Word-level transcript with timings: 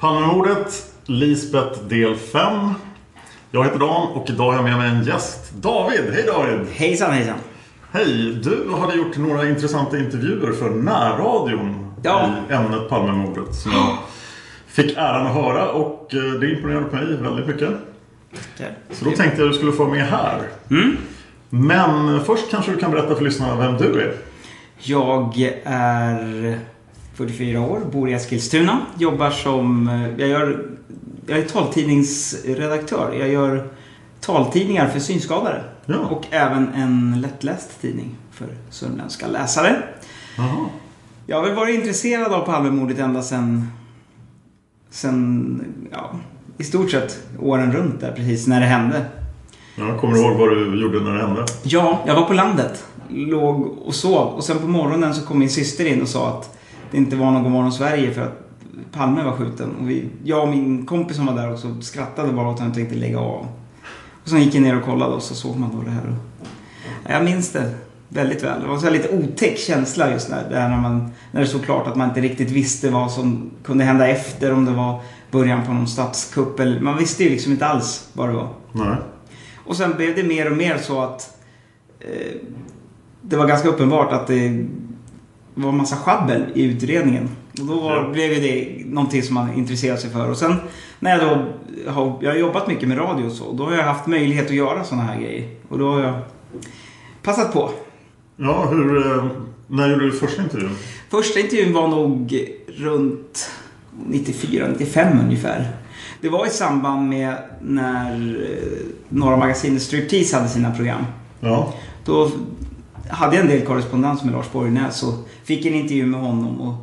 Palmemordet, 0.00 0.86
Lisbeth 1.06 1.80
del 1.88 2.16
5. 2.16 2.72
Jag 3.50 3.64
heter 3.64 3.78
Dan 3.78 4.06
och 4.08 4.30
idag 4.30 4.44
har 4.44 4.54
jag 4.54 4.64
med 4.64 4.78
mig 4.78 4.88
en 4.90 5.04
gäst. 5.04 5.52
David! 5.54 6.00
Hej 6.12 6.24
David! 6.26 6.66
Hejsan 6.72 7.12
hejsan! 7.12 7.36
Hej! 7.92 8.34
Du 8.44 8.74
hade 8.80 8.94
gjort 8.94 9.16
några 9.16 9.48
intressanta 9.48 9.98
intervjuer 9.98 10.52
för 10.52 10.70
närradion 10.70 11.94
Ja. 12.02 12.30
i 12.50 12.52
ämnet 12.52 12.88
Palmemordet 12.88 13.54
som 13.54 13.72
jag 13.72 13.96
fick 14.66 14.96
äran 14.96 15.26
att 15.26 15.34
höra 15.34 15.68
och 15.70 16.14
eh, 16.14 16.40
det 16.40 16.50
imponerade 16.50 16.84
på 16.84 16.96
mig 16.96 17.16
väldigt 17.16 17.46
mycket. 17.46 17.70
Så 18.90 19.04
då 19.04 19.10
tänkte 19.10 19.40
jag 19.40 19.46
att 19.46 19.52
du 19.52 19.58
skulle 19.58 19.72
få 19.72 19.86
med 19.88 20.06
här. 20.06 20.42
Mm. 20.70 20.96
Men 21.50 22.20
först 22.24 22.50
kanske 22.50 22.70
du 22.72 22.76
kan 22.76 22.90
berätta 22.90 23.14
för 23.14 23.24
lyssnarna 23.24 23.56
vem 23.66 23.76
du 23.76 24.00
är. 24.00 24.14
Jag 24.78 25.38
är 25.64 26.58
44 27.20 27.60
år, 27.60 27.80
bor 27.92 28.08
i 28.08 28.12
Eskilstuna. 28.12 28.78
Jobbar 28.98 29.30
som... 29.30 29.88
eh, 29.88 30.08
Jag, 30.20 30.28
gör, 30.28 30.66
jag 31.26 31.38
är 31.38 31.42
taltidningsredaktör. 31.44 33.16
Jag 33.18 33.28
gör 33.28 33.68
taltidningar 34.20 34.88
för 34.88 35.00
synskadade. 35.00 35.64
Ja. 35.86 35.98
Och 35.98 36.26
även 36.30 36.68
en 36.74 37.20
lättläst 37.20 37.80
tidning 37.80 38.16
för 38.32 38.46
sörmländska 38.70 39.26
läsare. 39.26 39.82
Jaha. 40.36 40.66
Jag 41.26 41.36
har 41.36 41.44
väl 41.46 41.54
varit 41.54 41.74
intresserad 41.74 42.32
av 42.32 42.44
Palmemordet 42.46 42.98
ända 42.98 43.22
sedan... 43.22 43.66
Sen, 44.90 45.64
ja, 45.92 46.10
i 46.58 46.64
stort 46.64 46.90
sett 46.90 47.22
åren 47.40 47.72
runt 47.72 48.00
där 48.00 48.12
precis 48.12 48.46
när 48.46 48.60
det 48.60 48.66
hände. 48.66 49.04
Jag 49.76 50.00
kommer 50.00 50.14
du 50.14 50.20
ihåg 50.20 50.36
vad 50.38 50.48
du 50.50 50.82
gjorde 50.82 51.00
när 51.00 51.14
det 51.14 51.26
hände? 51.26 51.44
Ja, 51.62 52.02
jag 52.06 52.14
var 52.14 52.22
på 52.24 52.32
landet. 52.34 52.84
Låg 53.08 53.78
och 53.86 53.94
sov. 53.94 54.26
Och 54.34 54.44
sen 54.44 54.58
på 54.58 54.66
morgonen 54.66 55.14
så 55.14 55.26
kom 55.26 55.38
min 55.38 55.50
syster 55.50 55.84
in 55.86 56.02
och 56.02 56.08
sa 56.08 56.28
att 56.28 56.56
det 56.90 56.96
inte 56.96 57.16
var 57.16 57.30
någon 57.30 57.42
Godmorgon 57.42 57.72
Sverige 57.72 58.14
för 58.14 58.22
att 58.22 58.46
Palme 58.92 59.22
var 59.22 59.32
skjuten. 59.32 59.74
Och 59.80 59.90
vi, 59.90 60.08
jag 60.24 60.42
och 60.42 60.48
min 60.48 60.86
kompis 60.86 61.16
som 61.16 61.26
var 61.26 61.34
där 61.34 61.52
också 61.52 61.80
skrattade 61.80 62.32
bara 62.32 62.48
åt 62.48 62.54
att 62.54 62.60
han 62.60 62.72
tänkte 62.72 62.94
lägga 62.94 63.18
av. 63.18 63.46
Och 64.22 64.28
sen 64.28 64.42
gick 64.42 64.54
jag 64.54 64.62
ner 64.62 64.76
och 64.76 64.84
kollade 64.84 65.14
och 65.14 65.22
så 65.22 65.34
såg 65.34 65.56
man 65.56 65.70
då 65.76 65.82
det 65.82 65.90
här. 65.90 66.16
Jag 67.08 67.24
minns 67.24 67.52
det 67.52 67.74
väldigt 68.08 68.42
väl. 68.42 68.60
Det 68.60 68.66
var 68.66 68.86
en 68.86 68.92
lite 68.92 69.08
otäck 69.08 69.58
känsla 69.58 70.10
just 70.10 70.30
där. 70.30 70.50
där 70.50 70.68
när, 70.68 70.80
man, 70.80 71.10
när 71.32 71.40
det 71.40 71.46
såg 71.46 71.64
klart 71.64 71.86
att 71.86 71.96
man 71.96 72.08
inte 72.08 72.20
riktigt 72.20 72.50
visste 72.50 72.90
vad 72.90 73.10
som 73.10 73.50
kunde 73.62 73.84
hända 73.84 74.08
efter. 74.08 74.52
Om 74.52 74.64
det 74.64 74.72
var 74.72 75.00
början 75.30 75.66
på 75.66 75.72
någon 75.72 75.88
statskupp 75.88 76.60
eller... 76.60 76.80
Man 76.80 76.98
visste 76.98 77.24
ju 77.24 77.30
liksom 77.30 77.52
inte 77.52 77.66
alls 77.66 78.08
vad 78.12 78.28
det 78.28 78.32
var. 78.32 78.48
Nej. 78.72 78.96
Och 79.66 79.76
sen 79.76 79.96
blev 79.96 80.16
det 80.16 80.22
mer 80.22 80.50
och 80.50 80.56
mer 80.56 80.78
så 80.78 81.00
att 81.00 81.38
eh, 82.00 82.36
det 83.22 83.36
var 83.36 83.46
ganska 83.46 83.68
uppenbart 83.68 84.12
att 84.12 84.26
det 84.26 84.66
var 85.54 85.68
en 85.68 85.76
massa 85.76 85.96
schabbel 85.96 86.44
i 86.54 86.62
utredningen. 86.64 87.28
Och 87.60 87.66
då 87.66 87.80
var, 87.80 87.96
Ja. 87.96 88.08
blev 88.12 88.30
det 88.42 88.68
någonting 88.86 89.22
som 89.22 89.34
man 89.34 89.54
intresserade 89.54 90.00
sig 90.00 90.10
för. 90.10 90.30
Och 90.30 90.36
sen 90.36 90.54
när 90.98 91.10
jag 91.10 91.20
då 91.20 91.46
har, 91.90 92.18
jag 92.20 92.30
har 92.30 92.38
jobbat 92.38 92.68
mycket 92.68 92.88
med 92.88 92.98
radio 92.98 93.24
och 93.26 93.32
så. 93.32 93.52
Då 93.52 93.64
har 93.64 93.72
jag 93.72 93.82
haft 93.84 94.06
möjlighet 94.06 94.46
att 94.46 94.54
göra 94.54 94.84
sådana 94.84 95.02
här 95.06 95.20
grejer. 95.20 95.48
Och 95.68 95.78
då 95.78 95.92
har 95.92 96.00
jag 96.00 96.14
passat 97.22 97.52
på. 97.52 97.70
Ja, 98.36 98.66
hur... 98.70 99.16
eh, 99.16 99.24
När 99.66 99.88
gjorde 99.90 100.04
du 100.04 100.12
första 100.12 100.42
intervjun? 100.42 100.70
Första 101.10 101.40
intervjun 101.40 101.72
var 101.72 101.88
nog 101.88 102.46
runt 102.66 103.50
94-95 104.08 105.20
ungefär. 105.24 105.68
Det 106.20 106.28
var 106.28 106.46
i 106.46 106.50
samband 106.50 107.08
med 107.08 107.34
när 107.62 108.12
eh, 108.44 108.86
Norra 109.08 109.36
Magasinet 109.36 109.82
Striptease 109.82 110.36
hade 110.36 110.48
sina 110.48 110.70
program. 110.74 111.04
Ja. 111.40 111.74
Då 112.04 112.30
hade 113.10 113.36
jag 113.36 113.44
en 113.44 113.50
del 113.50 113.66
korrespondens 113.66 114.24
med 114.24 114.32
Lars 114.32 114.52
Borgnäs 114.52 115.02
och 115.02 115.14
fick 115.44 115.66
en 115.66 115.74
intervju 115.74 116.06
med 116.06 116.20
honom. 116.20 116.60
Och 116.60 116.74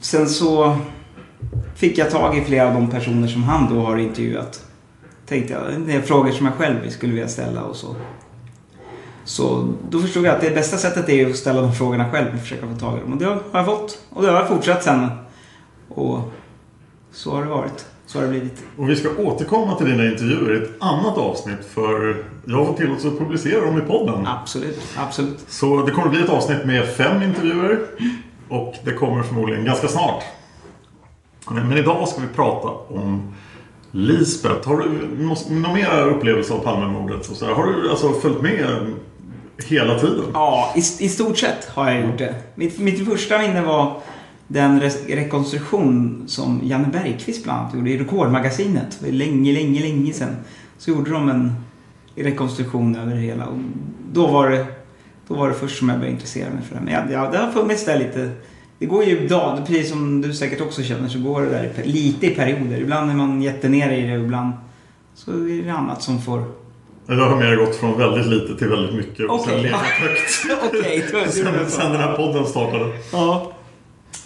sen 0.00 0.28
så 0.28 0.78
fick 1.74 1.98
jag 1.98 2.10
tag 2.10 2.38
i 2.38 2.40
flera 2.40 2.68
av 2.68 2.74
de 2.74 2.90
personer 2.90 3.28
som 3.28 3.44
han 3.44 3.74
då 3.74 3.80
har 3.80 3.96
intervjuat. 3.96 4.62
Tänkte 5.26 5.52
jag, 5.52 5.62
det 5.86 5.92
är 5.92 6.00
frågor 6.00 6.30
som 6.30 6.46
jag 6.46 6.54
själv 6.54 6.90
skulle 6.90 7.12
vilja 7.12 7.28
ställa 7.28 7.62
och 7.62 7.76
så. 7.76 7.96
Så 9.24 9.68
då 9.90 9.98
förstod 9.98 10.24
jag 10.24 10.34
att 10.34 10.40
det 10.40 10.50
bästa 10.50 10.76
sättet 10.76 11.08
är 11.08 11.30
att 11.30 11.36
ställa 11.36 11.62
de 11.62 11.72
frågorna 11.72 12.10
själv 12.10 12.34
och 12.34 12.40
försöka 12.40 12.66
få 12.66 12.74
tag 12.74 12.98
i 12.98 13.00
dem. 13.00 13.12
Och 13.12 13.18
det 13.18 13.24
har 13.24 13.42
jag 13.52 13.66
fått. 13.66 13.98
Och 14.10 14.22
det 14.22 14.30
har 14.30 14.38
jag 14.38 14.48
fortsatt 14.48 14.84
sen. 14.84 15.08
Och 15.88 16.18
så 17.10 17.34
har 17.34 17.42
det 17.42 17.48
varit. 17.48 17.86
Så 18.06 18.18
har 18.18 18.22
det 18.22 18.30
blivit. 18.30 18.62
Och 18.76 18.90
vi 18.90 18.96
ska 18.96 19.08
återkomma 19.18 19.74
till 19.74 19.86
dina 19.86 20.06
intervjuer 20.06 20.54
i 20.54 20.64
ett 20.64 20.70
annat 20.80 21.18
avsnitt 21.18 21.64
för 21.74 22.24
jag 22.46 22.66
fått 22.66 22.76
tillåtelse 22.76 23.08
att 23.08 23.18
publicera 23.18 23.64
dem 23.64 23.78
i 23.78 23.80
podden. 23.80 24.26
Absolut, 24.26 24.80
absolut. 24.96 25.44
Så 25.48 25.82
det 25.82 25.92
kommer 25.92 26.08
bli 26.08 26.20
ett 26.22 26.28
avsnitt 26.28 26.64
med 26.64 26.88
fem 26.88 27.22
intervjuer 27.22 27.78
och 28.48 28.74
det 28.84 28.92
kommer 28.92 29.22
förmodligen 29.22 29.64
ganska 29.64 29.88
snart. 29.88 30.22
Men 31.50 31.72
idag 31.72 32.08
ska 32.08 32.20
vi 32.20 32.26
prata 32.34 32.68
om 32.94 33.32
Lisbeth. 33.90 34.68
Har 34.68 34.76
du 34.76 35.54
någon 35.54 35.74
mer 35.74 36.08
upplevelse 36.08 36.52
av 36.54 36.58
Palmemordet? 36.58 37.28
och 37.30 37.36
så 37.36 37.46
här? 37.46 37.52
Har 37.52 37.66
du 37.66 37.90
alltså 37.90 38.12
följt 38.12 38.42
med 38.42 38.86
hela 39.66 39.98
tiden? 39.98 40.24
Ja, 40.32 40.72
i, 40.76 40.78
i 40.78 41.08
stort 41.08 41.38
sett 41.38 41.64
har 41.68 41.90
jag 41.90 42.06
gjort 42.06 42.18
det. 42.18 42.34
Mitt, 42.54 42.78
mitt 42.78 43.08
första 43.08 43.38
minne 43.38 43.62
var 43.62 43.96
den 44.48 44.80
res- 44.80 45.06
rekonstruktion 45.08 46.24
som 46.26 46.60
Janne 46.64 46.88
Bergqvist 46.92 47.44
bland 47.44 47.60
annat 47.60 47.74
gjorde 47.74 47.90
i 47.90 47.98
Rekordmagasinet. 47.98 48.94
För 48.94 49.12
länge, 49.12 49.52
länge, 49.52 49.80
länge 49.80 50.12
sedan. 50.12 50.36
Så 50.78 50.90
gjorde 50.90 51.10
de 51.10 51.28
en 51.28 51.52
rekonstruktion 52.24 52.96
över 52.96 53.14
det 53.14 53.20
hela. 53.20 53.46
Och 53.46 53.58
då 54.12 54.26
var 54.26 54.50
det, 54.50 54.66
då 55.28 55.34
var 55.34 55.48
det 55.48 55.54
först 55.54 55.78
som 55.78 55.88
jag 55.88 55.98
började 55.98 56.14
intressera 56.14 56.50
mig 56.50 56.62
för 56.62 56.74
det. 56.74 56.80
Men 56.80 56.94
jag, 56.94 57.02
ja, 57.10 57.30
det 57.30 57.38
har 57.38 57.52
funnits 57.52 57.84
där 57.84 57.98
lite. 57.98 58.30
Det 58.78 58.86
går 58.86 59.04
ju 59.04 59.28
dag, 59.28 59.66
precis 59.66 59.90
som 59.90 60.20
du 60.20 60.34
säkert 60.34 60.60
också 60.60 60.82
känner, 60.82 61.08
så 61.08 61.18
går 61.18 61.42
det 61.42 61.48
där 61.48 61.84
lite 61.84 62.26
i 62.26 62.30
perioder. 62.30 62.80
Ibland 62.80 63.10
är 63.10 63.14
man 63.14 63.42
jättenere 63.42 63.96
i 63.96 64.06
det 64.06 64.18
och 64.18 64.24
ibland 64.24 64.52
så 65.14 65.30
är 65.30 65.62
det 65.64 65.70
annat 65.70 66.02
som 66.02 66.22
får... 66.22 66.44
Jag 67.06 67.16
har 67.16 67.36
mer 67.36 67.56
gått 67.56 67.76
från 67.76 67.98
väldigt 67.98 68.26
lite 68.26 68.58
till 68.58 68.68
väldigt 68.68 68.94
mycket 68.94 69.30
och 69.30 69.40
sen 69.40 69.52
Okej. 69.52 69.62
legat 69.62 69.80
högt. 69.80 70.46
Okej, 70.74 71.04
det 71.12 71.28
sen, 71.30 71.70
sen 71.70 71.92
den 71.92 72.00
här 72.00 72.16
podden 72.16 72.46
startade. 72.46 72.92
Ja. 73.12 73.52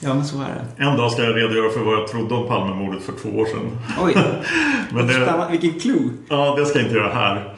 Ja, 0.00 0.14
men 0.14 0.24
så 0.24 0.36
är 0.36 0.48
det. 0.76 0.84
En 0.84 0.96
dag 0.96 1.12
ska 1.12 1.22
jag 1.22 1.36
redogöra 1.36 1.70
för 1.70 1.80
vad 1.80 1.94
jag 1.94 2.08
trodde 2.08 2.34
om 2.34 2.48
Palmemordet 2.48 3.02
för 3.02 3.12
två 3.12 3.38
år 3.38 3.46
sedan. 3.46 3.78
Oj, 4.02 4.16
Men 4.92 5.06
det, 5.06 5.46
vilken 5.50 5.80
clue. 5.80 6.10
ja, 6.28 6.54
det 6.58 6.66
ska 6.66 6.78
jag 6.78 6.86
inte 6.86 6.98
göra 6.98 7.14
här. 7.14 7.54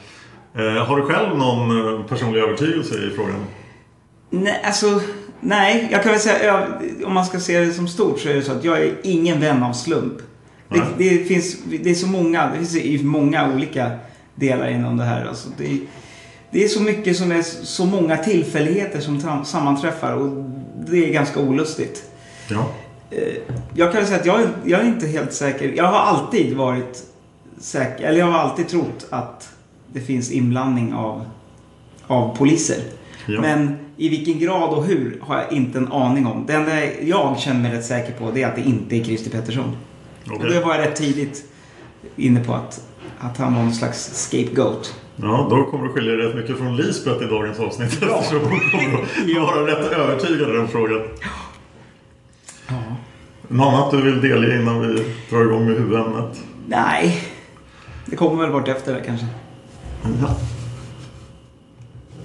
Eh, 0.54 0.84
har 0.87 0.96
du 0.96 1.02
själv 1.02 1.38
någon 1.38 1.94
eh, 2.00 2.06
personlig 2.06 2.40
övertygelse 2.40 2.94
i 2.94 3.10
frågan? 3.16 3.46
Nej, 4.31 4.62
alltså 4.64 5.00
Nej, 5.44 5.88
jag 5.90 6.02
kan 6.02 6.12
väl 6.12 6.20
säga 6.20 6.66
om 7.04 7.14
man 7.14 7.25
ska 7.25 7.40
se 7.40 7.58
det 7.58 7.72
som 7.72 7.88
stort 7.88 8.20
så 8.20 8.28
är 8.28 8.34
det 8.34 8.43
så 8.43 8.52
att 8.52 8.64
jag 8.64 8.81
är 8.81 8.94
ingen 9.02 9.40
vän 9.40 9.62
av 9.62 9.72
slump. 9.72 10.19
Det, 10.69 10.82
det, 10.99 11.25
finns, 11.25 11.56
det 11.82 11.90
är 11.90 11.94
så 11.94 12.06
många, 12.06 12.50
det 12.60 12.66
finns 12.66 13.02
många 13.02 13.52
olika 13.54 13.90
delar 14.34 14.69
inom 14.69 14.96
det 14.96 15.04
här. 15.04 15.25
Alltså 15.26 15.49
det, 15.58 15.78
det 16.50 16.64
är 16.64 16.69
så 16.69 16.82
mycket 16.82 17.16
som 17.16 17.32
är 17.32 17.43
så 17.43 17.87
många 17.87 18.16
tillfälligheter 18.16 19.00
som 19.00 19.44
sammanträffar 19.44 20.12
och 20.12 20.44
det 20.87 21.08
är 21.08 21.12
ganska 21.12 21.40
olustigt. 21.40 22.02
Ja. 22.48 22.70
Jag 23.75 23.93
kan 23.93 24.06
säga 24.06 24.20
att 24.20 24.26
jag, 24.26 24.40
jag 24.64 24.81
är 24.81 24.84
inte 24.84 25.06
helt 25.06 25.32
säker. 25.32 25.72
Jag 25.76 25.84
har 25.84 25.98
alltid 25.98 26.56
varit 26.56 27.02
säker, 27.60 28.05
eller 28.05 28.19
jag 28.19 28.26
har 28.26 28.38
alltid 28.38 28.69
trott 28.69 29.06
att 29.10 29.51
det 29.92 30.00
finns 30.00 30.30
inblandning 30.30 30.94
av, 30.94 31.24
av 32.06 32.36
poliser. 32.36 32.78
Ja. 33.26 33.40
Men 33.40 33.76
i 33.96 34.08
vilken 34.08 34.38
grad 34.38 34.70
och 34.70 34.84
hur 34.84 35.18
har 35.20 35.36
jag 35.36 35.52
inte 35.52 35.78
en 35.78 35.92
aning 35.92 36.26
om. 36.26 36.44
Det 36.46 36.52
enda 36.52 36.84
jag 37.02 37.38
känner 37.38 37.60
mig 37.60 37.72
rätt 37.72 37.84
säker 37.84 38.12
på 38.12 38.30
det 38.30 38.42
är 38.42 38.48
att 38.48 38.56
det 38.56 38.62
inte 38.62 38.96
är 38.96 39.04
Christer 39.04 39.30
Pettersson. 39.30 39.76
Okej. 40.26 40.36
Och 40.36 40.52
det 40.52 40.60
var 40.60 40.74
jag 40.74 40.86
rätt 40.86 40.96
tidigt 40.96 41.44
inne 42.16 42.44
på 42.44 42.54
att, 42.54 42.88
att 43.18 43.38
han 43.38 43.54
var 43.54 43.62
någon 43.62 43.74
slags 43.74 44.10
scapegoat. 44.14 44.94
Ja, 45.16 45.46
då 45.50 45.64
kommer 45.64 45.86
det 45.86 45.92
skilja 45.92 46.12
rätt 46.12 46.36
mycket 46.36 46.58
från 46.58 46.76
Lisbeth 46.76 47.24
i 47.24 47.26
dagens 47.26 47.60
avsnitt. 47.60 47.92
Eftersom 47.92 48.40
hon 48.40 48.60
kommer 48.70 49.02
att 49.02 49.54
vara 49.54 49.66
rätt 49.66 49.92
övertygad 49.92 50.50
i 50.50 50.52
den 50.52 50.68
frågan. 50.68 51.00
Något 53.48 53.74
annat 53.74 53.90
du 53.90 54.02
vill 54.02 54.20
delge 54.20 54.60
innan 54.60 54.80
vi 54.80 55.14
drar 55.30 55.44
igång 55.44 55.66
med 55.66 55.76
huvudämnet? 55.76 56.42
Nej, 56.66 57.22
det 58.06 58.16
kommer 58.16 58.42
väl 58.42 58.52
bort 58.52 58.68
efter 58.68 58.94
det 58.94 59.02
kanske. 59.06 59.26
Ja. 60.02 60.37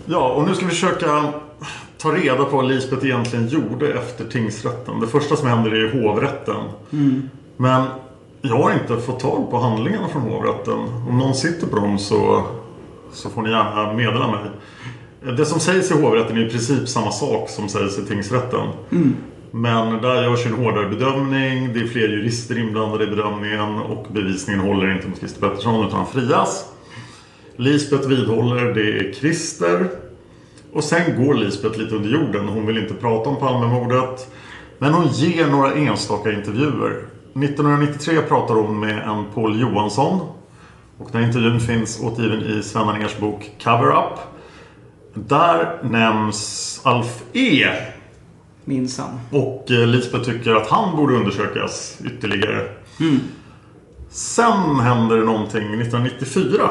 Ja, 0.05 0.33
och 0.33 0.47
nu 0.47 0.55
ska 0.55 0.65
vi 0.65 0.71
försöka 0.71 1.33
ta 1.97 2.11
reda 2.11 2.45
på 2.45 2.55
vad 2.55 2.67
Lisbeth 2.67 3.05
egentligen 3.05 3.47
gjorde 3.47 3.93
efter 3.93 4.25
tingsrätten. 4.25 4.99
Det 4.99 5.07
första 5.07 5.35
som 5.35 5.47
händer 5.47 5.71
är 5.71 6.01
hovrätten. 6.01 6.63
Men 7.57 7.83
jag 8.41 8.57
har 8.57 8.73
inte 8.73 8.97
fått 8.97 9.19
tag 9.19 9.51
på 9.51 9.57
handlingarna 9.59 10.07
från 10.07 10.21
hovrätten. 10.21 10.79
Om 11.09 11.17
någon 11.17 11.33
sitter 11.35 11.67
på 11.67 11.75
dem 11.75 11.99
så, 11.99 12.43
så 13.13 13.29
får 13.29 13.41
ni 13.41 13.49
gärna 13.49 13.93
meddela 13.93 14.31
mig. 14.31 14.39
Det 15.37 15.45
som 15.45 15.59
sägs 15.59 15.91
i 15.91 16.01
hovrätten 16.01 16.37
är 16.37 16.47
i 16.47 16.49
princip 16.49 16.87
samma 16.89 17.11
sak 17.11 17.49
som 17.49 17.69
sägs 17.69 17.99
i 17.99 18.05
tingsrätten. 18.05 18.67
Men 19.51 20.01
där 20.01 20.23
görs 20.23 20.45
en 20.45 20.53
hårdare 20.53 20.89
bedömning. 20.89 21.73
Det 21.73 21.79
är 21.79 21.87
fler 21.87 22.09
jurister 22.09 22.57
inblandade 22.59 23.03
i 23.03 23.07
bedömningen 23.07 23.79
och 23.79 24.07
bevisningen 24.11 24.61
håller 24.61 24.95
inte 24.95 25.07
mot 25.07 25.19
Christer 25.19 25.49
Pettersson 25.49 25.87
utan 25.87 25.97
han 25.97 26.07
frias. 26.07 26.65
Lisbeth 27.57 28.07
vidhåller 28.07 28.73
det 28.73 28.99
är 28.99 29.13
Christer. 29.13 29.89
Och 30.73 30.83
sen 30.83 31.25
går 31.25 31.33
Lisbeth 31.33 31.79
lite 31.79 31.95
under 31.95 32.09
jorden. 32.09 32.47
Hon 32.47 32.65
vill 32.65 32.77
inte 32.77 32.93
prata 32.93 33.29
om 33.29 33.35
Palmemordet. 33.35 34.27
Men 34.79 34.93
hon 34.93 35.07
ger 35.07 35.47
några 35.47 35.73
enstaka 35.73 36.31
intervjuer. 36.31 36.89
1993 36.89 38.21
pratar 38.21 38.53
hon 38.55 38.79
med 38.79 39.03
en 39.07 39.25
Paul 39.33 39.61
Johansson. 39.61 40.19
Och 40.97 41.09
den 41.11 41.23
intervjun 41.23 41.59
finns 41.59 41.99
återgiven 42.03 42.43
i 42.43 42.63
Sven 42.63 42.89
Aners 42.89 43.17
bok 43.17 43.51
Cover 43.63 43.87
Up. 43.87 44.19
Där 45.13 45.79
nämns 45.83 46.81
Alf 46.83 47.23
E. 47.33 47.67
Minsann. 48.65 49.19
Och 49.31 49.71
eh, 49.71 49.87
Lisbeth 49.87 50.23
tycker 50.23 50.55
att 50.55 50.67
han 50.67 50.95
borde 50.95 51.15
undersökas 51.15 51.97
ytterligare. 52.05 52.69
Sen 54.09 54.79
händer 54.79 55.17
det 55.17 55.25
någonting 55.25 55.81
1994. 55.81 56.69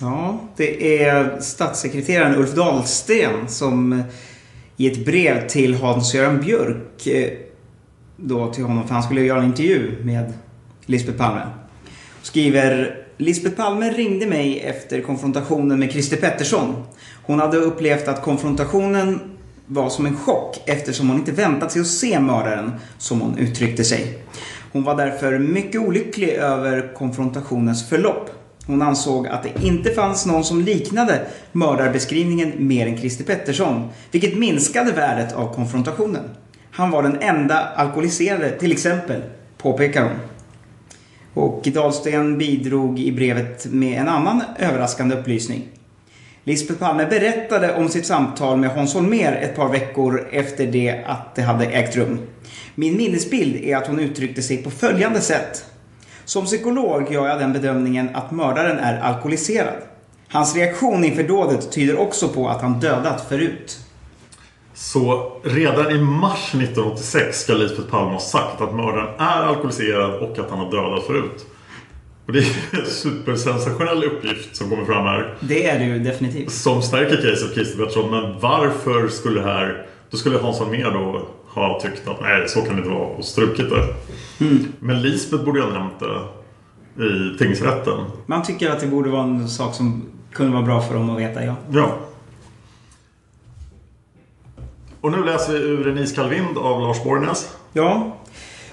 Ja, 0.00 0.40
det 0.56 1.02
är 1.04 1.40
statssekreteraren 1.40 2.36
Ulf 2.36 2.54
Dahlsten 2.54 3.48
som 3.48 3.92
eh, 3.92 4.00
i 4.76 4.86
ett 4.86 5.04
brev 5.04 5.48
till 5.48 5.74
Hans-Göran 5.74 6.40
Björk 6.40 7.06
eh, 7.06 7.32
då 8.16 8.52
till 8.52 8.64
honom, 8.64 8.86
för 8.86 8.94
han 8.94 9.02
skulle 9.02 9.20
göra 9.20 9.38
en 9.38 9.46
intervju 9.46 10.04
med 10.04 10.32
Lisbeth 10.86 11.18
Palme. 11.18 11.40
Skriver 12.22 12.96
Lisbeth 13.16 13.56
Palme 13.56 13.90
ringde 13.90 14.26
mig 14.26 14.60
efter 14.60 15.00
konfrontationen 15.00 15.78
med 15.78 15.92
Christer 15.92 16.16
Pettersson. 16.16 16.74
Hon 17.22 17.40
hade 17.40 17.56
upplevt 17.56 18.08
att 18.08 18.22
konfrontationen 18.22 19.20
var 19.66 19.88
som 19.88 20.06
en 20.06 20.16
chock 20.16 20.62
eftersom 20.66 21.08
hon 21.08 21.18
inte 21.18 21.32
väntat 21.32 21.72
sig 21.72 21.80
att 21.80 21.86
se 21.86 22.20
mördaren, 22.20 22.72
som 22.98 23.20
hon 23.20 23.38
uttryckte 23.38 23.84
sig. 23.84 24.18
Hon 24.72 24.84
var 24.84 24.96
därför 24.96 25.38
mycket 25.38 25.80
olycklig 25.80 26.28
över 26.28 26.94
konfrontationens 26.94 27.88
förlopp. 27.88 28.30
Hon 28.66 28.82
ansåg 28.82 29.26
att 29.26 29.42
det 29.42 29.66
inte 29.66 29.90
fanns 29.90 30.26
någon 30.26 30.44
som 30.44 30.62
liknade 30.62 31.26
mördarbeskrivningen 31.52 32.52
mer 32.56 32.86
än 32.86 32.98
Christer 32.98 33.24
Pettersson, 33.24 33.88
vilket 34.10 34.38
minskade 34.38 34.92
värdet 34.92 35.34
av 35.34 35.54
konfrontationen. 35.54 36.24
Han 36.70 36.90
var 36.90 37.02
den 37.02 37.20
enda 37.20 37.58
alkoholiserade, 37.76 38.50
till 38.50 38.72
exempel, 38.72 39.22
påpekar 39.58 40.02
hon. 40.02 40.18
Och 41.34 41.68
Dahlsten 41.74 42.38
bidrog 42.38 42.98
i 42.98 43.12
brevet 43.12 43.66
med 43.66 44.00
en 44.00 44.08
annan 44.08 44.42
överraskande 44.58 45.16
upplysning. 45.16 45.64
Lisbeth 46.44 46.80
Palme 46.80 47.06
berättade 47.06 47.74
om 47.74 47.88
sitt 47.88 48.06
samtal 48.06 48.58
med 48.58 48.70
Hans 48.70 48.94
Holmér 48.94 49.32
ett 49.32 49.56
par 49.56 49.68
veckor 49.68 50.28
efter 50.32 50.66
det 50.66 51.04
att 51.06 51.34
det 51.34 51.42
hade 51.42 51.66
ägt 51.66 51.96
rum. 51.96 52.18
Min 52.74 52.96
minnesbild 52.96 53.56
är 53.56 53.76
att 53.76 53.86
hon 53.86 54.00
uttryckte 54.00 54.42
sig 54.42 54.56
på 54.56 54.70
följande 54.70 55.20
sätt. 55.20 55.64
Som 56.26 56.44
psykolog 56.44 57.12
gör 57.12 57.28
jag 57.28 57.38
den 57.38 57.52
bedömningen 57.52 58.08
att 58.14 58.30
mördaren 58.30 58.78
är 58.78 59.00
alkoholiserad. 59.00 59.82
Hans 60.28 60.56
reaktion 60.56 61.04
inför 61.04 61.22
dådet 61.22 61.72
tyder 61.72 61.98
också 61.98 62.28
på 62.28 62.48
att 62.48 62.62
han 62.62 62.80
dödat 62.80 63.28
förut. 63.28 63.78
Så 64.74 65.32
redan 65.44 65.90
i 65.90 65.98
mars 65.98 66.54
1986 66.54 67.40
ska 67.40 67.52
Lisbeth 67.52 67.90
Palme 67.90 68.12
ha 68.12 68.20
sagt 68.20 68.60
att 68.60 68.74
mördaren 68.74 69.08
är 69.18 69.42
alkoholiserad 69.42 70.14
och 70.14 70.38
att 70.38 70.50
han 70.50 70.58
har 70.58 70.70
dödat 70.70 71.06
förut. 71.06 71.46
Och 72.26 72.32
det 72.32 72.38
är 72.38 72.78
en 72.80 72.86
supersensationell 72.86 74.04
uppgift 74.04 74.56
som 74.56 74.70
kommer 74.70 74.84
fram 74.84 75.04
här. 75.04 75.34
Det 75.40 75.66
är 75.66 75.78
det 75.78 75.84
ju 75.84 75.98
definitivt. 75.98 76.52
Som 76.52 76.82
stärker 76.82 77.16
caset 77.16 77.54
Christer 77.54 77.78
Pettersson. 77.78 78.10
Men 78.10 78.40
varför 78.40 79.08
skulle 79.08 79.40
det 79.40 79.46
här... 79.46 79.86
Då 80.10 80.16
skulle 80.16 80.38
Hans 80.38 80.58
Holmér 80.58 80.90
då 80.90 81.28
ha 81.60 81.80
tyckt 81.80 82.08
att 82.08 82.20
nej, 82.20 82.48
så 82.48 82.60
kan 82.60 82.76
det 82.76 82.78
inte 82.78 82.90
vara 82.90 83.06
och 83.06 83.24
strukit 83.24 83.70
det. 83.70 83.94
Men 84.80 85.02
Lisbeth 85.02 85.44
borde 85.44 85.58
ju 85.58 85.64
ha 85.64 85.72
nämnt 85.72 86.00
det 86.00 86.20
i 87.04 87.38
tingsrätten. 87.38 87.98
Man 88.26 88.42
tycker 88.42 88.70
att 88.70 88.80
det 88.80 88.86
borde 88.86 89.10
vara 89.10 89.22
en 89.22 89.48
sak 89.48 89.74
som 89.74 90.04
kunde 90.32 90.52
vara 90.52 90.62
bra 90.62 90.80
för 90.80 90.94
dem 90.94 91.10
att 91.10 91.20
veta, 91.20 91.44
ja. 91.44 91.54
Ja. 91.72 91.96
Och 95.00 95.12
nu 95.12 95.24
läser 95.24 95.52
vi 95.52 95.58
ur 95.58 95.88
En 95.88 95.98
iskall 95.98 96.28
vind 96.28 96.58
av 96.58 96.80
Lars 96.80 97.04
Borgnäs. 97.04 97.56
Ja. 97.72 98.16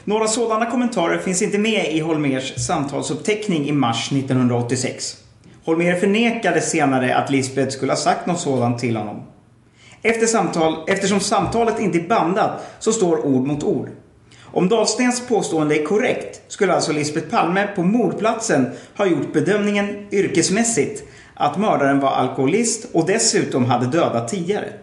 Några 0.04 0.28
sådana 0.28 0.66
kommentarer 0.66 1.18
finns 1.18 1.42
inte 1.42 1.58
med 1.58 1.94
i 1.94 2.00
Holmers 2.00 2.66
samtalsuppteckning 2.66 3.70
i 3.70 3.72
mars 3.72 4.12
1986. 4.12 5.18
Holmér 5.66 5.96
förnekade 5.96 6.62
senare 6.62 7.16
att 7.16 7.30
Lisbeth 7.30 7.72
skulle 7.72 7.92
ha 7.92 7.98
sagt 7.98 8.28
något 8.28 8.40
sådant 8.40 8.80
till 8.80 8.98
honom. 8.98 9.22
Efter 10.04 10.28
samtal, 10.28 10.76
eftersom 10.88 11.20
samtalet 11.20 11.80
inte 11.80 11.98
är 11.98 12.08
bandat 12.08 12.76
så 12.80 12.92
står 12.92 13.26
ord 13.26 13.48
mot 13.48 13.64
ord. 13.64 13.90
Om 14.44 14.70
Dahlstens 14.70 15.28
påstående 15.28 15.82
är 15.82 15.86
korrekt 15.86 16.42
skulle 16.48 16.74
alltså 16.74 16.92
Lisbeth 16.92 17.28
Palme 17.28 17.68
på 17.76 17.84
mordplatsen 17.84 18.72
ha 18.98 19.06
gjort 19.06 19.34
bedömningen 19.34 20.08
yrkesmässigt 20.12 21.04
att 21.34 21.58
mördaren 21.58 22.00
var 22.00 22.10
alkoholist 22.10 22.86
och 22.92 23.06
dessutom 23.06 23.66
hade 23.66 23.88
dödat 23.88 24.28
tidigare. 24.28 24.74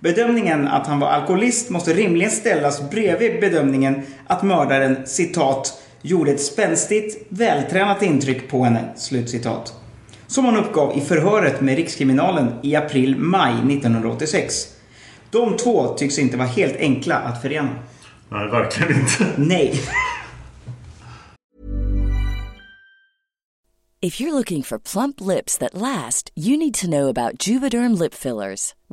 Bedömningen 0.00 0.68
att 0.68 0.86
han 0.86 1.00
var 1.00 1.08
alkoholist 1.08 1.70
måste 1.70 1.92
rimligen 1.92 2.30
ställas 2.30 2.90
bredvid 2.90 3.40
bedömningen 3.40 4.02
att 4.26 4.42
mördaren 4.42 5.06
citat 5.06 5.82
gjorde 6.02 6.30
ett 6.30 6.42
spänstigt, 6.42 7.26
vältränat 7.28 8.02
intryck 8.02 8.50
på 8.50 8.64
henne, 8.64 8.84
slutcitat. 8.96 9.83
Som 10.34 10.44
han 10.44 10.56
uppgav 10.56 10.98
i 10.98 11.00
förhöret 11.00 11.60
med 11.60 11.76
Rikskriminalen 11.76 12.52
i 12.62 12.76
april-maj 12.76 13.52
1986. 13.52 14.54
De 15.30 15.56
två 15.56 15.94
tycks 15.94 16.18
inte 16.18 16.36
vara 16.36 16.48
helt 16.48 16.76
enkla 16.76 17.14
att 17.14 17.42
förena. 17.42 17.70
Nej, 18.28 18.48
verkligen 18.48 19.00
inte. 19.00 19.26
Nej. 19.36 19.80
If 24.00 24.20
you're 24.20 24.32
looking 24.32 24.62
for 24.62 24.78
plump 24.78 25.20
lips 25.20 25.58
that 25.58 25.74
last, 25.74 26.32
you 26.36 26.56
need 26.56 26.74
to 26.74 26.86
know 26.86 27.08
about 27.08 27.48
Juvederm 27.48 27.94
lip 28.02 28.14
fillers. 28.14 28.74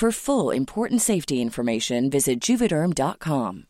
For 0.00 0.10
full 0.10 0.50
important 0.50 1.02
safety 1.02 1.42
information, 1.42 2.08
visit 2.08 2.40
juvederm.com. 2.40 3.66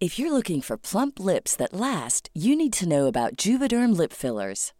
If 0.00 0.18
you're 0.18 0.32
looking 0.32 0.60
for 0.60 0.76
plump 0.76 1.20
lips 1.20 1.54
that 1.54 1.72
last, 1.72 2.30
you 2.34 2.56
need 2.56 2.72
to 2.80 2.88
know 2.88 3.06
about 3.06 3.36
Juvederm 3.36 3.96
lip 3.96 4.12
fillers. 4.12 4.72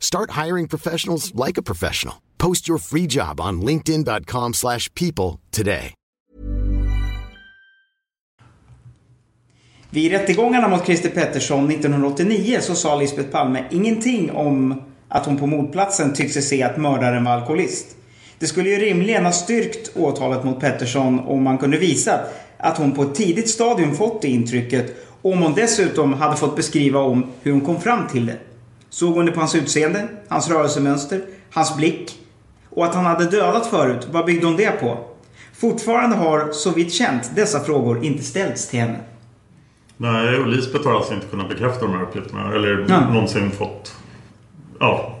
Start 0.00 0.44
hiring 0.44 0.68
professionals 0.68 1.32
like 1.46 1.60
a 1.60 1.62
professional. 1.62 2.14
Post 2.38 2.68
your 2.68 2.78
free 2.78 3.06
job 3.06 3.40
on 3.40 3.60
linkedin.com/people 3.60 4.52
slash 4.52 4.94
people 4.94 5.40
today. 5.50 5.92
Vid 9.90 10.12
rättegångarna 10.12 10.68
mot 10.68 10.84
Christer 10.84 11.08
Pettersson 11.08 11.70
1989 11.70 12.58
så 12.60 12.74
sa 12.74 12.96
Lisbeth 12.96 13.30
Palme 13.30 13.64
ingenting 13.70 14.30
om 14.30 14.82
att 15.08 15.26
hon 15.26 15.36
på 15.36 15.46
mordplatsen 15.46 16.14
tyckte 16.14 16.32
sig 16.32 16.42
se 16.42 16.62
att 16.62 16.76
mördaren 16.76 17.24
var 17.24 17.32
alkoholist. 17.32 17.86
Det 18.38 18.46
skulle 18.46 18.70
ju 18.70 18.76
rimligen 18.76 19.24
ha 19.24 19.32
styrkt 19.32 19.96
åtalet 19.96 20.44
mot 20.44 20.60
Pettersson 20.60 21.20
om 21.20 21.42
man 21.42 21.58
kunde 21.58 21.78
visa 21.78 22.20
att 22.58 22.78
hon 22.78 22.92
på 22.92 23.02
ett 23.02 23.14
tidigt 23.14 23.50
stadium 23.50 23.94
fått 23.94 24.22
det 24.22 24.28
intrycket 24.28 24.96
och 25.22 25.32
om 25.32 25.42
hon 25.42 25.54
dessutom 25.54 26.12
hade 26.12 26.36
fått 26.36 26.56
beskriva 26.56 27.00
om 27.00 27.26
hur 27.42 27.52
hon 27.52 27.60
kom 27.60 27.80
fram 27.80 28.08
till 28.08 28.26
det. 28.26 28.38
Såg 28.96 29.14
hon 29.14 29.26
det 29.26 29.32
på 29.32 29.40
hans 29.40 29.54
utseende, 29.54 30.08
hans 30.28 30.50
rörelsemönster, 30.50 31.20
hans 31.52 31.76
blick? 31.76 32.18
Och 32.70 32.84
att 32.84 32.94
han 32.94 33.04
hade 33.06 33.24
dödat 33.24 33.66
förut, 33.66 34.08
vad 34.10 34.24
byggde 34.26 34.46
hon 34.46 34.56
det 34.56 34.80
på? 34.80 34.98
Fortfarande 35.54 36.16
har, 36.16 36.52
så 36.52 36.70
vitt 36.70 36.92
känt, 36.92 37.30
dessa 37.36 37.60
frågor 37.60 38.04
inte 38.04 38.22
ställts 38.22 38.68
till 38.68 38.80
henne. 38.80 38.98
Nej, 39.96 40.38
och 40.38 40.46
Lisbeth 40.46 40.86
har 40.88 40.94
alltså 40.96 41.14
inte 41.14 41.26
kunnat 41.26 41.48
bekräfta 41.48 41.86
de 41.86 41.94
här 41.94 42.02
uppgifterna. 42.02 42.54
Eller 42.54 42.86
Ja. 42.88 43.00
någonsin 43.12 43.50
fått... 43.50 43.94
Ja, 44.80 45.14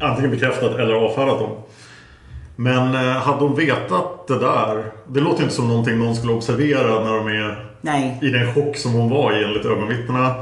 antingen 0.00 0.30
bekräftat 0.30 0.74
eller 0.74 0.94
avfärdat 0.94 1.38
dem. 1.38 1.56
Men 2.56 2.94
eh, 2.94 3.16
hade 3.16 3.44
hon 3.44 3.56
vetat 3.56 4.26
det 4.28 4.38
där... 4.38 4.92
Det 5.08 5.20
låter 5.20 5.42
inte 5.42 5.54
som 5.54 5.68
någonting 5.68 5.98
någon 5.98 6.16
skulle 6.16 6.32
observera 6.32 7.04
när 7.04 7.12
de 7.16 7.26
är 7.28 7.70
Nej. 7.80 8.18
i 8.22 8.28
den 8.28 8.54
chock 8.54 8.76
som 8.76 8.92
hon 8.92 9.10
var 9.10 9.32
i 9.40 9.44
enligt 9.44 9.64
ögonvittnena. 9.64 10.34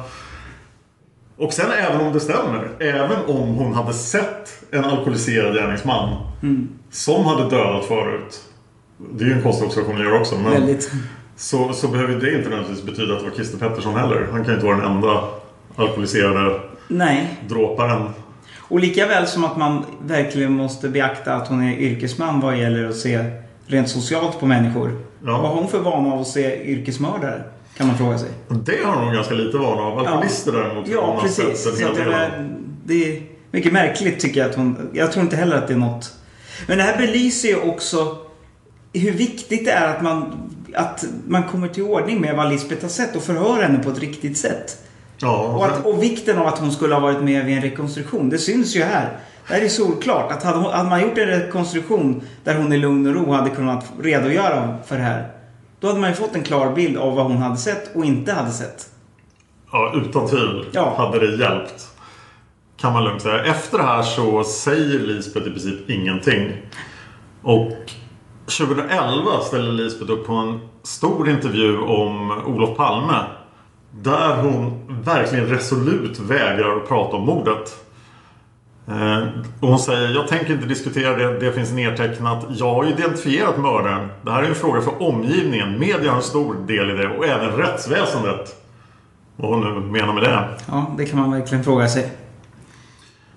Och 1.38 1.52
sen 1.52 1.70
även 1.70 2.06
om 2.06 2.12
det 2.12 2.20
stämmer. 2.20 2.68
Även 2.80 3.24
om 3.28 3.54
hon 3.54 3.74
hade 3.74 3.92
sett 3.92 4.64
en 4.70 4.84
alkoholiserad 4.84 5.54
gärningsman. 5.54 6.16
Som 6.90 7.24
hade 7.24 7.50
dödat 7.50 7.84
förut. 7.84 8.40
Det 9.12 9.24
är 9.24 9.28
ju 9.28 9.34
en 9.34 9.42
konstig 9.42 9.66
observation 9.66 9.96
att 9.96 10.04
göra 10.04 10.20
också. 10.20 10.34
Men 10.38 10.52
Väldigt. 10.52 10.90
så, 11.36 11.72
så 11.72 11.88
behöver 11.88 12.14
det 12.14 12.36
inte 12.36 12.48
nödvändigtvis 12.48 12.82
betyda 12.82 13.12
att 13.14 13.20
det 13.20 13.28
var 13.28 13.34
Christer 13.34 13.58
Pettersson 13.58 13.94
heller. 13.94 14.26
Han 14.32 14.44
kan 14.44 14.46
ju 14.46 14.54
inte 14.54 14.66
vara 14.66 14.76
den 14.76 14.86
enda 14.86 15.24
alkoholiserade 15.76 16.60
Nej. 16.88 17.38
dråparen. 17.48 18.08
Och 18.58 18.80
lika 18.80 19.06
väl 19.06 19.26
som 19.26 19.44
att 19.44 19.56
man 19.56 19.84
verkligen 20.02 20.52
måste 20.52 20.88
beakta 20.88 21.34
att 21.34 21.48
hon 21.48 21.62
är 21.62 21.76
yrkesman 21.78 22.40
vad 22.40 22.58
gäller 22.58 22.88
att 22.88 22.96
se 22.96 23.24
rent 23.66 23.88
socialt 23.88 24.40
på 24.40 24.46
människor. 24.46 24.90
Ja. 25.24 25.38
Vad 25.38 25.50
har 25.50 25.54
hon 25.54 25.68
för 25.68 25.78
vana 25.78 26.12
av 26.14 26.20
att 26.20 26.26
se 26.26 26.64
yrkesmördare? 26.70 27.42
Kan 27.78 27.86
man 27.86 27.98
fråga 27.98 28.18
sig. 28.18 28.28
Det 28.48 28.84
har 28.84 29.04
nog 29.04 29.14
ganska 29.14 29.34
lite 29.34 29.58
vana 29.58 29.82
av. 29.82 29.98
Alkoholister 29.98 30.52
däremot 30.52 30.86
har 30.86 30.94
Ja, 30.94 31.18
precis. 31.22 31.62
Så 31.62 31.70
det, 31.70 32.02
är, 32.02 32.48
det 32.84 32.94
är 32.94 33.22
mycket 33.50 33.72
märkligt 33.72 34.20
tycker 34.20 34.40
jag 34.40 34.50
att 34.50 34.56
hon... 34.56 34.90
Jag 34.92 35.12
tror 35.12 35.24
inte 35.24 35.36
heller 35.36 35.56
att 35.56 35.68
det 35.68 35.74
är 35.74 35.78
något... 35.78 36.12
Men 36.66 36.78
det 36.78 36.84
här 36.84 36.98
belyser 36.98 37.48
ju 37.48 37.56
också 37.56 38.16
hur 38.92 39.12
viktigt 39.12 39.64
det 39.64 39.70
är 39.70 39.96
att 39.96 40.02
man, 40.02 40.50
att 40.74 41.04
man 41.26 41.42
kommer 41.42 41.68
till 41.68 41.82
ordning 41.82 42.20
med 42.20 42.36
vad 42.36 42.48
Lisbeth 42.48 42.82
har 42.82 42.88
sett 42.88 43.16
och 43.16 43.22
förhör 43.22 43.62
henne 43.62 43.78
på 43.78 43.90
ett 43.90 43.98
riktigt 43.98 44.38
sätt. 44.38 44.78
Ja, 45.18 45.42
Och, 45.42 45.66
att, 45.66 45.86
och 45.86 46.02
vikten 46.02 46.38
av 46.38 46.46
att 46.46 46.58
hon 46.58 46.72
skulle 46.72 46.94
ha 46.94 47.00
varit 47.00 47.22
med 47.22 47.44
vid 47.44 47.56
en 47.56 47.62
rekonstruktion. 47.62 48.30
Det 48.30 48.38
syns 48.38 48.76
ju 48.76 48.82
här. 48.82 49.18
Det 49.48 49.54
här 49.54 49.60
är 49.60 49.68
solklart. 49.68 50.32
Att 50.32 50.42
hade, 50.42 50.58
hade 50.58 50.88
man 50.88 51.02
gjort 51.02 51.18
en 51.18 51.26
rekonstruktion 51.26 52.22
där 52.44 52.54
hon 52.54 52.72
i 52.72 52.76
lugn 52.76 53.06
och 53.06 53.14
ro 53.14 53.32
hade 53.32 53.50
kunnat 53.50 53.84
redogöra 54.02 54.78
för 54.86 54.96
det 54.96 55.02
här. 55.02 55.37
Då 55.80 55.86
hade 55.86 56.00
man 56.00 56.10
ju 56.10 56.16
fått 56.16 56.34
en 56.34 56.42
klar 56.42 56.72
bild 56.74 56.96
av 56.96 57.14
vad 57.14 57.26
hon 57.26 57.36
hade 57.36 57.56
sett 57.56 57.96
och 57.96 58.04
inte 58.04 58.32
hade 58.32 58.50
sett. 58.50 58.86
Ja, 59.72 59.92
utan 59.94 60.28
tvivel 60.28 60.66
Ja. 60.72 60.94
hade 60.96 61.18
det 61.18 61.36
hjälpt. 61.36 61.88
Kan 62.76 62.92
man 62.92 63.04
lugnt 63.04 63.22
säga. 63.22 63.44
Efter 63.44 63.78
det 63.78 63.84
här 63.84 64.02
så 64.02 64.44
säger 64.44 64.98
Lisbeth 64.98 65.46
i 65.46 65.50
princip 65.50 65.90
ingenting. 65.90 66.52
Och 67.42 67.72
2011 68.58 69.40
ställer 69.44 69.72
Lisbeth 69.72 70.12
upp 70.12 70.26
på 70.26 70.32
en 70.32 70.60
stor 70.82 71.28
intervju 71.28 71.78
om 71.78 72.30
Olof 72.46 72.76
Palme. 72.76 73.24
Där 73.90 74.36
hon 74.42 74.82
verkligen 75.04 75.46
resolut 75.46 76.18
vägrar 76.18 76.76
att 76.76 76.88
prata 76.88 77.16
om 77.16 77.22
mordet. 77.26 77.84
Eh, 78.90 79.28
och 79.60 79.68
hon 79.68 79.78
säger, 79.78 80.14
jag 80.14 80.28
tänker 80.28 80.52
inte 80.52 80.66
diskutera 80.66 81.16
det, 81.16 81.38
det 81.38 81.52
finns 81.52 81.72
nedtecknat. 81.72 82.46
Jag 82.48 82.74
har 82.74 82.84
identifierat 82.84 83.58
mördaren. 83.58 84.08
Det 84.22 84.30
här 84.30 84.42
är 84.42 84.48
en 84.48 84.54
fråga 84.54 84.80
för 84.80 85.02
omgivningen. 85.02 85.78
Media 85.78 86.10
har 86.10 86.16
en 86.16 86.22
stor 86.22 86.54
del 86.66 86.90
i 86.90 86.94
det 86.94 87.08
och 87.18 87.26
även 87.26 87.50
rättsväsendet. 87.50 88.64
Vad 89.36 89.50
hon 89.50 89.60
nu 89.60 89.80
menar 89.80 90.12
med 90.12 90.22
det. 90.22 90.48
Ja, 90.66 90.94
det 90.98 91.06
kan 91.06 91.18
man 91.18 91.30
verkligen 91.30 91.64
fråga 91.64 91.88
sig. 91.88 92.12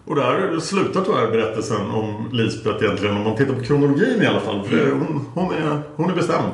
Och 0.05 0.15
där 0.15 0.59
slutar 0.59 1.01
tyvärr 1.01 1.31
berättelsen 1.31 1.91
om 1.91 2.29
Lisbeth 2.31 2.83
egentligen. 2.83 3.17
Om 3.17 3.23
man 3.23 3.35
tittar 3.35 3.53
på 3.53 3.63
kronologin 3.63 4.21
i 4.21 4.25
alla 4.25 4.39
fall. 4.39 4.63
För 4.63 4.91
hon, 4.91 5.25
hon, 5.33 5.53
är, 5.53 5.81
hon 5.95 6.09
är 6.09 6.15
bestämd. 6.15 6.53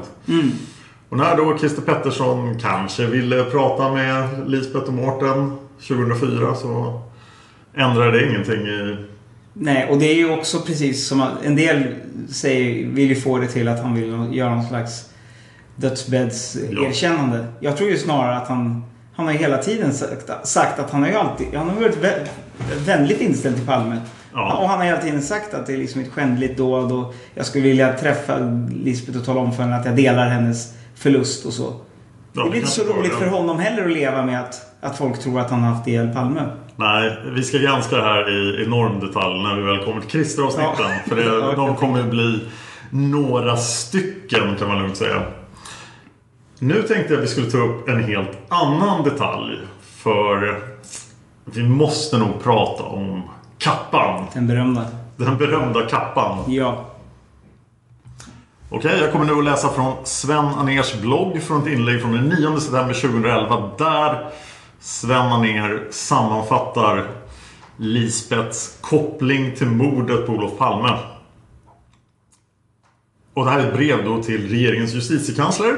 Och 1.10 1.18
när 1.18 1.38
då 1.38 1.58
Christer 1.58 1.82
Pettersson 1.82 2.60
kanske 2.60 3.06
ville 3.06 3.44
prata 3.44 3.92
med 3.92 4.50
Lisbeth 4.50 4.88
och 4.88 4.94
Mårten 4.94 5.58
2004 5.88 6.56
så 6.56 7.01
ändrade 7.77 8.12
det 8.12 8.29
ingenting 8.29 8.62
i... 8.62 8.98
Nej, 9.53 9.88
och 9.89 9.98
det 9.98 10.05
är 10.05 10.15
ju 10.15 10.29
också 10.29 10.60
precis 10.60 11.07
som 11.07 11.22
att 11.22 11.46
en 11.46 11.55
del 11.55 11.84
säger, 12.29 12.88
vill 12.88 13.10
ju 13.10 13.15
få 13.15 13.38
det 13.38 13.48
till 13.48 13.67
att 13.67 13.84
han 13.84 13.96
vill 13.96 14.38
göra 14.38 14.55
någon 14.55 14.67
slags 14.67 15.10
dödsbäddserkännande. 15.75 17.46
Jag 17.60 17.77
tror 17.77 17.89
ju 17.89 17.98
snarare 17.98 18.38
att 18.38 18.48
han... 18.48 18.84
Han 19.15 19.25
har 19.25 19.34
hela 19.34 19.57
tiden 19.57 19.93
sagt, 19.93 20.48
sagt 20.48 20.79
att 20.79 20.91
han 20.91 21.01
har 21.01 21.10
ju 21.10 21.15
alltid... 21.15 21.48
Han 21.53 21.69
har 21.69 21.75
varit 21.75 21.98
vä 21.98 22.27
vänligt 22.86 23.22
inställd 23.22 23.55
till 23.55 23.65
Palme. 23.65 23.98
Ja. 24.34 24.57
Och 24.57 24.69
han 24.69 24.77
har 24.77 24.86
hela 24.86 25.01
tiden 25.01 25.22
sagt 25.22 25.53
att 25.53 25.65
det 25.65 25.74
är 25.74 25.77
liksom 25.77 26.01
ett 26.01 26.12
skändligt 26.12 26.57
dåd 26.57 26.91
och 26.91 27.15
jag 27.34 27.46
skulle 27.46 27.63
vilja 27.63 27.93
träffa 27.93 28.39
Lisbeth 28.84 29.17
och 29.17 29.25
tala 29.25 29.39
om 29.39 29.53
för 29.53 29.63
henne 29.63 29.75
att 29.75 29.86
jag 29.86 29.96
delar 29.96 30.29
hennes 30.29 30.74
förlust 30.96 31.46
och 31.46 31.53
så. 31.53 31.74
Ja, 32.34 32.43
det 32.43 32.50
blir 32.50 32.60
inte 32.60 32.72
så 32.72 32.84
roligt 32.84 33.13
för 33.13 33.25
ja. 33.25 33.31
honom 33.31 33.60
heller 33.60 33.86
att 33.86 33.93
leva 33.93 34.25
med 34.25 34.41
att, 34.41 34.75
att 34.81 34.98
folk 34.98 35.19
tror 35.19 35.39
att 35.39 35.50
han 35.50 35.62
har 35.62 35.74
haft 35.74 35.88
ihjäl 35.88 36.13
Palme. 36.13 36.41
Nej, 36.79 37.17
vi 37.25 37.43
ska 37.43 37.57
granska 37.57 37.96
det 37.96 38.03
här 38.03 38.29
i 38.29 38.63
enorm 38.65 39.00
detalj 39.00 39.43
när 39.43 39.55
vi 39.55 39.62
väl 39.62 39.86
kommer 39.86 40.01
till 40.01 40.10
Christer-avsnitten. 40.10 40.75
Ja. 40.77 41.00
För 41.07 41.15
det, 41.15 41.55
de 41.55 41.75
kommer 41.75 41.98
ju 41.98 42.03
bli 42.03 42.39
några 42.89 43.57
stycken 43.57 44.55
kan 44.60 44.67
man 44.67 44.79
lugnt 44.79 44.98
säga. 44.98 45.22
Nu 46.60 46.81
tänkte 46.81 47.13
jag 47.13 47.17
att 47.17 47.24
vi 47.24 47.27
skulle 47.27 47.51
ta 47.51 47.57
upp 47.57 47.89
en 47.89 48.03
helt 48.03 48.38
annan 48.50 49.03
detalj. 49.03 49.57
För 49.81 50.62
vi 51.46 51.63
måste 51.63 52.17
nog 52.17 52.43
prata 52.43 52.84
om 52.84 53.24
kappan. 53.57 54.25
Den 54.34 54.48
berömda. 54.48 54.86
Den 55.17 55.38
berömda 55.38 55.81
kappan. 55.81 56.38
Ja. 56.48 56.86
Okej, 58.69 59.00
jag 59.01 59.12
kommer 59.12 59.25
nu 59.25 59.34
att 59.34 59.43
läsa 59.43 59.69
från 59.69 59.93
Sven 60.03 60.46
Aners 60.46 61.01
blogg 61.01 61.43
från 61.43 61.62
ett 61.62 61.67
inlägg 61.67 62.01
från 62.01 62.12
den 62.12 62.24
9 62.24 62.60
september 62.60 62.93
2011 62.93 63.72
där 63.77 64.29
Sven 64.88 65.32
Anér 65.32 65.88
sammanfattar 65.89 67.08
Lisbets 67.77 68.77
koppling 68.82 69.56
till 69.56 69.67
mordet 69.67 70.25
på 70.25 70.32
Olof 70.32 70.58
Palme. 70.58 70.98
Och 73.34 73.46
det 73.46 73.51
här 73.51 73.60
är 73.60 73.67
ett 73.67 73.74
brev 73.74 74.06
då 74.06 74.24
till 74.24 74.50
regeringens 74.50 74.94
justitiekansler. 74.94 75.77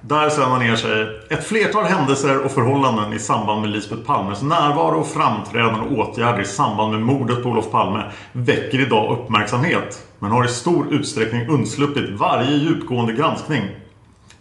Där 0.00 0.30
Sven 0.30 0.52
Anér 0.52 0.76
säger 0.76 1.26
Ett 1.30 1.44
flertal 1.44 1.84
händelser 1.84 2.44
och 2.44 2.50
förhållanden 2.50 3.12
i 3.12 3.18
samband 3.18 3.60
med 3.60 3.70
Lisbeth 3.70 4.02
Palmes 4.02 4.42
närvaro 4.42 5.00
och 5.00 5.08
framträdande 5.08 5.80
och 5.80 5.98
åtgärder 5.98 6.42
i 6.42 6.46
samband 6.46 6.92
med 6.92 7.02
mordet 7.02 7.42
på 7.42 7.48
Olof 7.48 7.70
Palme 7.70 8.10
väcker 8.32 8.80
idag 8.80 9.18
uppmärksamhet 9.18 10.06
men 10.18 10.30
har 10.30 10.44
i 10.44 10.48
stor 10.48 10.94
utsträckning 10.94 11.48
undsluppit 11.48 12.10
varje 12.10 12.56
djupgående 12.56 13.12
granskning. 13.12 13.64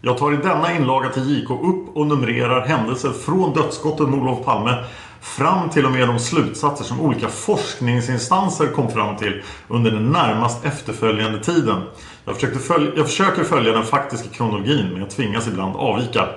Jag 0.02 0.18
tar 0.18 0.34
i 0.34 0.38
denna 0.38 0.76
inlaga 0.76 1.10
till 1.10 1.32
JK 1.32 1.50
upp 1.50 1.98
och 1.98 2.08
numrerar 2.08 2.66
händelser 2.66 3.12
från 3.12 3.54
dödsskottet 3.54 4.10
mot 4.10 4.22
Olof 4.22 4.46
Palme 4.46 4.84
fram 5.22 5.70
till 5.70 5.86
och 5.86 5.92
med 5.92 6.08
de 6.08 6.20
slutsatser 6.20 6.84
som 6.84 7.02
olika 7.02 7.28
forskningsinstanser 7.28 8.68
kom 8.68 8.92
fram 8.92 9.18
till 9.18 9.42
under 9.68 9.92
den 9.92 10.12
närmast 10.12 10.66
efterföljande 10.66 11.44
tiden. 11.44 11.82
Jag, 12.26 12.62
följa, 12.62 12.92
jag 12.96 13.06
försöker 13.06 13.44
följa 13.44 13.74
den 13.74 13.84
faktiska 13.84 14.30
kronologin 14.30 14.90
men 14.92 15.02
jag 15.02 15.10
tvingas 15.10 15.48
ibland 15.48 15.76
avvika. 15.76 16.28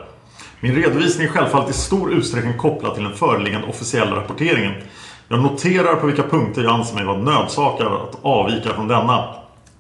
Min 0.61 0.75
redovisning 0.75 1.26
är 1.26 1.31
självfallet 1.31 1.71
i 1.71 1.73
stor 1.73 2.12
utsträckning 2.12 2.59
kopplad 2.59 2.95
till 2.95 3.04
den 3.04 3.14
föreliggande 3.14 3.66
officiella 3.69 4.16
rapporteringen. 4.16 4.75
Jag 5.28 5.42
noterar 5.42 5.95
på 5.95 6.07
vilka 6.07 6.23
punkter 6.23 6.62
jag 6.62 6.73
anser 6.73 6.95
mig 6.95 7.04
vara 7.04 7.19
nödsakad 7.19 7.87
att 7.87 8.19
avvika 8.23 8.69
från 8.69 8.88
denna. 8.88 9.35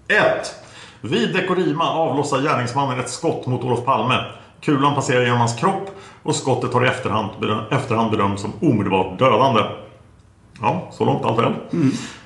1. 0.08 0.61
Vid 1.04 1.34
Dekorima 1.34 1.90
avlossar 1.90 2.42
gärningsmannen 2.42 3.00
ett 3.00 3.10
skott 3.10 3.46
mot 3.46 3.64
Olof 3.64 3.84
Palme. 3.84 4.24
Kulan 4.60 4.94
passerar 4.94 5.22
genom 5.22 5.38
hans 5.38 5.60
kropp 5.60 5.90
och 6.22 6.36
skottet 6.36 6.74
har 6.74 6.84
i 6.84 6.88
efterhand, 6.88 7.30
efterhand 7.70 8.10
bedömts 8.10 8.42
som 8.42 8.52
omedelbart 8.60 9.18
dödande. 9.18 9.62
Ja, 10.60 10.88
så 10.92 11.04
långt 11.04 11.24
allt 11.24 11.38
väl. 11.38 11.52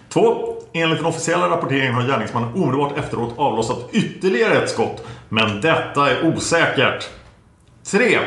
2. 0.09 0.57
Enligt 0.73 0.99
den 0.99 1.07
officiella 1.07 1.49
rapporteringen 1.49 1.95
har 1.95 2.03
gärningsmannen 2.03 2.55
omedelbart 2.55 2.99
efteråt 2.99 3.35
avlossat 3.37 3.79
ytterligare 3.93 4.55
ett 4.55 4.71
skott. 4.71 5.07
Men 5.29 5.61
detta 5.61 6.11
är 6.11 6.35
osäkert. 6.35 7.09
3. 7.91 8.19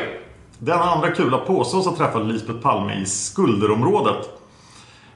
Denna 0.58 0.84
andra 0.84 1.10
kula 1.10 1.38
påstås 1.38 1.86
ha 1.86 1.96
träffat 1.96 2.26
Lisbeth 2.26 2.60
Palme 2.60 2.94
i 2.94 3.06
skulderområdet. 3.06 4.39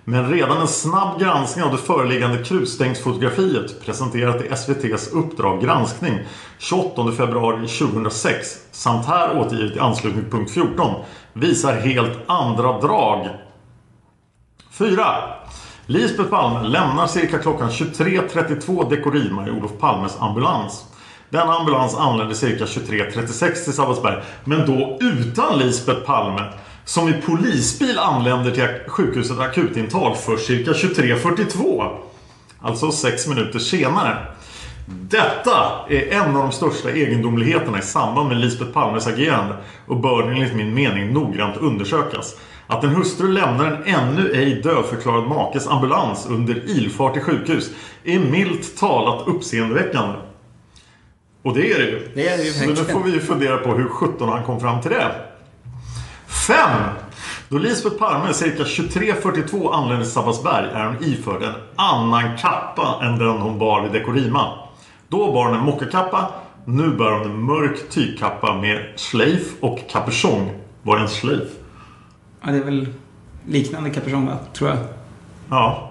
Men 0.05 0.31
redan 0.31 0.61
en 0.61 0.69
snabb 0.69 1.21
granskning 1.21 1.65
av 1.65 1.73
det 1.73 1.79
föreliggande 1.79 2.45
krutstängsfotografiet 2.45 3.85
presenterat 3.85 4.45
i 4.45 4.49
SVTs 4.49 5.09
Uppdrag 5.13 5.63
granskning 5.63 6.19
28 6.59 7.13
februari 7.13 7.69
2006 7.69 8.59
samt 8.71 9.07
här 9.07 9.39
återgivet 9.39 9.77
i 9.77 9.81
anslutning 9.81 10.23
till 10.23 10.33
punkt 10.33 10.51
14 10.51 11.05
visar 11.33 11.73
helt 11.73 12.19
andra 12.27 12.81
drag. 12.81 13.29
4. 14.71 15.05
Lisbeth 15.87 16.31
Palme 16.31 16.69
lämnar 16.69 17.07
cirka 17.07 17.39
klockan 17.39 17.71
23.32 17.71 18.91
Dekorima 18.91 19.49
i 19.49 19.51
Olof 19.51 19.73
Palmes 19.81 20.17
ambulans. 20.21 20.85
Denna 21.31 21.53
ambulans 21.53 21.95
anlände 21.95 22.35
cirka 22.35 22.65
23.36 22.65 23.65
till 23.65 23.73
Sabbatsberg 23.73 24.23
men 24.45 24.67
då 24.67 24.99
utan 25.01 25.59
Lisbeth 25.59 26.01
Palme 26.01 26.43
som 26.85 27.09
i 27.09 27.13
polisbil 27.13 27.99
anländer 27.99 28.51
till 28.51 28.69
sjukhuset 28.87 29.39
akutintag 29.39 30.17
för 30.17 30.37
cirka 30.37 30.71
23.42. 30.71 31.97
Alltså 32.61 32.91
sex 32.93 33.27
minuter 33.27 33.59
senare. 33.59 34.17
Detta 34.87 35.87
är 35.89 36.13
en 36.13 36.37
av 36.37 36.43
de 36.43 36.53
största 36.53 36.91
egendomligheterna 36.91 37.79
i 37.79 37.83
samband 37.83 38.29
med 38.29 38.37
Lisbeth 38.37 38.71
Palmes 38.71 39.07
agerande 39.07 39.57
och 39.87 39.97
bör 39.97 40.31
enligt 40.31 40.55
min 40.55 40.75
mening 40.75 41.13
noggrant 41.13 41.57
undersökas. 41.57 42.37
Att 42.67 42.85
en 42.85 42.91
hustru 42.91 43.29
lämnar 43.29 43.67
en 43.67 43.95
ännu 43.95 44.33
ej 44.33 44.55
dödförklarad 44.63 45.29
makes 45.29 45.67
ambulans 45.67 46.27
under 46.31 46.71
ilfart 46.71 47.13
till 47.13 47.23
sjukhus 47.23 47.71
är 48.05 48.19
milt 48.19 48.77
talat 48.77 49.29
uppseendeväckande. 49.29 50.15
Och 51.43 51.55
det 51.55 51.73
är 51.73 51.79
det 51.79 51.85
ju. 51.85 52.09
Det 52.15 52.29
är 52.29 52.39
det 52.39 52.45
ju 52.45 52.53
Så 52.53 52.67
nu 52.67 52.77
får 52.77 53.01
vi 53.01 53.13
ju 53.13 53.21
fundera 53.21 53.57
på 53.57 53.75
hur 53.75 53.89
17 53.89 54.29
han 54.29 54.45
kom 54.45 54.61
fram 54.61 54.81
till 54.83 54.91
det. 54.91 55.34
5. 56.35 56.71
Då 57.49 57.59
Lisbeth 57.59 57.97
Palme 57.97 58.33
cirka 58.33 58.63
23.42 58.63 59.73
anlände 59.73 60.05
till 60.05 60.13
Sabbatsberg 60.13 60.67
är 60.73 60.87
hon 60.87 61.05
iförd 61.05 61.43
en 61.43 61.55
annan 61.77 62.37
kappa 62.37 62.99
än 63.03 63.19
den 63.19 63.29
hon 63.29 63.59
bar 63.59 63.83
vid 63.83 63.93
Dekorima. 63.93 64.59
Då 65.09 65.33
bar 65.33 65.47
hon 65.47 65.55
en 65.55 65.65
mockakappa, 65.65 66.31
nu 66.65 66.89
bär 66.89 67.11
hon 67.11 67.23
en 67.23 67.43
mörk 67.43 67.91
tygkappa 67.91 68.55
med 68.55 68.87
schleif 68.97 69.55
och 69.61 69.79
kapuschong. 69.91 70.51
Vad 70.83 70.99
är 70.99 71.03
en 71.03 71.09
schleif? 71.09 71.49
Ja, 72.45 72.51
det 72.51 72.59
är 72.59 72.65
väl 72.65 72.89
liknande 73.47 73.91
kapuschong? 73.91 74.31
Tror 74.53 74.71
jag. 74.71 74.79
Ja. 75.51 75.91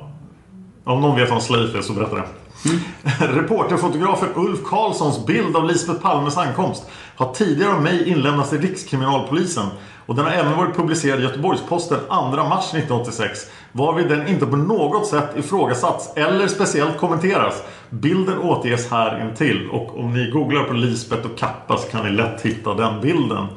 Om 0.84 1.02
någon 1.02 1.16
vet 1.16 1.30
vad 1.30 1.38
en 1.38 1.46
schleif 1.46 1.76
är 1.76 1.82
så 1.82 1.94
berätta 1.94 2.16
det. 2.16 2.26
Reporterfotografen 3.20 4.30
Ulf 4.36 4.64
Karlssons 4.66 5.26
bild 5.26 5.56
av 5.56 5.68
Lisbeth 5.68 6.02
Palmes 6.02 6.38
ankomst 6.38 6.84
har 7.16 7.34
tidigare 7.34 7.74
av 7.74 7.82
mig 7.82 8.10
inlämnats 8.10 8.50
till 8.50 8.62
Rikskriminalpolisen 8.62 9.68
och 10.06 10.16
den 10.16 10.26
har 10.26 10.32
även 10.32 10.58
varit 10.58 10.76
publicerad 10.76 11.20
i 11.20 11.24
Göteborgs-Posten 11.24 12.00
2 12.08 12.16
mars 12.30 12.66
1986 12.66 13.39
varvid 13.72 14.10
den 14.10 14.28
inte 14.28 14.46
på 14.46 14.56
något 14.56 15.08
sätt 15.08 15.38
ifrågasatts 15.38 16.13
eller 16.16 16.48
speciellt 16.48 16.98
kommenteras. 16.98 17.63
Bilden 17.89 18.38
återges 18.38 18.92
här 18.92 19.30
intill 19.30 19.70
och 19.70 20.00
om 20.00 20.13
ni 20.13 20.32
googlar 20.32 20.63
på 20.63 20.74
Lisbeth 20.74 21.26
och 21.26 21.38
kappa 21.38 21.78
så 21.78 21.88
kan 21.88 22.06
ni 22.06 22.12
lätt 22.12 22.42
hitta 22.42 22.74
den 22.74 23.02
bilden. 23.02 23.48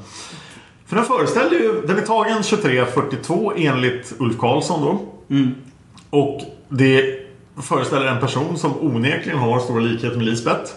För 0.87 0.96
den 0.96 1.04
föreställer 1.04 1.50
ju, 1.50 1.82
den 1.87 1.98
är 1.98 2.02
tagen 2.02 2.38
23.42 2.38 3.52
enligt 3.56 4.14
Ulf 4.18 4.38
Karlsson 4.38 4.80
då. 4.80 5.00
Och 6.11 6.40
det 6.68 7.26
föreställer 7.62 8.06
en 8.06 8.20
person 8.20 8.59
som 8.59 8.72
onekligen 8.80 9.38
har 9.38 9.61
stora 9.61 9.80
likheter 9.80 10.16
med 10.16 10.26
Lisbeth. 10.26 10.72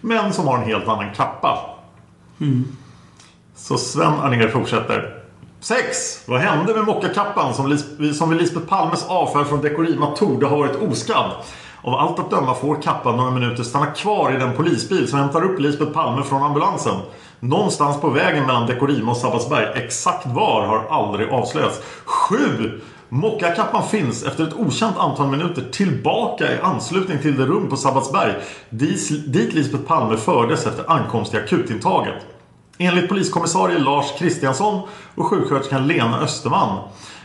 Men 0.00 0.32
som 0.32 0.46
har 0.46 0.58
en 0.58 0.64
helt 0.64 0.88
annan 0.88 1.14
kappa. 1.14 1.58
Så 3.56 3.78
Sven 3.78 4.12
Anér 4.12 4.48
fortsätter. 4.48 5.14
6. 5.60 6.22
Vad 6.26 6.40
hände 6.40 6.74
med 6.74 6.84
mockakappan 6.84 7.54
som, 7.54 7.66
Lis- 7.72 8.12
som 8.12 8.30
vid 8.30 8.40
Lisbeth 8.40 8.66
Palmes 8.66 9.06
avfärd 9.08 9.46
från 9.46 9.60
Dekorima 9.60 10.06
torde 10.06 10.46
ha 10.46 10.56
varit 10.56 10.76
oskadd? 10.90 11.30
Av 11.82 11.94
allt 11.94 12.18
att 12.18 12.30
döma 12.30 12.54
får 12.54 12.82
kappan 12.82 13.16
några 13.16 13.30
minuter 13.30 13.62
stanna 13.62 13.86
kvar 13.86 14.32
i 14.32 14.36
den 14.38 14.56
polisbil 14.56 15.08
som 15.08 15.18
hämtar 15.18 15.44
upp 15.44 15.60
Lisbeth 15.60 15.92
Palme 15.92 16.22
från 16.22 16.42
ambulansen. 16.42 16.94
Någonstans 17.40 18.00
på 18.00 18.08
vägen 18.08 18.46
mellan 18.46 18.66
Dekorima 18.66 19.10
och 19.10 19.16
Sabbatsberg. 19.16 19.84
Exakt 19.84 20.26
var 20.26 20.66
har 20.66 20.86
aldrig 20.90 21.28
avslöjats. 21.28 21.80
7. 22.04 22.80
Mockakappan 23.08 23.82
finns 23.82 24.24
efter 24.24 24.44
ett 24.46 24.54
okänt 24.56 24.98
antal 24.98 25.28
minuter 25.28 25.62
tillbaka 25.72 26.52
i 26.52 26.58
anslutning 26.62 27.18
till 27.18 27.36
det 27.36 27.46
rum 27.46 27.68
på 27.68 27.76
Sabbatsberg 27.76 28.32
dit 28.70 29.54
Lisbeth 29.54 29.84
Palme 29.84 30.16
fördes 30.16 30.66
efter 30.66 30.90
ankomst 30.90 31.30
till 31.30 31.40
akutintaget. 31.40 32.14
Enligt 32.78 33.08
poliskommissarie 33.08 33.78
Lars 33.78 34.18
Kristiansson 34.18 34.88
och 35.14 35.26
sjuksköterskan 35.26 35.86
Lena 35.86 36.20
Österman 36.20 36.78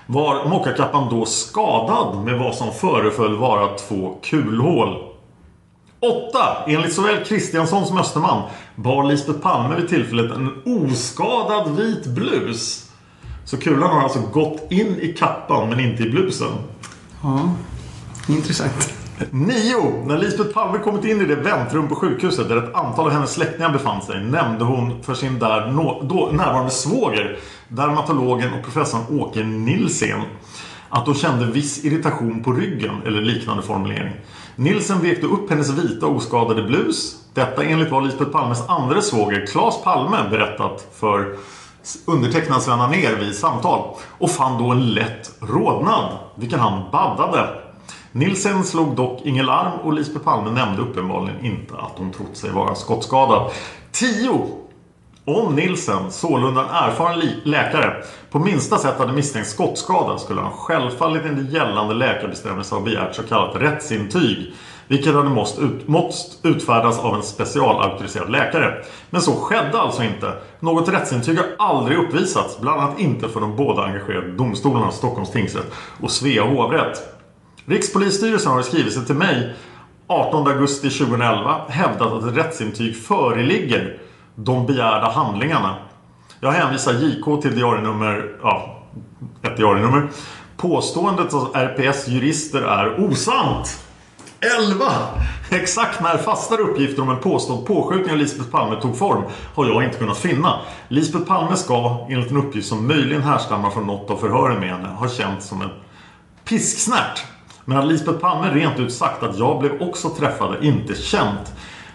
var 0.05 0.45
mockakappan 0.45 1.09
då 1.09 1.25
skadad 1.25 2.25
med 2.25 2.39
vad 2.39 2.55
som 2.55 2.73
föreföll 2.73 3.37
vara 3.37 3.77
två 3.77 4.17
kulhål. 4.23 5.03
8. 5.99 6.39
Enligt 6.67 6.93
såväl 6.93 7.25
Kristiansson 7.25 7.85
som 7.85 7.97
Österman 7.97 8.43
bar 8.75 9.03
Lisbeth 9.03 9.39
Palme 9.39 9.75
vid 9.75 9.89
tillfället 9.89 10.31
en 10.31 10.61
oskadad 10.65 11.75
vit 11.75 12.05
blus. 12.05 12.89
Så 13.45 13.57
kulan 13.57 13.89
har 13.89 14.01
alltså 14.01 14.19
gått 14.19 14.71
in 14.71 14.97
i 15.01 15.13
kappan 15.13 15.69
men 15.69 15.79
inte 15.79 16.03
i 16.03 16.09
blusen. 16.09 16.51
Ja, 17.23 17.53
intressant. 18.27 18.93
9. 19.29 20.03
När 20.05 20.17
Lisbeth 20.17 20.53
Palme 20.53 20.79
kommit 20.79 21.05
in 21.05 21.21
i 21.21 21.25
det 21.25 21.35
väntrum 21.35 21.87
på 21.87 21.95
sjukhuset 21.95 22.49
där 22.49 22.57
ett 22.57 22.75
antal 22.75 23.05
av 23.05 23.11
hennes 23.11 23.33
släktingar 23.33 23.69
befann 23.69 24.01
sig 24.01 24.23
nämnde 24.23 24.65
hon 24.65 25.03
för 25.03 25.13
sin 25.13 25.39
där 25.39 25.67
no 25.67 26.01
då, 26.03 26.29
närvarande 26.31 26.71
svåger, 26.71 27.37
dermatologen 27.67 28.53
och 28.53 28.63
professorn 28.63 29.19
Åke 29.19 29.43
Nilsen 29.43 30.21
att 30.89 31.05
hon 31.05 31.15
kände 31.15 31.45
viss 31.45 31.85
irritation 31.85 32.43
på 32.43 32.51
ryggen 32.51 33.01
eller 33.05 33.21
liknande 33.21 33.63
formulering. 33.63 34.13
Nilsen 34.55 35.01
vekte 35.01 35.27
upp 35.27 35.49
hennes 35.49 35.69
vita 35.69 36.07
oskadade 36.07 36.63
blus. 36.63 37.15
Detta 37.33 37.63
enligt 37.63 37.91
vad 37.91 38.03
Lisbeth 38.03 38.31
Palmes 38.31 38.69
andra 38.69 39.01
svåger 39.01 39.45
Claes 39.45 39.83
Palme 39.83 40.17
berättat 40.29 40.87
för 40.93 41.35
undertecknad 42.05 42.61
Sven 42.61 42.91
ner 42.91 43.15
vid 43.15 43.35
samtal 43.35 43.95
och 44.17 44.31
fann 44.31 44.63
då 44.63 44.71
en 44.71 44.93
lätt 44.93 45.31
rodnad, 45.39 46.17
vilken 46.35 46.59
han 46.59 46.91
baddade. 46.91 47.60
Nilsen 48.13 48.63
slog 48.63 48.95
dock 48.95 49.21
ingen 49.23 49.45
larm 49.45 49.79
och 49.83 49.93
Lisbeth 49.93 50.25
Palme 50.25 50.51
nämnde 50.51 50.81
uppenbarligen 50.81 51.45
inte 51.45 51.73
att 51.73 51.93
hon 51.97 52.11
trott 52.11 52.37
sig 52.37 52.51
vara 52.51 52.75
skottskadad. 52.75 53.51
10. 53.91 54.47
Om 55.25 55.55
Nilsen, 55.55 56.11
sålunda 56.11 56.61
en 56.61 56.69
erfaren 56.69 57.21
läkare, 57.43 58.03
på 58.31 58.39
minsta 58.39 58.77
sätt 58.77 58.97
hade 58.97 59.13
misstänkt 59.13 59.49
skottskada 59.49 60.17
skulle 60.17 60.41
han 60.41 60.51
självfallet 60.51 61.25
enligt 61.25 61.53
gällande 61.53 61.93
läkarbestämmelse 61.93 62.75
ha 62.75 62.81
begärt 62.81 63.15
så 63.15 63.23
kallat 63.23 63.55
rättsintyg. 63.55 64.53
Vilket 64.87 65.15
hade 65.15 65.29
måste, 65.29 65.61
ut, 65.61 65.87
måste 65.87 66.47
utfärdas 66.47 66.99
av 66.99 67.15
en 67.15 67.23
specialauktoriserad 67.23 68.31
läkare. 68.31 68.83
Men 69.09 69.21
så 69.21 69.31
skedde 69.31 69.79
alltså 69.81 70.03
inte. 70.03 70.33
Något 70.59 70.89
rättsintyg 70.89 71.37
har 71.37 71.47
aldrig 71.57 71.97
uppvisats. 71.97 72.59
Bland 72.59 72.81
annat 72.81 72.99
inte 72.99 73.29
för 73.29 73.39
de 73.41 73.55
båda 73.55 73.83
engagerade 73.83 74.31
domstolarna 74.31 74.91
Stockholms 74.91 75.31
tingsrätt 75.31 75.73
och 76.01 76.11
Svea 76.11 76.43
hovrätt. 76.43 77.20
Rikspolisstyrelsen 77.65 78.51
har 78.51 78.59
i 78.59 78.63
skrivelse 78.63 79.01
till 79.01 79.15
mig 79.15 79.53
18 80.07 80.47
augusti 80.47 80.89
2011 80.89 81.61
hävdat 81.69 82.11
att 82.11 82.23
ett 82.23 82.37
rättsintyg 82.37 82.95
föreligger 82.97 83.97
de 84.35 84.65
begärda 84.65 85.09
handlingarna. 85.09 85.75
Jag 86.39 86.51
hänvisar 86.51 86.93
JK 86.93 87.41
till 87.41 87.55
diarienummer, 87.55 88.35
ja, 88.41 88.83
ett 89.41 89.57
diarienummer. 89.57 90.09
Påståendet 90.57 91.33
att 91.33 91.55
RPS 91.55 92.07
jurister 92.07 92.61
är 92.61 93.09
osant. 93.09 93.83
11. 94.59 94.85
Exakt 95.49 96.01
när 96.01 96.17
fastare 96.17 96.61
uppgifter 96.61 97.01
om 97.01 97.09
en 97.09 97.19
påstådd 97.19 97.65
påskjutning 97.65 98.11
av 98.11 98.17
Lisbeth 98.17 98.49
Palme 98.49 98.81
tog 98.81 98.97
form 98.97 99.23
har 99.55 99.65
jag 99.65 99.83
inte 99.83 99.97
kunnat 99.97 100.17
finna. 100.17 100.59
Lisbeth 100.87 101.25
Palme 101.25 101.55
ska, 101.55 102.07
enligt 102.09 102.31
en 102.31 102.37
uppgift 102.37 102.67
som 102.67 102.87
möjligen 102.87 103.21
härstammar 103.21 103.69
från 103.69 103.87
något 103.87 104.11
av 104.11 104.17
förhören 104.17 104.59
med 104.59 104.69
henne, 104.69 104.87
ha 104.87 105.09
känts 105.09 105.47
som 105.47 105.61
en 105.61 105.69
pisksnärt. 106.45 107.23
Men 107.65 107.77
att 107.77 107.87
Lisbeth 107.87 108.19
Palme 108.19 108.53
rent 108.53 108.79
ut 108.79 108.93
sagt 108.93 109.23
att 109.23 109.37
jag 109.37 109.59
blev 109.59 109.81
också 109.81 110.09
träffad 110.09 110.55
är 110.55 110.63
inte 110.63 110.95
känt. 110.95 111.53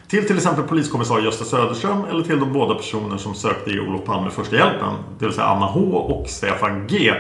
Till 0.09 0.27
till 0.27 0.37
exempel 0.37 0.65
poliskommissarie 0.65 1.25
Gösta 1.25 1.45
Söderström 1.45 2.05
eller 2.05 2.23
till 2.23 2.41
de 2.41 2.53
båda 2.53 2.75
personer 2.75 3.17
som 3.17 3.35
sökte 3.35 3.71
ge 3.71 3.81
Olof 3.81 4.05
Palme 4.05 4.31
första 4.31 4.57
hjälpen, 4.57 4.95
det 5.19 5.25
vill 5.25 5.35
säga 5.35 5.47
Anna 5.47 5.67
H 5.67 5.81
och 5.81 6.29
Stefan 6.29 6.87
G. 6.87 7.15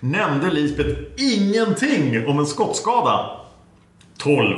Nämnde 0.00 0.50
Lisbeth 0.50 1.00
ingenting 1.16 2.26
om 2.26 2.38
en 2.38 2.46
skottskada. 2.46 3.30
12. 4.18 4.56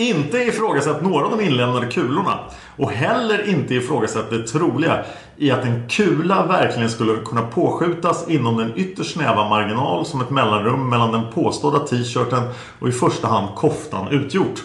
Inte 0.00 0.38
ifrågasatt 0.38 1.02
några 1.02 1.24
av 1.26 1.30
de 1.30 1.44
inlämnade 1.44 1.86
kulorna 1.86 2.38
och 2.76 2.90
heller 2.90 3.48
inte 3.48 3.74
ifrågasatt 3.74 4.30
det 4.30 4.46
troliga 4.46 5.04
i 5.36 5.50
att 5.50 5.64
en 5.64 5.88
kula 5.88 6.46
verkligen 6.46 6.90
skulle 6.90 7.16
kunna 7.24 7.42
påskjutas 7.42 8.28
inom 8.28 8.56
den 8.56 8.72
ytterst 8.76 9.12
snäva 9.12 9.48
marginal 9.48 10.06
som 10.06 10.20
ett 10.20 10.30
mellanrum 10.30 10.88
mellan 10.88 11.12
den 11.12 11.32
påstådda 11.32 11.78
t-shirten 11.78 12.42
och 12.78 12.88
i 12.88 12.92
första 12.92 13.28
hand 13.28 13.56
koftan 13.56 14.08
utgjort. 14.08 14.62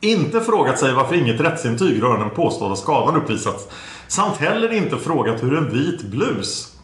Inte 0.00 0.40
frågat 0.40 0.78
sig 0.78 0.92
varför 0.92 1.14
inget 1.14 1.40
rättsintyg 1.40 2.02
rörande 2.02 2.24
den 2.24 2.34
påstådda 2.34 2.76
skadan 2.76 3.16
uppvisats 3.16 3.68
samt 4.08 4.36
heller 4.36 4.72
inte 4.72 4.96
frågat 4.96 5.42
hur 5.42 5.56
en 5.56 5.70
vit 5.72 6.02
blus 6.02 6.76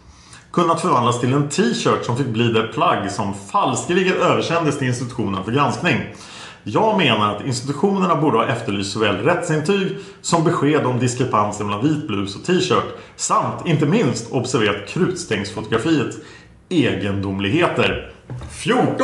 kunnat 0.53 0.81
förvandlas 0.81 1.21
till 1.21 1.33
en 1.33 1.49
t-shirt 1.49 2.05
som 2.05 2.17
fick 2.17 2.29
bli 2.29 2.49
det 2.49 2.63
plagg 2.63 3.11
som 3.11 3.35
falskeligen 3.35 4.17
översändes 4.17 4.79
till 4.79 4.89
institutionen 4.89 5.45
för 5.45 5.53
granskning. 5.53 5.97
Jag 6.65 6.99
menar 6.99 7.37
att 7.37 7.47
institutionerna 7.47 8.17
borde 8.17 8.39
ha 8.39 8.47
efterlyst 8.47 8.93
såväl 8.93 9.17
rättsintyg 9.17 9.97
som 10.21 10.45
besked 10.45 10.87
om 10.87 10.99
diskrepansen 10.99 11.67
mellan 11.67 11.83
vit 11.83 12.07
blus 12.07 12.37
och 12.37 12.45
t-shirt 12.45 12.85
samt 13.17 13.67
inte 13.67 13.87
minst 13.87 14.33
observerat 14.33 14.89
krutstängsfotografiets 14.89 16.17
egendomligheter. 16.69 18.13
14. 18.51 18.97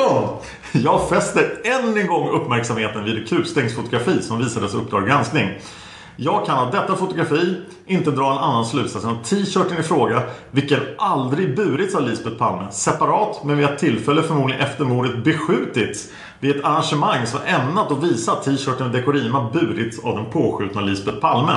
Jag 0.73 1.09
fäster 1.09 1.61
än 1.65 1.97
en 1.97 2.07
gång 2.07 2.29
uppmärksamheten 2.29 3.05
vid 3.05 3.17
det 3.17 3.25
krutstängsfotografi 3.25 4.23
som 4.23 4.39
visades 4.39 4.75
Uppdrag 4.75 5.07
granskning. 5.07 5.51
Jag 6.21 6.47
kan 6.47 6.59
av 6.59 6.71
detta 6.71 6.97
fotografi 6.97 7.57
inte 7.87 8.11
dra 8.11 8.33
en 8.33 8.39
annan 8.39 8.67
slutsats 8.67 9.05
än 9.05 9.11
att 9.11 9.25
t-shirten 9.25 9.79
i 9.79 9.83
fråga, 9.83 10.23
vilken 10.51 10.81
aldrig 10.99 11.57
burits 11.57 11.95
av 11.95 12.09
Lisbeth 12.09 12.37
Palme, 12.37 12.71
separat 12.71 13.45
men 13.45 13.57
vid 13.57 13.67
ett 13.67 13.79
tillfälle 13.79 14.23
förmodligen 14.23 14.63
efter 14.63 14.85
mordet 14.85 15.25
beskjutits 15.25 16.09
vid 16.41 16.57
ett 16.57 16.65
arrangemang 16.65 17.27
som 17.27 17.41
var 17.41 17.47
ämnat 17.47 17.93
att 17.93 18.03
visa 18.03 18.33
att 18.33 18.45
t-shirten 18.45 18.93
Dekorima 18.93 19.51
burits 19.53 19.99
av 20.05 20.17
den 20.17 20.27
påskjutna 20.27 20.81
Lisbeth 20.81 21.19
Palme. 21.19 21.57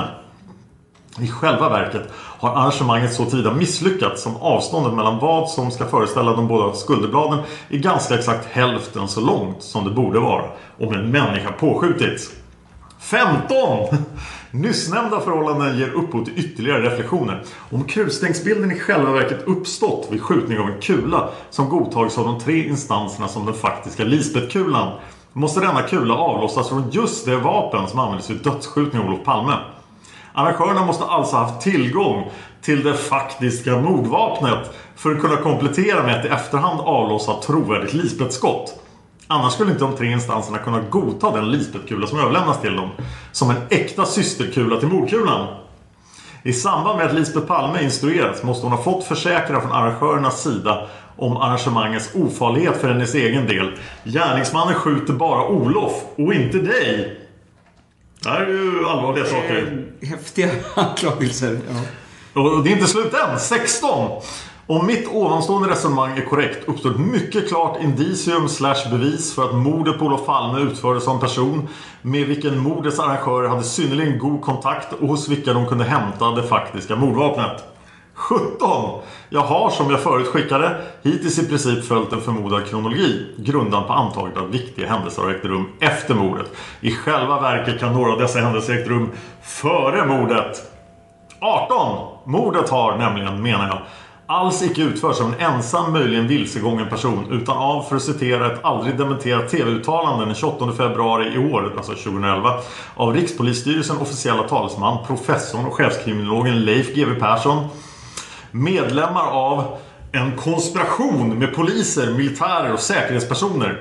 I 1.18 1.28
själva 1.28 1.68
verket 1.68 2.02
har 2.14 2.50
arrangemanget 2.50 3.12
så 3.12 3.24
tida 3.24 3.54
misslyckats 3.54 4.22
som 4.22 4.36
avståndet 4.36 4.94
mellan 4.94 5.18
vad 5.18 5.50
som 5.50 5.70
ska 5.70 5.86
föreställa 5.86 6.36
de 6.36 6.48
båda 6.48 6.74
skulderbladen 6.74 7.38
är 7.68 7.78
ganska 7.78 8.14
exakt 8.14 8.46
hälften 8.46 9.08
så 9.08 9.20
långt 9.20 9.62
som 9.62 9.84
det 9.84 9.90
borde 9.90 10.20
vara 10.20 10.44
om 10.78 10.94
en 10.94 11.10
människa 11.10 11.52
påskjutits. 11.52 12.30
15! 13.00 13.88
Nyssnämnda 14.54 15.20
förhållanden 15.20 15.78
ger 15.78 15.88
upphov 15.88 16.24
till 16.24 16.38
ytterligare 16.38 16.90
reflektioner. 16.90 17.44
Om 17.70 17.84
kulstängsbilden 17.84 18.72
i 18.72 18.78
själva 18.78 19.12
verket 19.12 19.42
uppstått 19.46 20.08
vid 20.10 20.22
skjutning 20.22 20.58
av 20.58 20.68
en 20.68 20.80
kula 20.80 21.28
som 21.50 21.68
godtagits 21.68 22.18
av 22.18 22.24
de 22.24 22.40
tre 22.40 22.68
instanserna 22.68 23.28
som 23.28 23.46
den 23.46 23.54
faktiska 23.54 24.04
Lisbetkulan, 24.04 24.92
måste 25.32 25.60
denna 25.60 25.82
kula 25.82 26.14
avlossas 26.14 26.68
från 26.68 26.90
just 26.90 27.26
det 27.26 27.36
vapen 27.36 27.88
som 27.88 27.98
användes 27.98 28.30
vid 28.30 28.42
dödsskjutningen 28.42 29.08
av 29.08 29.14
Olof 29.14 29.24
Palme. 29.24 29.52
Arrangörerna 30.32 30.86
måste 30.86 31.04
alltså 31.04 31.36
ha 31.36 31.44
haft 31.44 31.60
tillgång 31.60 32.30
till 32.62 32.84
det 32.84 32.94
faktiska 32.94 33.76
mordvapnet 33.76 34.70
för 34.96 35.14
att 35.14 35.20
kunna 35.20 35.36
komplettera 35.36 36.02
med 36.02 36.20
ett 36.20 36.26
i 36.26 36.28
efterhand 36.28 36.80
avlossat 36.80 37.42
trovärdigt 37.42 37.94
Lisbeth-skott. 37.94 38.81
Annars 39.32 39.52
skulle 39.52 39.70
inte 39.70 39.84
de 39.84 39.96
tre 39.96 40.12
instanserna 40.12 40.58
kunna 40.58 40.80
godta 40.80 41.30
den 41.30 41.50
Lisbeth-kula 41.50 42.06
som 42.06 42.18
överlämnas 42.18 42.60
till 42.60 42.76
dem 42.76 42.90
som 43.32 43.50
en 43.50 43.56
äkta 43.70 44.04
systerkula 44.04 44.80
till 44.80 44.88
mordkulan. 44.88 45.46
I 46.42 46.52
samband 46.52 46.98
med 46.98 47.06
att 47.06 47.14
Lisbeth 47.14 47.46
Palme 47.46 47.82
instruerats 47.82 48.42
måste 48.42 48.66
hon 48.66 48.72
ha 48.72 48.82
fått 48.82 49.04
försäkra 49.04 49.60
från 49.60 49.72
arrangörernas 49.72 50.42
sida 50.42 50.86
om 51.16 51.36
arrangemangets 51.36 52.10
ofarlighet 52.14 52.80
för 52.80 52.88
hennes 52.88 53.14
egen 53.14 53.46
del. 53.46 53.78
Gärningsmannen 54.04 54.74
skjuter 54.74 55.12
bara 55.12 55.48
Olof 55.48 55.92
och 56.16 56.34
inte 56.34 56.58
dig. 56.58 57.20
Det 58.22 58.28
här 58.28 58.40
är 58.40 58.48
ju 58.48 58.86
allvarliga 58.86 59.24
saker. 59.24 59.86
Häftiga 60.02 60.50
anklagelser. 60.74 61.58
Ja. 62.34 62.40
Och 62.42 62.64
det 62.64 62.70
är 62.70 62.72
inte 62.72 62.86
slut 62.86 63.14
än. 63.14 63.38
16. 63.40 64.22
Om 64.66 64.86
mitt 64.86 65.08
ovanstående 65.08 65.70
resonemang 65.70 66.18
är 66.18 66.24
korrekt 66.24 66.68
uppstår 66.68 66.90
ett 66.90 66.98
mycket 66.98 67.48
klart 67.48 67.82
indicium 67.82 68.48
slash 68.48 68.90
bevis 68.90 69.34
för 69.34 69.44
att 69.44 69.54
mordet 69.54 69.98
på 69.98 70.04
Olof 70.04 70.26
Palme 70.26 70.60
utfördes 70.60 71.08
av 71.08 71.14
en 71.14 71.20
person 71.20 71.68
med 72.02 72.26
vilken 72.26 72.58
mordets 72.58 72.98
arrangörer 72.98 73.48
hade 73.48 73.62
synnerligen 73.62 74.18
god 74.18 74.42
kontakt 74.42 74.92
och 74.92 75.08
hos 75.08 75.28
vilka 75.28 75.52
de 75.52 75.66
kunde 75.66 75.84
hämta 75.84 76.30
det 76.30 76.42
faktiska 76.42 76.96
mordvapnet. 76.96 77.64
17. 78.14 79.00
Jag 79.28 79.40
har 79.40 79.70
som 79.70 79.90
jag 79.90 80.00
förut 80.00 80.26
skickade 80.26 80.76
hittills 81.02 81.38
i 81.38 81.48
princip 81.48 81.84
följt 81.84 82.12
en 82.12 82.20
förmodad 82.20 82.66
kronologi 82.66 83.26
grundad 83.36 83.86
på 83.86 83.92
antagandet 83.92 84.42
att 84.42 84.50
viktiga 84.50 84.88
händelser 84.88 85.22
har 85.22 85.30
ägt 85.30 85.44
rum 85.44 85.68
efter 85.80 86.14
mordet. 86.14 86.46
I 86.80 86.90
själva 86.90 87.40
verket 87.40 87.80
kan 87.80 87.92
några 87.92 88.12
av 88.12 88.18
dessa 88.18 88.38
händelser 88.38 88.72
ägt 88.72 88.88
rum 88.88 89.10
före 89.42 90.06
mordet. 90.06 90.62
18. 91.40 92.08
Mordet 92.24 92.70
har 92.70 92.96
nämligen, 92.98 93.42
menar 93.42 93.66
jag, 93.66 93.78
alls 94.32 94.62
icke 94.62 94.82
utförs 94.82 95.20
av 95.20 95.34
en 95.34 95.54
ensam 95.54 95.92
möjligen 95.92 96.28
vilsegången 96.28 96.88
person 96.88 97.26
utan 97.30 97.56
av, 97.56 97.82
för 97.82 97.96
att 97.96 98.02
citera 98.02 98.52
ett 98.52 98.64
aldrig 98.64 98.98
dementerat 98.98 99.48
tv-uttalande 99.48 100.24
den 100.24 100.34
28 100.34 100.72
februari 100.72 101.34
i 101.34 101.38
år, 101.38 101.72
alltså 101.76 101.92
2011 101.92 102.60
av 102.94 103.14
Rikspolisstyrelsen 103.14 103.98
officiella 103.98 104.42
talesman, 104.42 105.06
professorn 105.06 105.64
och 105.64 105.74
chefskriminologen 105.74 106.64
Leif 106.64 106.94
GW 106.94 107.14
Persson 107.20 107.68
medlemmar 108.50 109.26
av 109.26 109.76
en 110.12 110.36
konspiration 110.36 111.38
med 111.38 111.54
poliser, 111.54 112.10
militärer 112.10 112.72
och 112.72 112.80
säkerhetspersoner. 112.80 113.80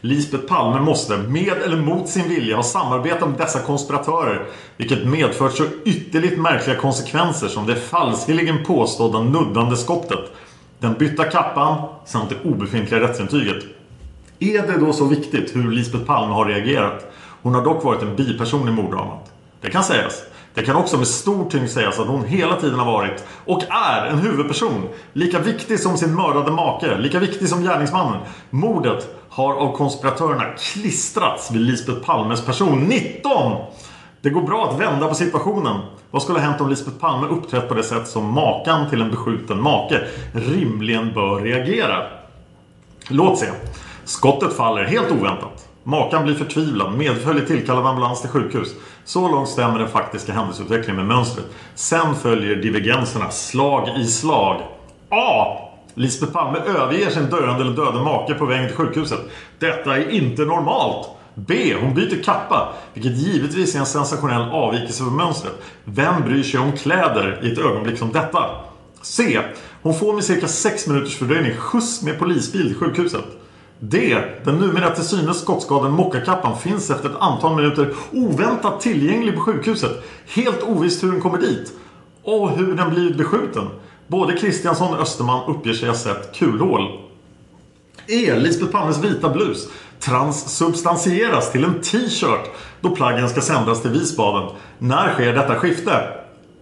Lisbeth 0.00 0.44
Palme 0.46 0.80
måste, 0.80 1.16
med 1.16 1.52
eller 1.64 1.76
mot 1.76 2.08
sin 2.08 2.28
vilja, 2.28 2.56
ha 2.56 2.62
samarbetat 2.62 3.28
med 3.28 3.38
dessa 3.38 3.60
konspiratörer 3.60 4.46
vilket 4.76 5.06
medfört 5.06 5.56
så 5.56 5.64
ytterligt 5.84 6.38
märkliga 6.38 6.76
konsekvenser 6.76 7.48
som 7.48 7.66
det 7.66 7.76
falskeligen 7.76 8.64
påstådda 8.64 9.20
nuddande 9.20 9.76
skottet, 9.76 10.32
den 10.78 10.94
bytta 10.94 11.24
kappan 11.24 11.88
samt 12.06 12.30
det 12.30 12.50
obefintliga 12.50 13.00
rättsintyget. 13.00 13.64
Är 14.38 14.66
det 14.66 14.80
då 14.80 14.92
så 14.92 15.04
viktigt 15.04 15.56
hur 15.56 15.70
Lisbeth 15.70 16.04
Palme 16.04 16.34
har 16.34 16.44
reagerat? 16.44 17.12
Hon 17.42 17.54
har 17.54 17.64
dock 17.64 17.84
varit 17.84 18.02
en 18.02 18.16
biperson 18.16 18.68
i 18.68 18.72
morddramat. 18.72 19.32
Det 19.60 19.70
kan 19.70 19.84
sägas. 19.84 20.22
Det 20.54 20.62
kan 20.62 20.76
också 20.76 20.96
med 20.96 21.06
stor 21.06 21.50
tyngd 21.50 21.70
sägas 21.70 21.98
att 21.98 22.06
hon 22.06 22.24
hela 22.24 22.60
tiden 22.60 22.78
har 22.78 22.92
varit 22.92 23.24
och 23.44 23.62
är 23.70 24.06
en 24.06 24.18
huvudperson. 24.18 24.88
Lika 25.12 25.38
viktig 25.38 25.80
som 25.80 25.96
sin 25.96 26.14
mördade 26.14 26.50
make, 26.50 26.98
lika 26.98 27.18
viktig 27.18 27.48
som 27.48 27.62
gärningsmannen. 27.62 28.20
Mordet 28.50 29.08
har 29.28 29.54
av 29.54 29.76
konspiratörerna 29.76 30.44
klistrats 30.44 31.50
vid 31.50 31.60
Lisbeth 31.60 32.00
Palmes 32.00 32.46
person. 32.46 32.78
19! 32.80 33.52
Det 34.20 34.30
går 34.30 34.42
bra 34.42 34.68
att 34.68 34.80
vända 34.80 35.08
på 35.08 35.14
situationen. 35.14 35.80
Vad 36.10 36.22
skulle 36.22 36.38
ha 36.38 36.46
hänt 36.46 36.60
om 36.60 36.68
Lisbeth 36.68 36.98
Palme 36.98 37.26
uppträtt 37.26 37.68
på 37.68 37.74
det 37.74 37.82
sätt 37.82 38.08
som 38.08 38.32
makan 38.32 38.90
till 38.90 39.00
en 39.00 39.10
beskjuten 39.10 39.62
make 39.62 40.00
rimligen 40.32 41.14
bör 41.14 41.40
reagera? 41.40 42.06
Låt 43.08 43.38
se. 43.38 43.46
Skottet 44.04 44.52
faller 44.52 44.84
helt 44.84 45.10
oväntat. 45.10 45.67
Makan 45.88 46.24
blir 46.24 46.34
förtvivlad, 46.34 46.98
medföljer 46.98 47.46
tillkallad 47.46 47.86
ambulans 47.86 48.20
till 48.20 48.30
sjukhus. 48.30 48.74
Så 49.04 49.28
långt 49.28 49.48
stämmer 49.48 49.78
den 49.78 49.88
faktiska 49.88 50.32
händelseutvecklingen 50.32 50.96
med 50.96 51.16
mönstret. 51.16 51.46
Sen 51.74 52.14
följer 52.14 52.56
divergenserna 52.56 53.30
slag 53.30 53.88
i 53.98 54.06
slag. 54.06 54.62
A. 55.10 55.46
Lisbeth 55.94 56.32
Palme 56.32 56.58
överger 56.58 57.10
sin 57.10 57.26
döende 57.30 57.64
eller 57.64 57.76
döde 57.76 58.00
make 58.00 58.34
på 58.34 58.46
vägen 58.46 58.68
till 58.68 58.76
sjukhuset. 58.76 59.20
Detta 59.58 59.96
är 59.96 60.10
inte 60.10 60.42
normalt. 60.44 61.08
B. 61.34 61.74
Hon 61.80 61.94
byter 61.94 62.22
kappa, 62.22 62.72
vilket 62.94 63.16
givetvis 63.16 63.74
är 63.74 63.78
en 63.78 63.86
sensationell 63.86 64.50
avvikelse 64.50 65.02
från 65.02 65.16
mönstret. 65.16 65.54
Vem 65.84 66.22
bryr 66.22 66.42
sig 66.42 66.60
om 66.60 66.72
kläder 66.72 67.40
i 67.42 67.52
ett 67.52 67.58
ögonblick 67.58 67.98
som 67.98 68.12
detta? 68.12 68.50
C. 69.02 69.40
Hon 69.82 69.94
får 69.94 70.14
med 70.14 70.24
cirka 70.24 70.48
6 70.48 70.86
minuters 70.86 71.16
fördröjning 71.16 71.56
skjuts 71.56 72.02
med 72.02 72.18
polisbil 72.18 72.66
till 72.66 72.76
sjukhuset. 72.76 73.24
D. 73.80 74.18
Den 74.44 74.54
numera 74.54 74.90
till 74.90 75.04
synes 75.04 75.40
skottskadade 75.40 75.90
mockakappan 75.90 76.58
finns 76.58 76.90
efter 76.90 77.08
ett 77.08 77.16
antal 77.20 77.56
minuter 77.56 77.94
oväntat 78.12 78.80
tillgänglig 78.80 79.34
på 79.34 79.40
sjukhuset. 79.40 80.04
Helt 80.26 80.62
ovisst 80.62 81.04
hur 81.04 81.12
den 81.12 81.20
kommer 81.20 81.38
dit. 81.38 81.72
Och 82.22 82.50
hur 82.50 82.76
den 82.76 82.90
blivit 82.90 83.16
beskjuten. 83.16 83.68
Både 84.06 84.32
Kristiansson 84.32 84.94
och 84.94 85.00
Österman 85.00 85.50
uppger 85.50 85.72
sig 85.72 85.88
ha 85.88 85.96
sett 85.96 86.34
kulhål. 86.36 86.82
E. 88.06 88.34
Lisbeth 88.38 88.72
Palmes 88.72 89.04
vita 89.04 89.28
blus 89.28 89.68
transsubstansieras 90.00 91.52
till 91.52 91.64
en 91.64 91.80
t-shirt 91.80 92.50
då 92.80 92.90
plaggen 92.90 93.28
ska 93.28 93.40
sändas 93.40 93.82
till 93.82 93.90
Visbaden. 93.90 94.50
När 94.78 95.14
sker 95.14 95.32
detta 95.32 95.54
skifte? 95.54 95.92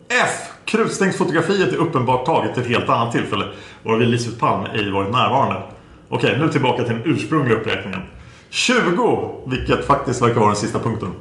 F. 0.08 0.52
Krutstängsfotografiet 0.64 1.72
är 1.72 1.76
uppenbart 1.76 2.26
taget 2.26 2.54
till 2.54 2.62
ett 2.62 2.68
helt 2.68 2.88
annat 2.88 3.12
tillfälle 3.12 3.44
varvid 3.82 4.08
Lisbeth 4.08 4.38
Palme 4.38 4.68
ej 4.74 4.90
varit 4.90 5.12
närvarande. 5.12 5.62
Okej, 6.08 6.38
nu 6.38 6.48
tillbaka 6.48 6.84
till 6.84 6.92
den 6.92 7.02
ursprungliga 7.04 7.58
uppräkningen. 7.58 8.00
20, 8.50 9.42
vilket 9.46 9.86
faktiskt 9.86 10.22
verkar 10.22 10.34
vara 10.34 10.46
den 10.46 10.56
sista 10.56 10.78
punkten. 10.78 11.12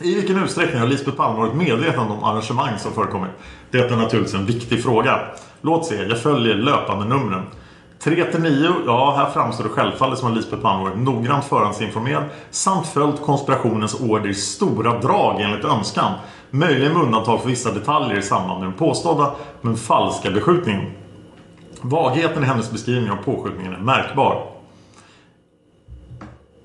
I 0.00 0.14
vilken 0.14 0.42
utsträckning 0.44 0.80
har 0.80 0.86
Lisbeth 0.86 1.16
Palme 1.16 1.38
varit 1.38 1.54
medveten 1.54 2.00
om 2.00 2.24
arrangemang 2.24 2.78
som 2.78 2.92
förekommit? 2.92 3.30
Det 3.70 3.78
är 3.78 3.96
naturligtvis 3.96 4.34
en 4.34 4.46
viktig 4.46 4.82
fråga. 4.82 5.20
Låt 5.60 5.86
se, 5.86 5.94
jag 5.94 6.18
följer 6.18 6.54
löpande 6.54 7.04
numren. 7.04 7.42
3-9, 8.02 8.72
ja 8.86 9.14
här 9.16 9.30
framstår 9.30 9.64
det 9.64 9.70
självfallet 9.70 10.18
som 10.18 10.28
att 10.28 10.36
Lisbeth 10.36 10.62
Palme 10.62 10.84
varit 10.84 10.98
noggrant 10.98 11.44
förhandsinformerad 11.44 12.24
samt 12.50 12.86
följt 12.86 13.22
konspirationens 13.22 14.00
order 14.00 14.30
i 14.30 14.34
stora 14.34 14.98
drag 15.00 15.40
enligt 15.40 15.64
önskan. 15.64 16.12
Möjligen 16.50 16.92
med 16.92 17.02
undantag 17.02 17.42
för 17.42 17.48
vissa 17.48 17.72
detaljer 17.72 18.18
i 18.18 18.22
samband 18.22 18.60
med 18.60 18.68
den 18.68 18.78
påstådda 18.78 19.34
men 19.60 19.76
falska 19.76 20.30
beskjutningen. 20.30 21.01
Vagheten 21.82 22.42
i 22.42 22.46
hennes 22.46 22.70
beskrivning 22.70 23.10
av 23.10 23.16
påskjutningen 23.16 23.72
är 23.74 23.78
märkbar. 23.78 24.46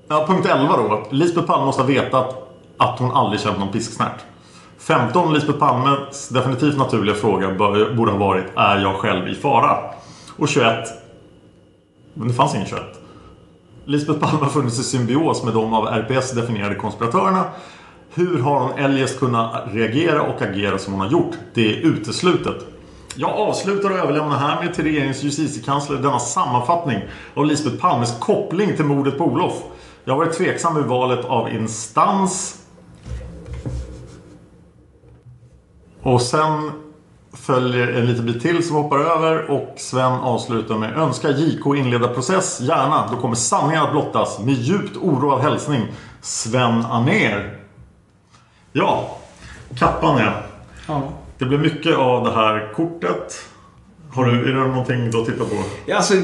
Ja, 0.08 0.26
punkt 0.26 0.46
11 0.46 0.76
då. 0.76 1.06
Lisbeth 1.10 1.46
Palme 1.46 1.66
måste 1.66 1.82
ha 1.82 1.86
vetat 1.86 2.48
att 2.76 2.98
hon 2.98 3.10
aldrig 3.10 3.40
känt 3.40 3.58
någon 3.58 3.72
pisksnärt. 3.72 4.24
15. 4.78 5.34
Lisbeth 5.34 5.58
Palmes 5.58 6.28
definitivt 6.28 6.78
naturliga 6.78 7.14
fråga 7.14 7.54
borde 7.94 8.10
ha 8.10 8.18
varit 8.18 8.44
Är 8.56 8.78
jag 8.78 8.94
själv 8.94 9.28
i 9.28 9.34
fara? 9.34 9.78
Och 10.36 10.48
21. 10.48 10.88
Men 12.14 12.28
det 12.28 12.34
fanns 12.34 12.54
ingen 12.54 12.66
21. 12.66 12.82
Lisbeth 13.84 14.20
Palme 14.20 14.38
har 14.44 14.50
funnits 14.50 14.80
i 14.80 14.82
symbios 14.82 15.44
med 15.44 15.54
de 15.54 15.74
av 15.74 15.86
RPS 15.86 16.32
definierade 16.32 16.74
konspiratörerna. 16.74 17.44
Hur 18.14 18.38
har 18.38 18.60
hon 18.60 18.78
eljest 18.78 19.18
kunnat 19.18 19.64
reagera 19.72 20.22
och 20.22 20.42
agera 20.42 20.78
som 20.78 20.92
hon 20.92 21.00
har 21.00 21.08
gjort? 21.08 21.34
Det 21.54 21.74
är 21.74 21.86
uteslutet. 21.86 22.77
Jag 23.14 23.30
avslutar 23.30 23.90
och 23.90 23.98
överlämnar 23.98 24.36
härmed 24.36 24.74
till 24.74 24.84
regeringens 24.84 25.22
justitiekansler 25.22 25.96
denna 25.96 26.18
sammanfattning 26.18 27.02
av 27.34 27.46
Lisbeth 27.46 27.76
Palmes 27.76 28.18
koppling 28.18 28.76
till 28.76 28.84
mordet 28.84 29.18
på 29.18 29.24
Olof. 29.24 29.62
Jag 30.04 30.12
har 30.12 30.18
varit 30.18 30.36
tveksam 30.38 30.74
vid 30.74 30.84
valet 30.84 31.24
av 31.24 31.48
instans. 31.48 32.62
Och 36.02 36.22
sen 36.22 36.72
följer 37.32 37.88
en 37.88 38.06
liten 38.06 38.26
bit 38.26 38.42
till 38.42 38.66
som 38.66 38.76
hoppar 38.76 38.98
över 38.98 39.50
och 39.50 39.74
Sven 39.76 40.12
avslutar 40.12 40.78
med 40.78 40.98
Önskar 40.98 41.30
JK 41.30 41.66
inleda 41.66 42.08
process? 42.08 42.60
Gärna, 42.60 43.08
då 43.10 43.16
kommer 43.16 43.34
sanningen 43.34 43.82
att 43.82 43.90
blottas. 43.90 44.38
Med 44.38 44.54
djupt 44.54 44.96
oroad 44.96 45.40
hälsning 45.40 45.86
Sven 46.20 46.84
Aner. 46.84 47.58
Ja, 48.72 49.16
kappan 49.78 50.18
ja. 50.18 50.32
Ja. 50.86 51.02
Det 51.38 51.44
blir 51.44 51.58
mycket 51.58 51.96
av 51.96 52.24
det 52.24 52.32
här 52.32 52.72
kortet. 52.72 53.44
Har 54.10 54.24
du, 54.24 54.50
är 54.50 54.54
det 54.54 54.68
någonting 54.68 55.10
du 55.10 55.18
har 55.18 55.24
tittat 55.24 55.50
på? 55.50 55.56
Ja, 55.86 55.96
alltså, 55.96 56.14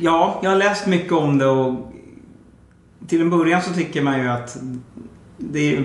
ja, 0.00 0.40
jag 0.42 0.50
har 0.50 0.56
läst 0.56 0.86
mycket 0.86 1.12
om 1.12 1.38
det 1.38 1.46
och 1.46 1.92
till 3.06 3.20
en 3.20 3.30
början 3.30 3.62
så 3.62 3.72
tycker 3.72 4.02
man 4.02 4.20
ju 4.20 4.28
att 4.28 4.58
det, 5.36 5.76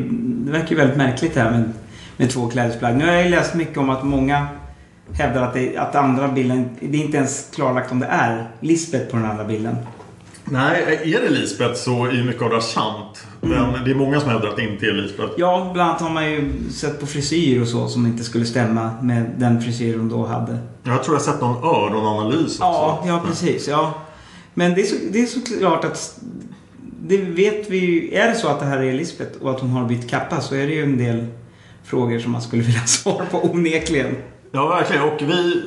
det 0.43 0.51
verkar 0.51 0.75
väldigt 0.75 0.97
märkligt 0.97 1.33
det 1.33 1.41
här 1.41 1.51
med, 1.51 1.73
med 2.17 2.29
två 2.29 2.47
klädesplagg. 2.47 2.97
Nu 2.97 3.05
har 3.05 3.13
jag 3.13 3.29
läst 3.29 3.53
mycket 3.53 3.77
om 3.77 3.89
att 3.89 4.03
många 4.03 4.47
hävdar 5.13 5.41
att, 5.41 5.53
det, 5.53 5.77
att 5.77 5.95
andra 5.95 6.27
bilden, 6.27 6.69
det 6.79 6.97
är 6.97 7.05
inte 7.05 7.17
ens 7.17 7.49
klarlagt 7.55 7.91
om 7.91 7.99
det 7.99 8.05
är 8.05 8.47
Lisbeth 8.59 9.11
på 9.11 9.17
den 9.17 9.25
andra 9.25 9.43
bilden. 9.43 9.75
Nej, 10.45 11.01
är 11.15 11.21
det 11.21 11.29
Lisbeth 11.29 11.73
så 11.73 12.05
är 12.05 12.23
mycket 12.23 12.41
av 12.41 12.49
det 12.49 12.61
sant. 12.61 13.27
Men 13.41 13.83
det 13.85 13.91
är 13.91 13.95
många 13.95 14.19
som 14.19 14.29
hävdar 14.29 14.49
att 14.49 14.55
det 14.55 14.63
inte 14.63 14.85
är 14.85 14.93
Lisbeth. 14.93 15.33
Ja, 15.37 15.69
bland 15.73 15.89
annat 15.89 16.01
har 16.01 16.09
man 16.09 16.31
ju 16.31 16.51
sett 16.71 16.99
på 16.99 17.05
frisyr 17.05 17.61
och 17.61 17.67
så 17.67 17.87
som 17.87 18.05
inte 18.05 18.23
skulle 18.23 18.45
stämma 18.45 18.91
med 19.01 19.31
den 19.37 19.61
frisyr 19.61 19.97
hon 19.97 20.09
då 20.09 20.25
hade. 20.25 20.57
Jag 20.83 21.03
tror 21.03 21.15
jag 21.15 21.21
har 21.21 21.31
sett 21.31 21.41
någon 21.41 21.63
öronanalys 21.63 22.45
också. 22.45 22.57
Ja, 22.61 23.03
ja 23.07 23.23
precis. 23.27 23.67
Ja. 23.67 23.93
Men 24.53 24.73
det 24.73 24.81
är, 24.81 24.85
så, 24.85 24.95
det 25.11 25.21
är 25.21 25.25
såklart 25.25 25.85
att 25.85 26.19
det 27.01 27.17
vet 27.17 27.69
vi 27.69 27.77
ju. 27.77 28.13
Är 28.13 28.27
det 28.27 28.35
så 28.35 28.47
att 28.47 28.59
det 28.59 28.65
här 28.65 28.83
är 28.83 28.93
Lisbeth 28.93 29.41
och 29.41 29.51
att 29.51 29.59
hon 29.59 29.69
har 29.69 29.85
bytt 29.85 30.09
kappa 30.09 30.41
så 30.41 30.55
är 30.55 30.67
det 30.67 30.73
ju 30.73 30.83
en 30.83 30.97
del 30.97 31.25
frågor 31.83 32.19
som 32.19 32.31
man 32.31 32.41
skulle 32.41 32.63
vilja 32.63 32.79
ha 32.81 32.87
svar 32.87 33.25
på 33.31 33.45
onekligen. 33.45 34.15
Ja, 34.51 34.67
verkligen. 34.67 35.03
Och 35.03 35.21
vi 35.21 35.63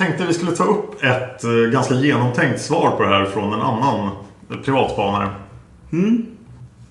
tänkte 0.00 0.26
vi 0.26 0.34
skulle 0.34 0.52
ta 0.52 0.64
upp 0.64 1.02
ett 1.02 1.44
eh, 1.44 1.50
ganska 1.72 1.94
genomtänkt 1.94 2.60
svar 2.60 2.90
på 2.90 3.02
det 3.02 3.08
här 3.08 3.24
från 3.24 3.52
en 3.52 3.60
annan 3.60 4.10
privatspanare. 4.64 5.28
Mm. 5.92 6.26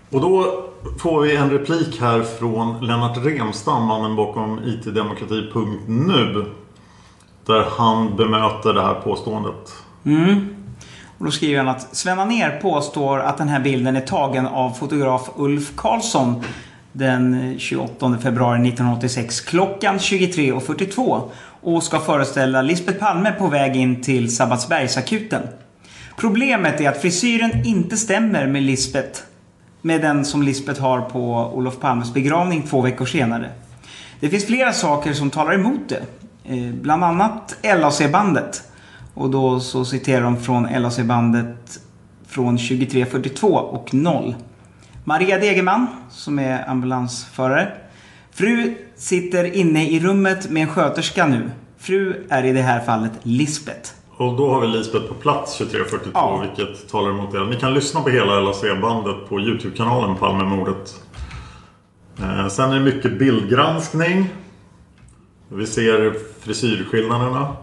Och 0.09 0.21
då 0.21 0.63
får 0.99 1.21
vi 1.21 1.35
en 1.35 1.49
replik 1.49 2.01
här 2.01 2.21
från 2.21 2.85
Lennart 2.85 3.17
Remstam, 3.17 3.85
mannen 3.85 4.15
bakom 4.15 4.59
itdemokrati.nu. 4.63 6.45
Där 7.45 7.65
han 7.77 8.15
bemöter 8.15 8.73
det 8.73 8.81
här 8.81 8.93
påståendet. 8.93 9.73
Mm. 10.05 10.55
Och 11.17 11.25
då 11.25 11.31
skriver 11.31 11.57
han 11.57 11.67
att 11.67 11.95
Sven 11.95 12.19
Anér 12.19 12.59
påstår 12.61 13.19
att 13.19 13.37
den 13.37 13.47
här 13.47 13.59
bilden 13.59 13.95
är 13.95 14.01
tagen 14.01 14.47
av 14.47 14.71
fotograf 14.71 15.29
Ulf 15.35 15.75
Karlsson 15.75 16.43
den 16.91 17.55
28 17.59 18.17
februari 18.21 18.67
1986 18.67 19.41
klockan 19.41 19.97
23.42 19.97 21.29
och 21.61 21.83
ska 21.83 21.99
föreställa 21.99 22.61
Lisbeth 22.61 22.99
Palme 22.99 23.31
på 23.31 23.47
väg 23.47 23.75
in 23.75 24.01
till 24.01 24.35
Sabbatsbergsakuten. 24.35 25.41
Problemet 26.17 26.81
är 26.81 26.89
att 26.89 27.01
frisyren 27.01 27.65
inte 27.65 27.97
stämmer 27.97 28.47
med 28.47 28.63
Lisbeth 28.63 29.21
med 29.81 30.01
den 30.01 30.25
som 30.25 30.43
Lisbeth 30.43 30.81
har 30.81 31.01
på 31.01 31.51
Olof 31.53 31.79
Palmes 31.79 32.13
begravning 32.13 32.63
två 32.63 32.81
veckor 32.81 33.05
senare. 33.05 33.49
Det 34.19 34.29
finns 34.29 34.45
flera 34.45 34.73
saker 34.73 35.13
som 35.13 35.29
talar 35.29 35.53
emot 35.53 35.89
det. 35.89 36.01
Eh, 36.43 36.73
bland 36.73 37.03
annat 37.03 37.57
LAC-bandet. 37.63 38.63
Och 39.13 39.29
då 39.29 39.59
så 39.59 39.85
citerar 39.85 40.21
de 40.21 40.37
från 40.37 40.63
LAC-bandet 40.63 41.79
från 42.27 42.57
2342 42.57 43.47
och 43.47 43.93
0. 43.93 44.35
Maria 45.03 45.39
Degerman, 45.39 45.87
som 46.09 46.39
är 46.39 46.69
ambulansförare. 46.69 47.71
Fru 48.31 48.75
sitter 48.99 49.55
inne 49.55 49.89
i 49.89 49.99
rummet 49.99 50.49
med 50.49 50.61
en 50.63 50.69
sköterska 50.69 51.27
nu. 51.27 51.51
Fru 51.77 52.25
är 52.29 52.43
i 52.45 52.51
det 52.51 52.61
här 52.61 52.79
fallet 52.79 53.11
Lisbeth. 53.23 53.91
Och 54.17 54.37
då 54.37 54.53
har 54.53 54.61
vi 54.61 54.67
Lisbeth 54.67 55.05
på 55.07 55.13
plats 55.13 55.57
2342 55.57 56.11
Ja. 56.13 56.43
vilket 56.57 56.89
talar 56.89 57.09
emot 57.09 57.31
det. 57.31 57.45
Ni 57.45 57.55
kan 57.55 57.73
lyssna 57.73 58.01
på 58.01 58.09
hela 58.09 58.39
LAC-bandet 58.39 59.29
på 59.29 59.39
Youtube-kanalen 59.39 60.15
Palmemordet. 60.15 60.95
Eh, 62.19 62.47
sen 62.47 62.71
är 62.71 62.75
det 62.75 62.81
mycket 62.85 63.19
bildgranskning. 63.19 64.29
Vi 65.49 65.65
ser 65.67 66.15
frisyrskillnaderna. 66.41 67.55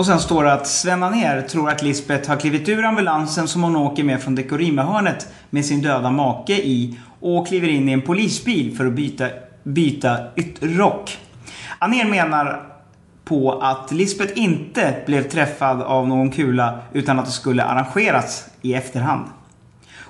Och 0.00 0.06
sen 0.06 0.20
står 0.20 0.44
det 0.44 0.52
att 0.52 0.66
Sven 0.66 1.00
ner 1.00 1.42
tror 1.42 1.70
att 1.70 1.82
Lisbeth 1.82 2.28
har 2.28 2.36
klivit 2.36 2.68
ur 2.68 2.84
ambulansen 2.84 3.48
som 3.48 3.62
hon 3.62 3.76
åker 3.76 4.04
med 4.04 4.22
från 4.22 4.34
Dekorima-hörnet 4.34 5.28
med 5.50 5.64
sin 5.64 5.82
döda 5.82 6.10
make 6.10 6.52
i 6.52 6.98
och 7.20 7.46
kliver 7.46 7.68
in 7.68 7.88
i 7.88 7.92
en 7.92 8.02
polisbil 8.02 8.76
för 8.76 8.86
att 8.86 8.92
byta, 8.92 9.28
byta 9.62 10.18
ytterrock. 10.36 11.18
Anér 11.78 12.04
menar 12.04 12.62
på 13.24 13.52
att 13.52 13.92
Lisbeth 13.92 14.32
inte 14.38 14.94
blev 15.06 15.28
träffad 15.28 15.82
av 15.82 16.08
någon 16.08 16.30
kula 16.30 16.78
utan 16.92 17.18
att 17.18 17.26
det 17.26 17.32
skulle 17.32 17.64
arrangerats 17.64 18.44
i 18.62 18.74
efterhand. 18.74 19.24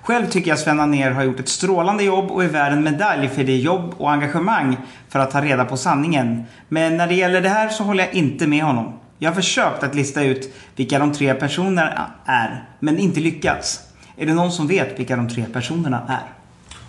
Själv 0.02 0.26
tycker 0.26 0.50
jag 0.50 0.58
Sven 0.58 0.80
Anér 0.80 1.10
har 1.10 1.22
gjort 1.22 1.40
ett 1.40 1.48
strålande 1.48 2.04
jobb 2.04 2.30
och 2.30 2.44
är 2.44 2.48
värd 2.48 2.72
en 2.72 2.84
medalj 2.84 3.28
för 3.28 3.44
det 3.44 3.56
jobb 3.56 3.94
och 3.98 4.12
engagemang 4.12 4.76
för 5.08 5.18
att 5.18 5.30
ta 5.30 5.40
reda 5.40 5.64
på 5.64 5.76
sanningen. 5.76 6.44
Men 6.68 6.96
när 6.96 7.06
det 7.06 7.14
gäller 7.14 7.40
det 7.40 7.48
här 7.48 7.68
så 7.68 7.84
håller 7.84 8.04
jag 8.04 8.14
inte 8.14 8.46
med 8.46 8.64
honom. 8.64 8.99
Jag 9.22 9.30
har 9.30 9.34
försökt 9.34 9.82
att 9.82 9.94
lista 9.94 10.22
ut 10.22 10.54
vilka 10.76 10.98
de 10.98 11.12
tre 11.12 11.34
personerna 11.34 12.10
är, 12.24 12.64
men 12.78 12.98
inte 12.98 13.20
lyckats. 13.20 13.80
Är 14.16 14.26
det 14.26 14.34
någon 14.34 14.52
som 14.52 14.66
vet 14.66 14.98
vilka 14.98 15.16
de 15.16 15.28
tre 15.28 15.44
personerna 15.52 16.02
är? 16.08 16.32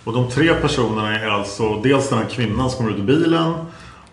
Och 0.04 0.12
de 0.12 0.30
tre 0.30 0.54
personerna 0.54 1.20
är 1.20 1.28
alltså 1.28 1.80
dels 1.82 2.08
den 2.08 2.18
här 2.18 2.26
kvinnan 2.26 2.70
som 2.70 2.78
kommer 2.78 2.90
ut 2.90 2.98
ur 2.98 3.04
bilen 3.04 3.54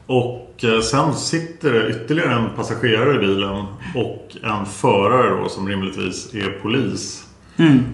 och 0.05 0.63
eh, 0.63 0.81
sen 0.81 1.13
sitter 1.13 1.73
det 1.73 1.89
ytterligare 1.89 2.33
en 2.33 2.49
passagerare 2.55 3.15
i 3.15 3.19
bilen 3.19 3.65
och 3.95 4.37
en 4.43 4.65
förare 4.65 5.41
då 5.41 5.49
som 5.49 5.67
rimligtvis 5.67 6.33
är 6.33 6.59
polis. 6.61 7.25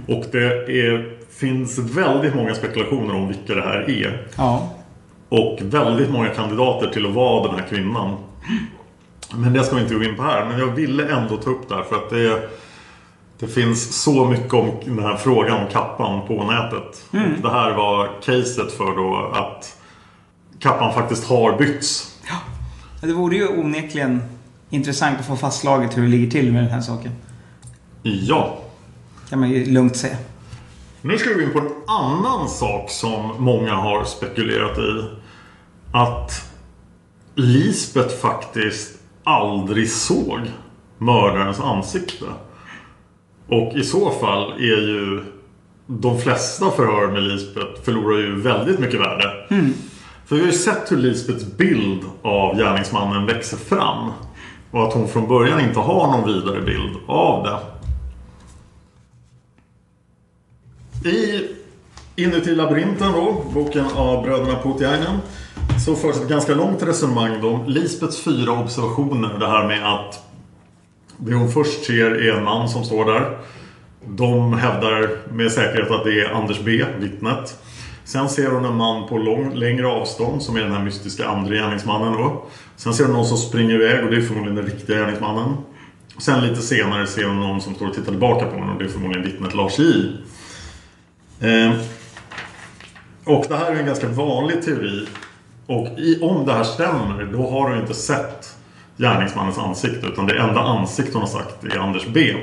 Och 0.07 0.25
det 0.31 0.45
är, 0.85 1.17
finns 1.39 1.79
väldigt 1.79 2.35
många 2.35 2.55
spekulationer 2.55 3.15
om 3.15 3.27
vilka 3.27 3.55
det 3.55 3.61
här 3.61 3.89
är. 3.89 4.27
Ja. 4.37 4.73
Och 5.29 5.59
väldigt 5.61 6.09
många 6.11 6.29
kandidater 6.29 6.89
till 6.89 7.05
att 7.05 7.13
vara 7.13 7.47
den 7.47 7.59
här 7.59 7.67
kvinnan. 7.67 8.17
Men 9.33 9.53
det 9.53 9.63
ska 9.63 9.75
vi 9.75 9.81
inte 9.81 9.95
gå 9.95 10.03
in 10.03 10.15
på 10.15 10.23
här. 10.23 10.45
Men 10.45 10.59
jag 10.59 10.67
ville 10.67 11.07
ändå 11.15 11.37
ta 11.37 11.49
upp 11.49 11.69
det 11.69 11.75
här 11.75 11.83
för 11.83 11.95
att 11.95 12.09
det, 12.09 12.49
det 13.39 13.47
finns 13.47 14.03
så 14.03 14.25
mycket 14.25 14.53
om 14.53 14.71
den 14.85 14.99
här 14.99 15.17
frågan 15.17 15.63
om 15.63 15.71
kappan 15.71 16.27
på 16.27 16.43
nätet. 16.43 17.05
Och 17.11 17.41
det 17.41 17.51
här 17.51 17.73
var 17.73 18.21
caset 18.21 18.71
för 18.71 18.95
då 18.95 19.31
att 19.33 19.77
kappan 20.59 20.93
faktiskt 20.93 21.27
har 21.27 21.57
bytts. 21.57 22.11
Det 23.01 23.13
vore 23.13 23.35
ju 23.35 23.47
onekligen 23.47 24.21
intressant 24.69 25.19
att 25.19 25.25
få 25.25 25.35
fastslaget 25.35 25.97
hur 25.97 26.01
det 26.01 26.07
ligger 26.07 26.31
till 26.31 26.51
med 26.51 26.63
den 26.63 26.71
här 26.71 26.81
saken. 26.81 27.11
Ja. 28.03 28.57
Kan 29.29 29.39
man 29.39 29.49
ju 29.49 29.65
lugnt 29.65 29.95
säga. 29.95 30.17
Nu 31.01 31.17
ska 31.17 31.29
vi 31.29 31.35
gå 31.35 31.41
in 31.41 31.51
på 31.51 31.59
en 31.59 31.71
annan 31.87 32.49
sak 32.49 32.89
som 32.89 33.35
många 33.37 33.75
har 33.75 34.03
spekulerat 34.03 34.77
i. 34.77 35.09
Att 35.91 36.51
Lisbeth 37.35 38.15
faktiskt 38.15 38.94
aldrig 39.25 39.89
såg 39.89 40.39
mördarens 40.97 41.59
ansikte. 41.59 42.25
Och 43.47 43.73
i 43.73 43.83
så 43.83 44.11
fall 44.11 44.51
är 44.51 44.87
ju 44.87 45.23
de 45.87 46.19
flesta 46.19 46.71
förhör 46.71 47.11
med 47.11 47.23
Lisbeth 47.23 47.81
förlorar 47.83 48.17
ju 48.17 48.41
väldigt 48.41 48.79
mycket 48.79 48.99
värde. 48.99 49.45
För 50.25 50.35
vi 50.35 50.41
har 50.41 50.47
ju 50.47 50.53
sett 50.57 50.91
hur 50.91 50.97
Lisbeths 50.97 51.57
bild 51.57 52.03
av 52.21 52.57
gärningsmannen 52.57 53.25
växer 53.25 53.57
fram. 53.57 54.11
Och 54.71 54.87
att 54.87 54.93
hon 54.93 55.07
från 55.07 55.27
början 55.27 55.59
inte 55.59 55.79
har 55.79 56.07
någon 56.11 56.33
vidare 56.33 56.61
bild 56.61 56.97
av 57.07 57.43
det. 57.43 57.59
I 61.09 61.47
Inuti 62.15 62.55
labyrinten 62.55 63.11
då, 63.11 63.43
boken 63.53 63.85
av 63.95 64.23
bröderna 64.23 64.59
Putiainen 64.63 65.19
så 65.85 65.95
förs 65.95 66.15
ett 66.15 66.29
ganska 66.29 66.55
långt 66.55 66.83
resonemang 66.83 67.41
då 67.41 67.49
om 67.49 67.69
Lisbets 67.69 68.23
fyra 68.23 68.51
observationer. 68.51 69.39
Det 69.39 69.47
här 69.47 69.67
med 69.67 69.93
att 69.93 70.23
det 71.17 71.33
hon 71.33 71.51
först 71.51 71.85
ser 71.85 72.11
är 72.11 72.37
en 72.37 72.43
man 72.43 72.69
som 72.69 72.83
står 72.83 73.05
där. 73.05 73.37
De 74.07 74.53
hävdar 74.53 75.09
med 75.31 75.51
säkerhet 75.51 75.91
att 75.91 76.03
det 76.03 76.21
är 76.21 76.33
Anders 76.33 76.59
B, 76.59 76.85
vittnet. 76.99 77.61
Sen 78.03 78.29
ser 78.29 78.51
hon 78.51 78.65
en 78.65 78.75
man 78.75 79.07
på 79.07 79.17
lång, 79.17 79.55
längre 79.55 79.87
avstånd 79.87 80.41
som 80.41 80.55
är 80.55 80.61
den 80.61 80.71
här 80.71 80.83
mystiska 80.83 81.27
andra 81.27 81.55
gärningsmannen 81.55 82.13
då. 82.13 82.45
Sen 82.75 82.93
ser 82.93 83.03
hon 83.03 83.13
någon 83.13 83.25
som 83.25 83.37
springer 83.37 83.75
iväg 83.75 84.03
och 84.03 84.11
det 84.11 84.17
är 84.17 84.21
förmodligen 84.21 84.55
den 84.55 84.65
riktiga 84.65 84.97
gärningsmannen. 84.97 85.57
Sen 86.17 86.47
lite 86.47 86.61
senare 86.61 87.07
ser 87.07 87.25
hon 87.25 87.39
någon 87.39 87.61
som 87.61 87.75
står 87.75 87.87
och 87.87 87.93
tittar 87.93 88.11
tillbaka 88.11 88.45
på 88.45 88.55
henne 88.55 88.71
och 88.71 88.79
det 88.79 88.85
är 88.85 88.89
förmodligen 88.89 89.27
vittnet 89.27 89.55
Lars 89.55 89.79
J. 89.79 89.85
Eh, 91.39 91.73
och 93.23 93.45
det 93.49 93.55
här 93.55 93.71
är 93.71 93.75
en 93.75 93.85
ganska 93.85 94.07
vanlig 94.07 94.61
teori. 94.63 95.07
Och 95.67 95.87
i, 95.99 96.19
om 96.21 96.45
det 96.45 96.53
här 96.53 96.63
stämmer, 96.63 97.29
då 97.33 97.49
har 97.49 97.69
hon 97.69 97.79
inte 97.79 97.93
sett 97.93 98.57
gärningsmannens 98.97 99.57
ansikte. 99.57 100.07
Utan 100.07 100.27
det 100.27 100.39
enda 100.39 100.61
ansikte 100.61 101.11
hon 101.13 101.21
har 101.21 101.29
sagt 101.29 101.63
är 101.63 101.77
Anders 101.77 102.07
B. 102.07 102.35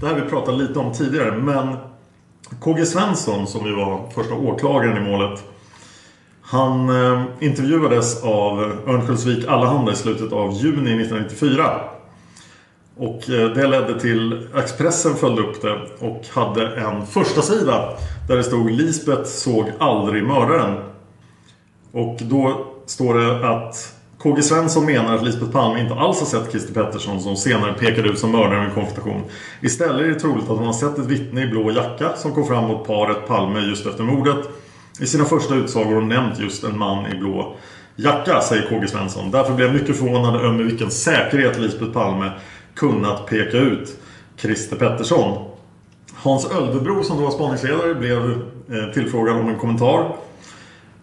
Det 0.00 0.06
här 0.06 0.14
har 0.14 0.20
vi 0.20 0.30
pratat 0.30 0.58
lite 0.58 0.78
om 0.78 0.92
tidigare. 0.92 1.32
Men 1.32 1.76
KG 2.60 2.86
Svensson, 2.86 3.46
som 3.46 3.66
ju 3.66 3.74
var 3.74 4.10
första 4.14 4.34
åklagaren 4.34 5.06
i 5.06 5.10
målet. 5.10 5.44
Han 6.42 6.88
eh, 6.88 7.22
intervjuades 7.40 8.22
av 8.22 8.60
Örnsköldsvik 8.86 9.48
Allehanda 9.48 9.92
i 9.92 9.96
slutet 9.96 10.32
av 10.32 10.52
juni 10.52 11.02
1994. 11.02 11.80
Och 12.96 13.30
eh, 13.30 13.50
det 13.50 13.66
ledde 13.66 14.00
till 14.00 14.48
Expressen 14.56 15.14
följde 15.14 15.42
upp 15.42 15.62
det 15.62 15.78
och 15.98 16.24
hade 16.30 16.76
en 16.76 17.06
första 17.06 17.42
sida 17.42 17.96
där 18.28 18.36
det 18.36 18.44
stod 18.44 18.70
Lisbeth 18.70 19.24
såg 19.24 19.72
aldrig 19.78 20.24
mördaren. 20.24 20.89
Och 21.92 22.18
då 22.20 22.66
står 22.86 23.14
det 23.14 23.48
att 23.48 23.94
KG 24.18 24.42
Svensson 24.42 24.86
menar 24.86 25.14
att 25.14 25.24
Lisbeth 25.24 25.52
Palme 25.52 25.80
inte 25.80 25.94
alls 25.94 26.20
har 26.20 26.26
sett 26.26 26.50
Christer 26.50 26.74
Pettersson 26.74 27.20
som 27.20 27.36
senare 27.36 27.72
pekade 27.72 28.08
ut 28.08 28.18
som 28.18 28.30
mördaren 28.30 28.64
vid 28.64 28.74
konfrontation. 28.74 29.22
Istället 29.60 30.00
är 30.00 30.08
det 30.08 30.20
troligt 30.20 30.50
att 30.50 30.56
hon 30.56 30.66
har 30.66 30.72
sett 30.72 30.98
ett 30.98 31.06
vittne 31.06 31.42
i 31.42 31.46
blå 31.46 31.70
jacka 31.70 32.16
som 32.16 32.34
kom 32.34 32.46
fram 32.46 32.64
mot 32.64 32.86
paret 32.86 33.26
Palme 33.26 33.60
just 33.60 33.86
efter 33.86 34.04
mordet. 34.04 34.48
I 35.00 35.06
sina 35.06 35.24
första 35.24 35.54
utsagor 35.54 35.86
har 35.86 35.94
hon 35.94 36.08
nämnt 36.08 36.38
just 36.38 36.64
en 36.64 36.78
man 36.78 37.12
i 37.12 37.18
blå 37.18 37.56
jacka, 37.96 38.40
säger 38.40 38.68
KG 38.68 38.88
Svensson. 38.88 39.30
Därför 39.30 39.54
blev 39.54 39.68
jag 39.68 39.74
mycket 39.80 39.96
förvånad 39.96 40.36
över 40.36 40.52
med 40.52 40.66
vilken 40.66 40.90
säkerhet 40.90 41.58
Lisbeth 41.58 41.92
Palme 41.92 42.30
kunnat 42.74 43.26
peka 43.26 43.56
ut 43.56 44.00
Christer 44.36 44.76
Pettersson. 44.76 45.46
Hans 46.14 46.50
Ölvebro 46.50 47.02
som 47.02 47.16
då 47.16 47.24
var 47.24 47.30
spaningsledare 47.30 47.94
blev 47.94 48.30
eh, 48.70 48.92
tillfrågad 48.94 49.36
om 49.36 49.48
en 49.48 49.58
kommentar. 49.58 50.16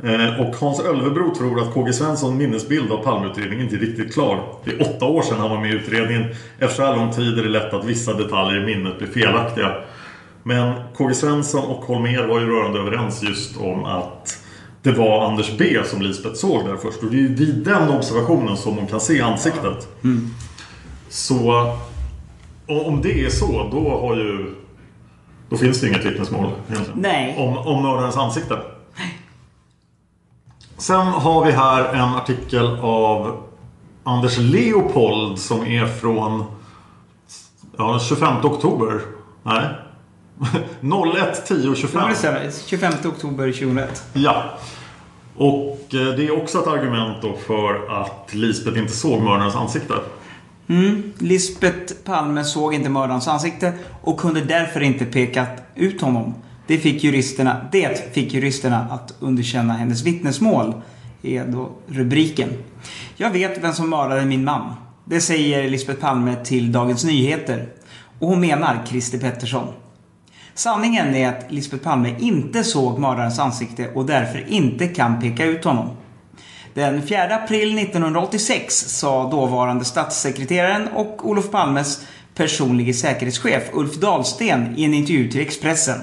Eh, 0.04 0.42
och 0.42 0.56
Hans 0.56 0.80
Ölvebro 0.80 1.36
tror 1.36 1.62
att 1.62 1.74
KG 1.74 1.94
Svensson 1.94 2.38
minnesbild 2.38 2.92
av 2.92 3.04
Palmeutredningen 3.04 3.66
inte 3.66 3.76
är 3.76 3.80
riktigt 3.80 4.14
klar. 4.14 4.44
Det 4.64 4.72
är 4.72 4.82
åtta 4.82 5.06
år 5.06 5.22
sedan 5.22 5.40
han 5.40 5.50
var 5.50 5.62
med 5.62 5.72
i 5.72 5.74
utredningen. 5.74 6.26
Efter 6.60 6.76
så 6.76 6.86
här 6.86 6.96
lång 6.96 7.14
tid 7.14 7.40
är 7.40 7.44
det 7.44 7.50
lätt 7.50 7.74
att 7.74 7.86
vissa 7.86 8.14
detaljer 8.14 8.64
i 8.64 8.66
minnet 8.66 8.98
blir 8.98 9.08
felaktiga. 9.08 9.74
Men 10.44 10.74
KG 10.98 11.14
Svensson 11.14 11.66
och 11.66 11.86
Holmer 11.86 12.28
var 12.28 12.40
ju 12.40 12.46
rörande 12.46 12.80
överens 12.80 13.24
just 13.24 13.58
om 13.58 13.86
att 13.86 14.40
det 14.82 14.92
var 14.92 15.26
Anders 15.26 15.58
B 15.58 15.78
som 15.86 16.02
Lisbeth 16.02 16.36
såg 16.36 16.66
där 16.66 16.76
först. 16.76 17.04
Och 17.04 17.12
det 17.12 17.18
är 17.18 17.22
ju 17.22 17.36
vid 17.36 17.56
den 17.56 17.90
observationen 17.90 18.58
som 18.58 18.78
hon 18.78 18.88
kan 18.88 19.00
se 19.00 19.22
ansiktet. 19.22 19.88
Så 21.10 21.74
och 22.68 22.88
om 22.88 23.02
det 23.02 23.26
är 23.26 23.30
så, 23.30 23.70
då 23.72 23.90
har 23.90 24.16
ju... 24.16 24.56
Då 25.50 25.58
finns 25.58 25.82
det 25.82 25.88
inget 25.88 26.06
vittnesmål 26.06 26.52
egentligen. 26.70 27.00
Nej. 27.02 27.36
Om, 27.38 27.58
om 27.58 27.84
mördarens 27.84 28.18
ansikte. 28.18 28.58
Sen 30.78 31.08
har 31.08 31.46
vi 31.46 31.52
här 31.52 31.94
en 31.94 32.14
artikel 32.16 32.66
av 32.82 33.44
Anders 34.04 34.38
Leopold 34.38 35.40
som 35.40 35.66
är 35.66 35.86
från 35.86 36.44
ja, 37.78 37.92
den 37.92 38.00
25 38.00 38.36
oktober. 38.44 39.02
Nej. 39.44 39.66
01 41.32 41.46
10 41.46 41.76
25. 41.76 42.02
Ja, 42.02 42.08
det 42.08 42.16
stämmer. 42.16 42.52
25 42.68 42.94
oktober 43.06 43.52
2001. 43.52 44.04
Ja. 44.14 44.44
Och 45.36 45.80
eh, 45.94 46.16
det 46.16 46.28
är 46.28 46.44
också 46.44 46.60
ett 46.60 46.68
argument 46.68 47.22
då 47.22 47.34
för 47.48 48.02
att 48.02 48.34
Lisbeth 48.34 48.80
inte 48.80 48.94
såg 48.94 49.22
mördarens 49.22 49.56
ansikte. 49.56 49.94
Lisbeth 51.18 51.94
Palme 52.04 52.44
såg 52.44 52.74
inte 52.74 52.90
mördarens 52.90 53.28
ansikte 53.28 53.74
och 54.02 54.20
kunde 54.20 54.42
därför 54.42 54.82
inte 54.82 55.06
peka 55.06 55.46
ut 55.76 56.02
honom. 56.02 56.34
Det 56.68 56.78
fick 56.78 57.04
juristerna, 57.04 57.68
det 57.72 58.14
fick 58.14 58.34
juristerna 58.34 58.88
att 58.92 59.14
underkänna 59.20 59.74
hennes 59.74 60.04
vittnesmål 60.04 60.74
är 61.24 61.46
då 61.46 61.70
rubriken. 61.88 62.50
Jag 63.16 63.30
vet 63.30 63.64
vem 63.64 63.74
som 63.74 63.90
mördade 63.90 64.26
min 64.26 64.44
man. 64.44 64.74
Det 65.06 65.22
säger 65.22 65.70
Lisbeth 65.70 66.00
Palme 66.00 66.36
till 66.36 66.72
Dagens 66.72 67.04
Nyheter. 67.04 67.68
Och 68.20 68.28
hon 68.28 68.40
menar 68.40 68.86
Christer 68.88 69.20
Pettersson. 69.20 69.68
Sanningen 70.54 71.16
är 71.16 71.30
att 71.30 71.52
Lisbeth 71.52 71.84
Palme 71.84 72.16
inte 72.20 72.64
såg 72.64 73.00
mördarens 73.00 73.40
ansikte 73.40 73.90
och 73.90 74.06
därför 74.06 74.46
inte 74.48 74.88
kan 74.88 75.22
peka 75.22 75.46
ut 75.46 75.64
honom. 75.64 75.90
Den 76.74 77.08
4 77.08 77.36
april 77.36 77.78
1986 77.78 78.74
sa 78.76 79.32
dåvarande 79.32 79.86
statssekreteraren 79.86 80.88
och 80.88 81.30
Olof 81.30 81.52
Palmes 81.52 82.08
personlige 82.36 82.94
säkerhetschef 82.94 83.64
Ulf 83.74 83.96
Dahlsten 83.96 84.74
i 84.78 84.84
en 84.84 84.94
intervju 84.94 85.32
till 85.32 85.42
Expressen. 85.42 86.00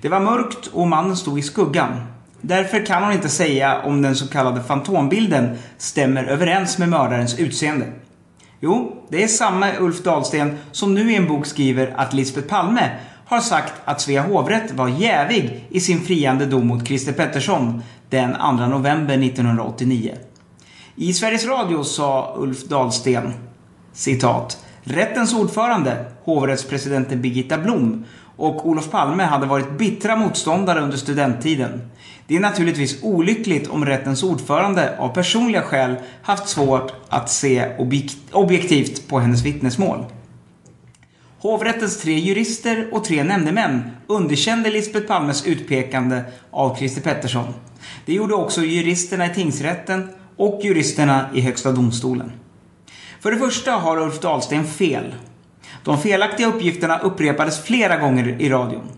Det 0.00 0.08
var 0.08 0.20
mörkt 0.20 0.66
och 0.66 0.88
mannen 0.88 1.16
stod 1.16 1.38
i 1.38 1.42
skuggan. 1.42 2.00
Därför 2.40 2.86
kan 2.86 3.02
hon 3.02 3.12
inte 3.12 3.28
säga 3.28 3.82
om 3.82 4.02
den 4.02 4.16
så 4.16 4.28
kallade 4.28 4.62
fantombilden 4.62 5.58
stämmer 5.78 6.24
överens 6.24 6.78
med 6.78 6.88
mördarens 6.88 7.38
utseende. 7.38 7.86
Jo, 8.60 9.06
det 9.08 9.22
är 9.22 9.28
samma 9.28 9.76
Ulf 9.78 10.02
Dahlsten 10.02 10.58
som 10.72 10.94
nu 10.94 11.12
i 11.12 11.16
en 11.16 11.28
bok 11.28 11.46
skriver 11.46 11.94
att 11.96 12.14
Lisbeth 12.14 12.48
Palme 12.48 12.90
har 13.26 13.40
sagt 13.40 13.72
att 13.84 14.00
Svea 14.00 14.22
hovrätt 14.22 14.72
var 14.72 14.88
jävig 14.88 15.66
i 15.70 15.80
sin 15.80 16.00
friande 16.00 16.46
dom 16.46 16.66
mot 16.66 16.86
Christer 16.86 17.12
Pettersson 17.12 17.82
den 18.10 18.34
2 18.34 18.52
november 18.52 19.14
1989. 19.14 20.14
I 20.96 21.12
Sveriges 21.12 21.46
Radio 21.46 21.84
sa 21.84 22.34
Ulf 22.36 22.64
Dahlsten 22.64 23.32
citat 23.92 24.64
Rättens 24.82 25.34
ordförande, 25.34 26.04
hovrättspresidenten 26.24 27.22
Birgitta 27.22 27.58
Blom 27.58 28.04
och 28.38 28.68
Olof 28.68 28.90
Palme 28.90 29.22
hade 29.22 29.46
varit 29.46 29.78
bittra 29.78 30.16
motståndare 30.16 30.80
under 30.80 30.96
studenttiden. 30.96 31.90
Det 32.26 32.36
är 32.36 32.40
naturligtvis 32.40 33.02
olyckligt 33.02 33.68
om 33.68 33.84
rättens 33.84 34.22
ordförande 34.22 34.98
av 34.98 35.08
personliga 35.08 35.62
skäl 35.62 35.94
haft 36.22 36.48
svårt 36.48 36.92
att 37.08 37.30
se 37.30 37.66
objektivt 38.32 39.08
på 39.08 39.18
hennes 39.18 39.42
vittnesmål. 39.42 40.04
Hovrättens 41.38 42.00
tre 42.02 42.18
jurister 42.18 42.88
och 42.92 43.04
tre 43.04 43.24
nämndemän 43.24 43.90
underkände 44.06 44.70
Lisbeth 44.70 45.06
Palmes 45.06 45.46
utpekande 45.46 46.22
av 46.50 46.76
Christer 46.76 47.00
Pettersson. 47.00 47.54
Det 48.06 48.12
gjorde 48.12 48.34
också 48.34 48.62
juristerna 48.62 49.26
i 49.26 49.34
tingsrätten 49.34 50.08
och 50.36 50.60
juristerna 50.64 51.26
i 51.34 51.40
Högsta 51.40 51.72
domstolen. 51.72 52.32
För 53.20 53.30
det 53.30 53.38
första 53.38 53.72
har 53.72 53.98
Ulf 53.98 54.20
Dahlsten 54.20 54.64
fel. 54.64 55.14
De 55.84 55.98
felaktiga 55.98 56.46
uppgifterna 56.46 56.98
upprepades 56.98 57.64
flera 57.64 57.96
gånger 57.96 58.36
i 58.38 58.48
radion. 58.48 58.88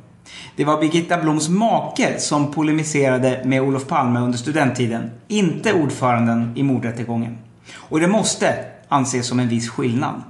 Det 0.56 0.64
var 0.64 0.80
Birgitta 0.80 1.18
Bloms 1.22 1.48
make 1.48 2.18
som 2.18 2.52
polemiserade 2.52 3.42
med 3.44 3.62
Olof 3.62 3.86
Palme 3.86 4.20
under 4.20 4.38
studenttiden, 4.38 5.10
inte 5.28 5.72
ordföranden 5.72 6.52
i 6.56 6.62
mordrättegången. 6.62 7.38
Och 7.74 8.00
det 8.00 8.08
måste 8.08 8.54
anses 8.88 9.26
som 9.26 9.40
en 9.40 9.48
viss 9.48 9.70
skillnad. 9.70 10.22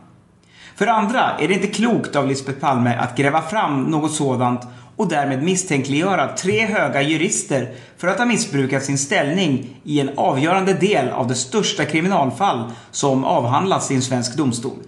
För 0.76 0.86
det 0.86 0.92
andra 0.92 1.30
är 1.38 1.48
det 1.48 1.54
inte 1.54 1.66
klokt 1.66 2.16
av 2.16 2.28
Lisbeth 2.28 2.58
Palme 2.58 2.96
att 2.96 3.16
gräva 3.16 3.42
fram 3.42 3.84
något 3.84 4.12
sådant 4.12 4.60
och 4.96 5.08
därmed 5.08 5.42
misstänkliggöra 5.42 6.28
tre 6.28 6.66
höga 6.66 7.02
jurister 7.02 7.74
för 7.96 8.08
att 8.08 8.18
ha 8.18 8.24
missbrukat 8.26 8.84
sin 8.84 8.98
ställning 8.98 9.80
i 9.84 10.00
en 10.00 10.10
avgörande 10.16 10.74
del 10.74 11.08
av 11.08 11.28
det 11.28 11.34
största 11.34 11.84
kriminalfall 11.84 12.70
som 12.90 13.24
avhandlats 13.24 13.90
i 13.90 13.94
en 13.94 14.02
svensk 14.02 14.36
domstol. 14.36 14.78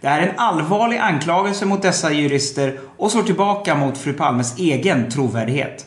Det 0.00 0.08
här 0.08 0.22
är 0.22 0.26
en 0.26 0.38
allvarlig 0.38 0.98
anklagelse 0.98 1.66
mot 1.66 1.82
dessa 1.82 2.12
jurister 2.12 2.80
och 2.96 3.10
slår 3.10 3.22
tillbaka 3.22 3.74
mot 3.74 3.98
fru 3.98 4.12
Palmes 4.12 4.58
egen 4.58 5.10
trovärdighet. 5.10 5.86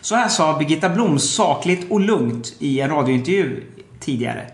Så 0.00 0.14
här 0.14 0.28
sa 0.28 0.58
Birgitta 0.58 0.88
Blom 0.88 1.18
sakligt 1.18 1.90
och 1.90 2.00
lugnt 2.00 2.54
i 2.58 2.80
en 2.80 2.90
radiointervju 2.90 3.62
tidigare. 4.00 4.46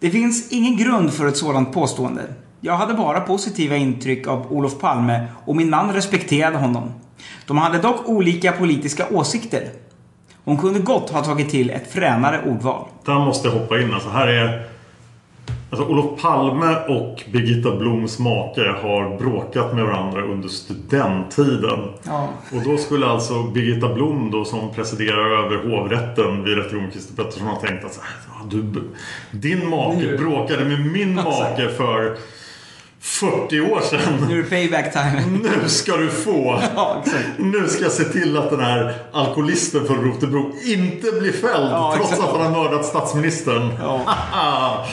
Det 0.00 0.10
finns 0.10 0.52
ingen 0.52 0.76
grund 0.76 1.12
för 1.12 1.26
ett 1.26 1.36
sådant 1.36 1.72
påstående. 1.72 2.22
Jag 2.60 2.76
hade 2.76 2.94
bara 2.94 3.20
positiva 3.20 3.76
intryck 3.76 4.26
av 4.26 4.52
Olof 4.52 4.80
Palme 4.80 5.26
och 5.44 5.56
min 5.56 5.70
man 5.70 5.92
respekterade 5.92 6.56
honom. 6.56 6.92
De 7.46 7.58
hade 7.58 7.78
dock 7.78 8.08
olika 8.08 8.52
politiska 8.52 9.06
åsikter. 9.10 9.68
Hon 10.44 10.56
kunde 10.58 10.80
gott 10.80 11.10
ha 11.10 11.24
tagit 11.24 11.50
till 11.50 11.70
ett 11.70 11.92
fränare 11.92 12.40
ordval. 12.46 12.84
Där 13.04 13.14
måste 13.14 13.48
jag 13.48 13.54
hoppa 13.54 13.80
in. 13.80 13.94
Alltså 13.94 14.08
här 14.08 14.26
är... 14.26 14.73
Alltså 15.74 15.88
Olof 15.88 16.20
Palme 16.22 16.76
och 16.88 17.22
Birgitta 17.32 17.76
Bloms 17.76 18.18
make 18.18 18.74
har 18.82 19.18
bråkat 19.18 19.74
med 19.74 19.84
varandra 19.84 20.22
under 20.22 20.48
studenttiden. 20.48 21.78
Ja. 22.02 22.28
Och 22.52 22.62
då 22.64 22.76
skulle 22.76 23.06
alltså 23.06 23.42
Birgitta 23.42 23.94
Blom 23.94 24.30
då 24.30 24.44
som 24.44 24.74
presiderar 24.74 25.44
över 25.44 25.70
hovrätten 25.70 26.44
vid 26.44 26.56
rättegången 26.56 26.90
Christer 26.90 27.16
Pettersson 27.22 27.46
ha 27.46 27.60
tänkt 27.60 27.84
att 27.84 28.00
du, 28.50 28.64
din 29.30 29.68
make 29.68 30.16
bråkade 30.18 30.64
med 30.64 30.86
min 30.86 31.14
make 31.24 31.68
för 31.76 32.16
40 33.04 33.60
år 33.60 33.80
sedan. 33.80 34.26
Nu 34.28 34.38
är 34.38 34.42
det 34.42 34.48
payback 34.48 34.92
time. 34.92 35.22
Nu 35.42 35.68
ska 35.68 35.96
du 35.96 36.10
få! 36.10 36.62
Ja. 36.76 37.04
Nu 37.38 37.68
ska 37.68 37.82
jag 37.82 37.92
se 37.92 38.04
till 38.04 38.36
att 38.36 38.50
den 38.50 38.60
här 38.60 38.94
alkoholisten 39.12 39.86
från 39.86 40.04
Rotebro 40.04 40.52
inte 40.64 41.12
blir 41.12 41.32
fälld 41.32 41.70
Ja, 41.70 41.94
trots 41.96 42.12
att 42.12 42.36
han 42.36 42.40
har 42.40 42.50
mördat 42.50 42.86
statsministern. 42.86 43.70
Ja. 43.80 44.00
Ja, 44.32 44.86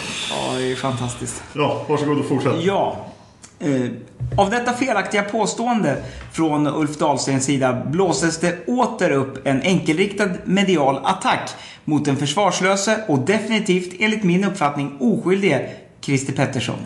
det 0.58 0.72
är 0.72 0.76
fantastiskt. 0.76 1.44
Ja, 1.54 1.86
varsågod 1.88 2.20
och 2.20 2.26
fortsätt. 2.26 2.54
Ja. 2.64 3.06
Eh, 3.60 3.92
av 4.38 4.50
detta 4.50 4.74
felaktiga 4.74 5.24
påstående 5.24 6.04
från 6.32 6.68
Ulf 6.68 6.98
Dahlstens 6.98 7.46
sida 7.46 7.84
blåses 7.86 8.40
det 8.40 8.68
åter 8.68 9.12
upp 9.12 9.48
en 9.48 9.62
enkelriktad 9.62 10.30
medial 10.46 11.00
attack 11.04 11.50
mot 11.86 12.06
den 12.06 12.18
försvarslöse 12.18 13.04
och 13.08 13.20
definitivt, 13.20 13.94
enligt 14.00 14.24
min 14.24 14.44
uppfattning, 14.44 14.98
oskyldige 15.00 15.70
Christer 16.02 16.34
Pettersson. 16.34 16.78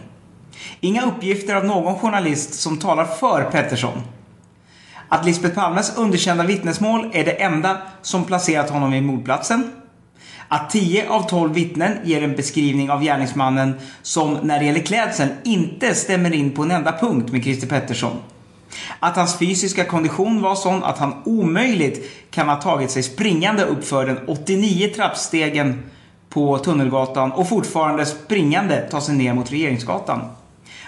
Inga 0.85 1.05
uppgifter 1.05 1.55
av 1.55 1.65
någon 1.65 1.99
journalist 1.99 2.53
som 2.53 2.77
talar 2.77 3.05
för 3.05 3.43
Pettersson. 3.51 4.01
Att 5.09 5.25
Lisbeth 5.25 5.55
Palmes 5.55 5.97
underkända 5.97 6.43
vittnesmål 6.43 7.09
är 7.13 7.25
det 7.25 7.31
enda 7.31 7.77
som 8.01 8.23
placerat 8.23 8.69
honom 8.69 8.91
vid 8.91 9.03
mordplatsen. 9.03 9.71
Att 10.47 10.69
10 10.69 11.09
av 11.09 11.29
12 11.29 11.53
vittnen 11.53 11.97
ger 12.03 12.23
en 12.23 12.35
beskrivning 12.35 12.91
av 12.91 13.03
gärningsmannen 13.03 13.73
som 14.01 14.33
när 14.33 14.59
det 14.59 14.65
gäller 14.65 14.79
klädseln 14.79 15.29
inte 15.43 15.95
stämmer 15.95 16.33
in 16.33 16.51
på 16.51 16.63
en 16.63 16.71
enda 16.71 16.91
punkt 16.91 17.31
med 17.31 17.43
Christer 17.43 17.67
Pettersson. 17.67 18.17
Att 18.99 19.15
hans 19.15 19.37
fysiska 19.37 19.85
kondition 19.85 20.41
var 20.41 20.55
sån 20.55 20.83
att 20.83 20.97
han 20.97 21.13
omöjligt 21.25 22.11
kan 22.31 22.49
ha 22.49 22.55
tagit 22.55 22.91
sig 22.91 23.03
springande 23.03 23.63
uppför 23.63 24.05
den 24.05 24.19
89 24.27 24.91
trappstegen 24.95 25.83
på 26.29 26.57
Tunnelgatan 26.57 27.31
och 27.31 27.49
fortfarande 27.49 28.05
springande 28.05 28.87
ta 28.91 29.01
sig 29.01 29.15
ner 29.15 29.33
mot 29.33 29.51
Regeringsgatan. 29.51 30.21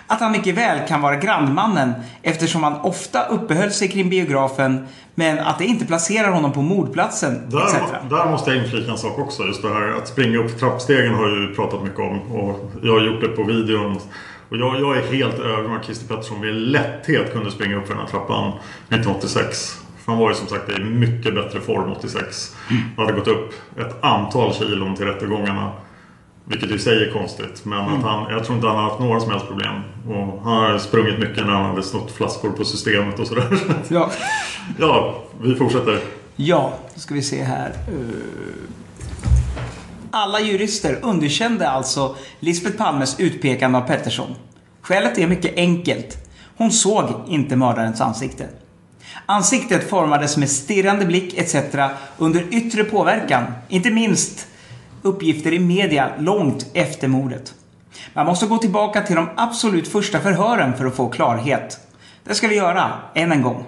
Att 0.08 0.20
han 0.20 0.32
mycket 0.32 0.56
väl 0.56 0.88
kan 0.88 1.02
vara 1.02 1.16
grannmannen 1.16 1.94
eftersom 2.22 2.64
han 2.64 2.82
ofta 2.82 3.26
uppehöll 3.26 3.72
sig 3.72 3.88
kring 3.88 4.10
biografen 4.10 4.88
men 5.16 5.40
att 5.40 5.58
det 5.58 5.66
inte 5.66 5.86
placerar 5.86 6.32
honom 6.32 6.54
på 6.54 6.62
mordplatsen 6.62 7.36
etc. 7.36 7.52
Där, 7.52 8.18
där 8.18 8.32
måste 8.32 8.52
jag 8.52 8.64
inflika 8.64 8.92
en 8.92 8.98
sak 8.98 9.20
också. 9.20 9.44
Just 9.44 9.62
det 9.62 9.70
här 9.70 9.98
att 9.98 10.08
springa 10.08 10.38
upp 10.38 10.60
trappstegen 10.60 11.14
har 11.14 11.30
jag 11.30 11.38
ju 11.38 11.56
pratat 11.56 11.84
mycket 11.84 12.00
om. 12.00 12.20
Och 12.20 12.72
jag 12.84 12.94
har 12.94 13.02
gjort 13.02 13.22
det 13.22 13.28
på 13.28 13.44
videon. 13.44 14.00
Och 14.50 14.58
jag, 14.58 14.80
jag 14.80 14.98
är 14.98 15.02
helt 15.02 15.40
övertygad 15.40 15.66
om 15.66 15.78
att 15.78 15.86
Christer 15.86 16.08
Pettersson 16.08 16.40
med 16.40 16.56
lätthet 16.56 17.34
kunde 17.34 17.52
springa 17.52 17.76
upp 17.76 17.88
för 17.88 17.94
den 17.94 18.04
här 18.04 18.10
trappan 18.10 18.48
1986. 18.48 19.82
För 19.98 20.12
han 20.12 20.22
var 20.22 20.30
ju 20.30 20.36
som 20.36 20.48
sagt 20.48 20.70
i 20.70 20.80
mycket 20.84 21.36
bättre 21.36 21.60
form 21.60 21.92
86. 21.92 22.56
Han 22.98 23.06
hade 23.06 23.20
gått 23.20 23.28
upp 23.28 23.54
ett 23.80 24.04
antal 24.04 24.54
kilon 24.54 24.96
till 24.96 25.06
rättegångarna. 25.06 25.72
Vilket 26.50 26.72
i 26.72 26.80
sig 26.80 27.04
är 27.08 27.12
konstigt. 27.14 27.66
Men 27.66 27.80
att 27.80 28.04
han, 28.04 28.32
jag 28.32 28.44
tror 28.46 28.56
inte 28.56 28.68
han 28.68 28.76
har 28.76 28.84
haft 28.84 29.00
några 29.00 29.20
som 29.20 29.32
helst 29.32 29.48
problem. 29.48 29.82
Och 30.10 30.42
han 30.44 30.72
har 30.72 30.78
sprungit 30.80 31.20
mycket 31.20 31.46
när 31.46 31.54
han 31.54 31.66
hade 31.66 31.84
snott 31.84 32.12
flaskor 32.12 32.50
på 32.52 32.66
systemet 32.66 33.20
och 33.20 33.28
sådär. 33.28 33.48
Ja. 33.88 34.12
ja, 34.80 35.24
vi 35.42 35.56
fortsätter. 35.56 36.00
Ja, 36.36 36.74
då 36.94 37.00
ska 37.00 37.14
vi 37.14 37.22
se 37.22 37.44
här. 37.44 37.70
Eh, 37.88 37.94
Alla 40.12 40.40
jurister 40.40 41.00
underkände 41.02 41.70
alltså 41.70 42.16
Lisbeth 42.40 42.78
Palmes 42.78 43.20
utpekande 43.20 43.78
av 43.78 43.82
Pettersson. 43.82 44.36
Skälet 44.82 45.18
är 45.18 45.28
mycket 45.28 45.58
enkelt. 45.58 46.18
Hon 46.58 46.72
såg 46.72 47.06
inte 47.28 47.56
mördarens 47.56 48.02
ansikte. 48.02 48.48
Ansiktet 49.26 49.90
formades 49.90 50.38
med 50.38 50.50
stirrande 50.50 51.06
blick 51.06 51.34
etc. 51.38 51.56
under 52.18 52.44
yttre 52.54 52.84
påverkan, 52.84 53.44
inte 53.70 53.90
minst 53.90 54.48
uppgifter 55.08 55.54
i 55.54 55.60
media 55.60 56.10
långt 56.20 56.66
efter 56.74 57.08
mordet. 57.08 57.54
Man 58.14 58.26
måste 58.26 58.46
gå 58.46 58.58
tillbaka 58.58 59.02
till 59.02 59.16
de 59.16 59.30
absolut 59.36 59.88
första 59.88 60.20
förhören 60.20 60.78
för 60.78 60.86
att 60.86 60.96
få 60.96 61.10
klarhet. 61.10 61.80
Det 62.24 62.36
ska 62.36 62.48
vi 62.48 62.56
göra, 62.56 62.92
än 63.16 63.32
en 63.32 63.42
gång. 63.42 63.66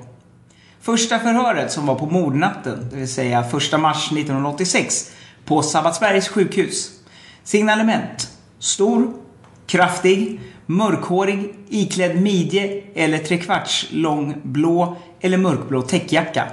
Första 0.81 1.19
förhöret 1.19 1.71
som 1.71 1.85
var 1.85 1.95
på 1.95 2.05
mordnatten, 2.05 2.87
det 2.91 2.95
vill 2.95 3.13
säga 3.13 3.39
1 3.39 3.79
mars 3.79 4.11
1986, 4.11 5.11
på 5.45 5.61
Sabbatsbergs 5.61 6.27
sjukhus. 6.27 6.91
Signalement. 7.43 8.29
Stor, 8.59 9.13
kraftig, 9.67 10.39
mörkhårig, 10.65 11.53
iklädd 11.69 12.21
midje 12.21 12.83
eller 12.95 13.17
trekvarts 13.17 13.87
lång 13.91 14.41
blå 14.43 14.97
eller 15.19 15.37
mörkblå 15.37 15.81
täckjacka. 15.81 16.43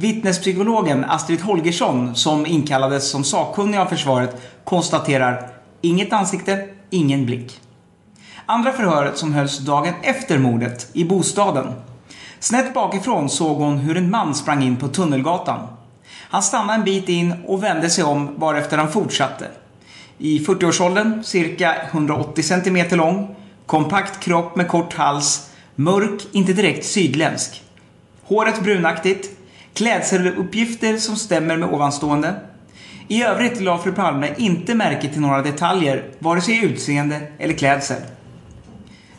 Vittnespsykologen 0.00 1.04
Astrid 1.04 1.40
Holgersson, 1.40 2.14
som 2.14 2.46
inkallades 2.46 3.10
som 3.10 3.24
sakkunnig 3.24 3.78
av 3.78 3.86
försvaret, 3.86 4.42
konstaterar 4.64 5.48
inget 5.80 6.12
ansikte, 6.12 6.68
ingen 6.90 7.26
blick. 7.26 7.60
Andra 8.46 8.72
förhöret 8.72 9.18
som 9.18 9.32
hölls 9.32 9.58
dagen 9.58 9.94
efter 10.02 10.38
mordet, 10.38 10.88
i 10.92 11.04
bostaden. 11.04 11.72
Snett 12.38 12.74
bakifrån 12.74 13.28
såg 13.28 13.56
hon 13.56 13.78
hur 13.78 13.96
en 13.96 14.10
man 14.10 14.34
sprang 14.34 14.62
in 14.62 14.76
på 14.76 14.88
Tunnelgatan. 14.88 15.66
Han 16.30 16.42
stannade 16.42 16.78
en 16.78 16.84
bit 16.84 17.08
in 17.08 17.34
och 17.46 17.62
vände 17.62 17.90
sig 17.90 18.04
om 18.04 18.34
varefter 18.36 18.78
han 18.78 18.92
fortsatte. 18.92 19.46
I 20.18 20.38
40-årsåldern, 20.38 21.24
cirka 21.24 21.76
180 21.90 22.42
cm 22.42 22.98
lång, 22.98 23.36
kompakt 23.66 24.20
kropp 24.20 24.56
med 24.56 24.68
kort 24.68 24.94
hals, 24.94 25.50
mörk, 25.74 26.26
inte 26.32 26.52
direkt 26.52 26.86
sydländsk. 26.86 27.62
Håret 28.22 28.62
brunaktigt, 28.62 29.39
klädseluppgifter 29.74 30.96
som 30.96 31.16
stämmer 31.16 31.56
med 31.56 31.68
ovanstående. 31.68 32.34
I 33.08 33.22
övrigt 33.22 33.60
la 33.60 33.78
fru 33.78 33.92
Palme 33.92 34.34
inte 34.36 34.74
märke 34.74 35.08
till 35.08 35.20
några 35.20 35.42
detaljer, 35.42 36.04
vare 36.18 36.40
sig 36.40 36.54
i 36.54 36.64
utseende 36.64 37.20
eller 37.38 37.54
klädsel. 37.54 38.02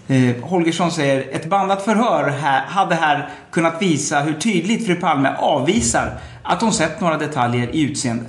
Eh, 0.08 0.36
Holgersson 0.42 0.92
säger, 0.92 1.36
ett 1.36 1.46
bandat 1.46 1.86
förhör 1.86 2.30
här, 2.30 2.66
hade 2.66 2.96
här 2.96 3.30
kunnat 3.52 3.82
visa 3.82 4.20
hur 4.20 4.34
tydligt 4.34 4.86
fru 4.86 4.96
Palme 4.96 5.36
avvisar 5.38 6.20
att 6.44 6.62
hon 6.62 6.74
sett 6.74 7.02
några 7.02 7.18
detaljer 7.18 7.76
i 7.76 7.82
utseende. 7.82 8.26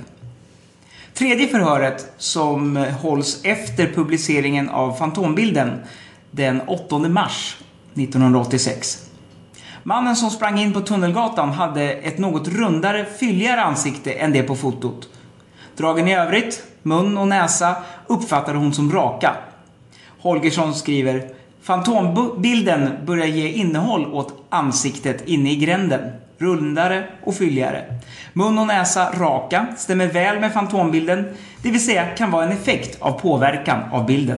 Tredje 1.13 1.47
förhöret, 1.47 2.13
som 2.17 2.75
hålls 3.01 3.39
efter 3.43 3.87
publiceringen 3.87 4.69
av 4.69 4.93
Fantombilden 4.93 5.81
den 6.31 6.61
8 6.61 6.99
mars 6.99 7.57
1986. 7.93 9.02
Mannen 9.85 10.15
som 10.15 10.29
sprang 10.29 10.59
in 10.59 10.73
på 10.73 10.81
Tunnelgatan 10.81 11.49
hade 11.49 11.91
ett 11.91 12.17
något 12.17 12.47
rundare, 12.47 13.05
fylligare 13.05 13.61
ansikte 13.61 14.11
än 14.11 14.33
det 14.33 14.43
på 14.43 14.55
fotot. 14.55 15.09
Dragen 15.77 16.07
i 16.07 16.15
övrigt, 16.15 16.63
mun 16.81 17.17
och 17.17 17.27
näsa, 17.27 17.75
uppfattade 18.07 18.57
hon 18.57 18.73
som 18.73 18.91
raka. 18.91 19.35
Holgersson 20.21 20.73
skriver 20.73 21.29
Fantombilden 21.61 22.89
börjar 23.05 23.25
ge 23.25 23.49
innehåll 23.49 24.13
åt 24.13 24.33
ansiktet 24.49 25.27
inne 25.27 25.51
i 25.51 25.55
gränden. 25.55 26.11
Rundare 26.37 27.07
och 27.23 27.35
fylligare. 27.35 27.83
Mun 28.33 28.59
och 28.59 28.67
näsa 28.67 29.11
raka, 29.11 29.67
stämmer 29.77 30.07
väl 30.07 30.39
med 30.39 30.53
fantombilden, 30.53 31.33
det 31.61 31.71
vill 31.71 31.85
säga 31.85 32.05
kan 32.05 32.31
vara 32.31 32.45
en 32.45 32.51
effekt 32.51 33.01
av 33.01 33.19
påverkan 33.19 33.79
av 33.91 34.05
bilden. 34.05 34.37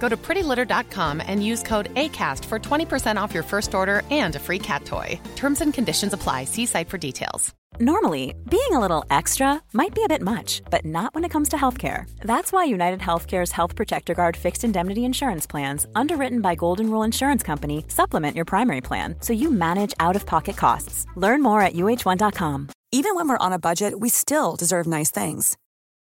Go 0.00 0.08
to 0.08 0.16
prettylitter.com 0.16 1.22
and 1.24 1.44
use 1.44 1.62
code 1.62 1.94
ACAST 1.94 2.44
for 2.46 2.58
20% 2.58 3.20
off 3.20 3.34
your 3.34 3.44
first 3.44 3.74
order 3.74 4.02
and 4.10 4.34
a 4.34 4.38
free 4.40 4.58
cat 4.58 4.84
toy. 4.84 5.20
Terms 5.36 5.60
and 5.60 5.72
conditions 5.72 6.12
apply. 6.12 6.44
See 6.44 6.66
site 6.66 6.88
for 6.88 6.98
details. 6.98 7.54
Normally, 7.78 8.34
being 8.50 8.72
a 8.72 8.80
little 8.80 9.04
extra 9.10 9.62
might 9.72 9.94
be 9.94 10.02
a 10.04 10.08
bit 10.08 10.20
much, 10.22 10.60
but 10.70 10.84
not 10.84 11.14
when 11.14 11.24
it 11.24 11.30
comes 11.30 11.48
to 11.50 11.56
healthcare. 11.56 12.10
That's 12.22 12.52
why 12.52 12.64
United 12.64 13.00
Healthcare's 13.00 13.52
Health 13.52 13.74
Protector 13.76 14.12
Guard 14.12 14.36
fixed 14.36 14.64
indemnity 14.64 15.04
insurance 15.04 15.46
plans, 15.46 15.86
underwritten 15.94 16.40
by 16.40 16.56
Golden 16.56 16.90
Rule 16.90 17.04
Insurance 17.04 17.42
Company, 17.42 17.84
supplement 17.88 18.36
your 18.36 18.44
primary 18.44 18.80
plan 18.80 19.14
so 19.20 19.32
you 19.32 19.50
manage 19.50 19.94
out 20.00 20.16
of 20.16 20.26
pocket 20.26 20.56
costs. 20.56 21.06
Learn 21.16 21.42
more 21.42 21.62
at 21.62 21.74
uh1.com. 21.74 22.68
Even 22.92 23.14
when 23.14 23.28
we're 23.28 23.46
on 23.46 23.52
a 23.52 23.58
budget, 23.58 24.00
we 24.00 24.08
still 24.08 24.56
deserve 24.56 24.86
nice 24.86 25.10
things. 25.10 25.56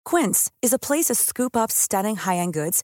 Quince 0.03 0.51
is 0.61 0.73
a 0.73 0.79
place 0.79 1.05
to 1.05 1.15
scoop 1.15 1.55
up 1.55 1.71
stunning 1.71 2.15
high 2.15 2.37
end 2.37 2.53
goods 2.53 2.83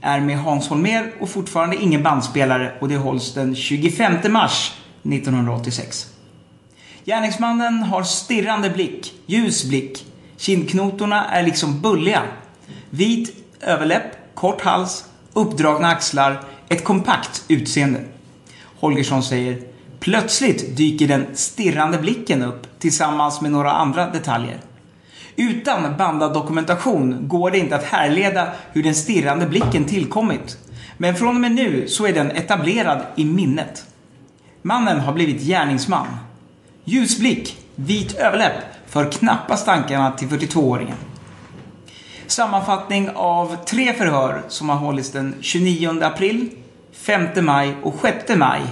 är 0.00 0.20
med 0.20 0.38
Hans 0.38 0.68
Holmér 0.68 1.12
och 1.20 1.30
fortfarande 1.30 1.76
ingen 1.76 2.02
bandspelare 2.02 2.72
och 2.80 2.88
det 2.88 2.96
hålls 2.96 3.34
den 3.34 3.56
25 3.56 4.32
mars 4.32 4.72
1986. 5.02 6.06
Gärningsmannen 7.04 7.82
har 7.82 8.02
stirrande 8.02 8.70
blick, 8.70 9.14
ljus 9.26 9.64
blick. 9.64 10.04
Kindknotorna 10.36 11.24
är 11.24 11.42
liksom 11.42 11.80
bulliga. 11.80 12.22
Vit 12.90 13.36
överläpp, 13.60 14.34
kort 14.34 14.60
hals, 14.60 15.04
uppdragna 15.32 15.88
axlar, 15.88 16.44
ett 16.68 16.84
kompakt 16.84 17.44
utseende. 17.48 18.04
Holgersson 18.80 19.22
säger 19.22 19.62
Plötsligt 20.00 20.76
dyker 20.76 21.08
den 21.08 21.26
stirrande 21.34 21.98
blicken 21.98 22.42
upp 22.42 22.78
tillsammans 22.78 23.40
med 23.40 23.52
några 23.52 23.72
andra 23.72 24.10
detaljer. 24.10 24.60
Utan 25.40 25.96
bandad 25.96 26.34
dokumentation 26.34 27.28
går 27.28 27.50
det 27.50 27.58
inte 27.58 27.76
att 27.76 27.84
härleda 27.84 28.48
hur 28.72 28.82
den 28.82 28.94
stirrande 28.94 29.46
blicken 29.46 29.84
tillkommit. 29.84 30.58
Men 30.96 31.14
från 31.14 31.28
och 31.34 31.40
med 31.40 31.52
nu 31.52 31.88
så 31.88 32.06
är 32.06 32.12
den 32.12 32.30
etablerad 32.30 33.02
i 33.16 33.24
minnet. 33.24 33.84
Mannen 34.62 35.00
har 35.00 35.12
blivit 35.12 35.42
gärningsman. 35.42 36.06
Ljusblick, 36.84 37.58
vit 37.74 38.14
överläpp 38.14 38.54
för 38.86 39.10
knappast 39.10 39.66
tankarna 39.66 40.10
till 40.10 40.28
42-åringen. 40.28 40.96
Sammanfattning 42.26 43.10
av 43.14 43.56
tre 43.64 43.92
förhör 43.92 44.42
som 44.48 44.68
har 44.68 44.76
hållits 44.76 45.10
den 45.10 45.34
29 45.40 46.02
april, 46.02 46.50
5 46.92 47.28
maj 47.40 47.74
och 47.82 47.94
6 48.02 48.36
maj 48.36 48.62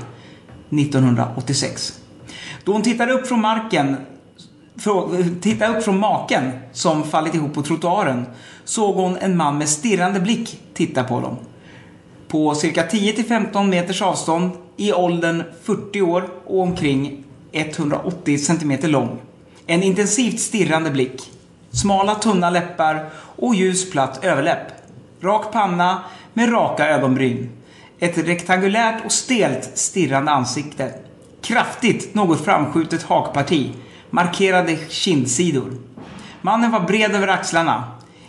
1986. 0.70 2.00
Då 2.64 2.72
hon 2.72 2.82
tittar 2.82 3.10
upp 3.10 3.26
från 3.26 3.40
marken 3.40 3.96
tittade 5.40 5.78
upp 5.78 5.84
från 5.84 6.00
maken 6.00 6.52
som 6.72 7.04
fallit 7.04 7.34
ihop 7.34 7.54
på 7.54 7.62
trottoaren 7.62 8.26
såg 8.64 8.94
hon 8.94 9.16
en 9.16 9.36
man 9.36 9.58
med 9.58 9.68
stirrande 9.68 10.20
blick 10.20 10.60
titta 10.74 11.04
på 11.04 11.20
dem. 11.20 11.36
På 12.28 12.54
cirka 12.54 12.86
10-15 12.86 13.68
meters 13.68 14.02
avstånd, 14.02 14.50
i 14.76 14.92
åldern 14.92 15.42
40 15.62 16.02
år 16.02 16.28
och 16.46 16.60
omkring 16.60 17.24
180 17.52 18.38
cm 18.38 18.78
lång. 18.82 19.18
En 19.66 19.82
intensivt 19.82 20.40
stirrande 20.40 20.90
blick. 20.90 21.32
Smala 21.70 22.14
tunna 22.14 22.50
läppar 22.50 23.10
och 23.14 23.54
ljus 23.54 23.90
platt 23.90 24.24
överläpp. 24.24 24.66
Rak 25.20 25.52
panna 25.52 26.02
med 26.32 26.52
raka 26.52 26.88
ögonbryn. 26.88 27.48
Ett 27.98 28.18
rektangulärt 28.18 29.04
och 29.04 29.12
stelt 29.12 29.70
stirrande 29.74 30.30
ansikte. 30.30 30.94
Kraftigt, 31.40 32.14
något 32.14 32.44
framskjutet 32.44 33.02
hakparti. 33.02 33.72
Markerade 34.10 34.76
kindsidor. 34.88 35.72
Mannen 36.42 36.70
var 36.70 36.80
bred 36.80 37.14
över 37.14 37.28
axlarna. 37.28 37.84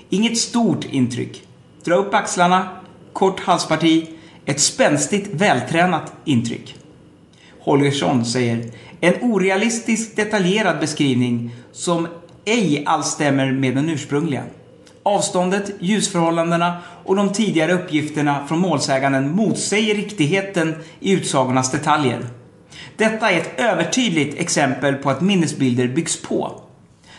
Inget 0.09 0.37
stort 0.37 0.85
intryck. 0.85 1.41
Dra 1.83 1.95
upp 1.95 2.13
axlarna, 2.13 2.67
kort 3.13 3.39
halsparti, 3.39 4.09
ett 4.45 4.59
spänstigt, 4.59 5.29
vältränat 5.33 6.13
intryck. 6.25 6.75
Holgersson 7.59 8.25
säger 8.25 8.71
en 9.01 9.13
orealistisk 9.21 10.15
detaljerad 10.15 10.79
beskrivning 10.79 11.55
som 11.71 12.07
ej 12.45 12.83
alls 12.85 13.07
stämmer 13.07 13.51
med 13.51 13.75
den 13.75 13.89
ursprungliga. 13.89 14.43
Avståndet, 15.03 15.71
ljusförhållandena 15.79 16.77
och 17.03 17.15
de 17.15 17.33
tidigare 17.33 17.73
uppgifterna 17.73 18.47
från 18.47 18.59
målsäganden 18.59 19.35
motsäger 19.35 19.95
riktigheten 19.95 20.75
i 20.99 21.11
utsagornas 21.11 21.71
detaljer. 21.71 22.25
Detta 22.97 23.31
är 23.31 23.37
ett 23.37 23.59
övertydligt 23.59 24.39
exempel 24.39 24.95
på 24.95 25.09
att 25.09 25.21
minnesbilder 25.21 25.87
byggs 25.87 26.21
på. 26.21 26.61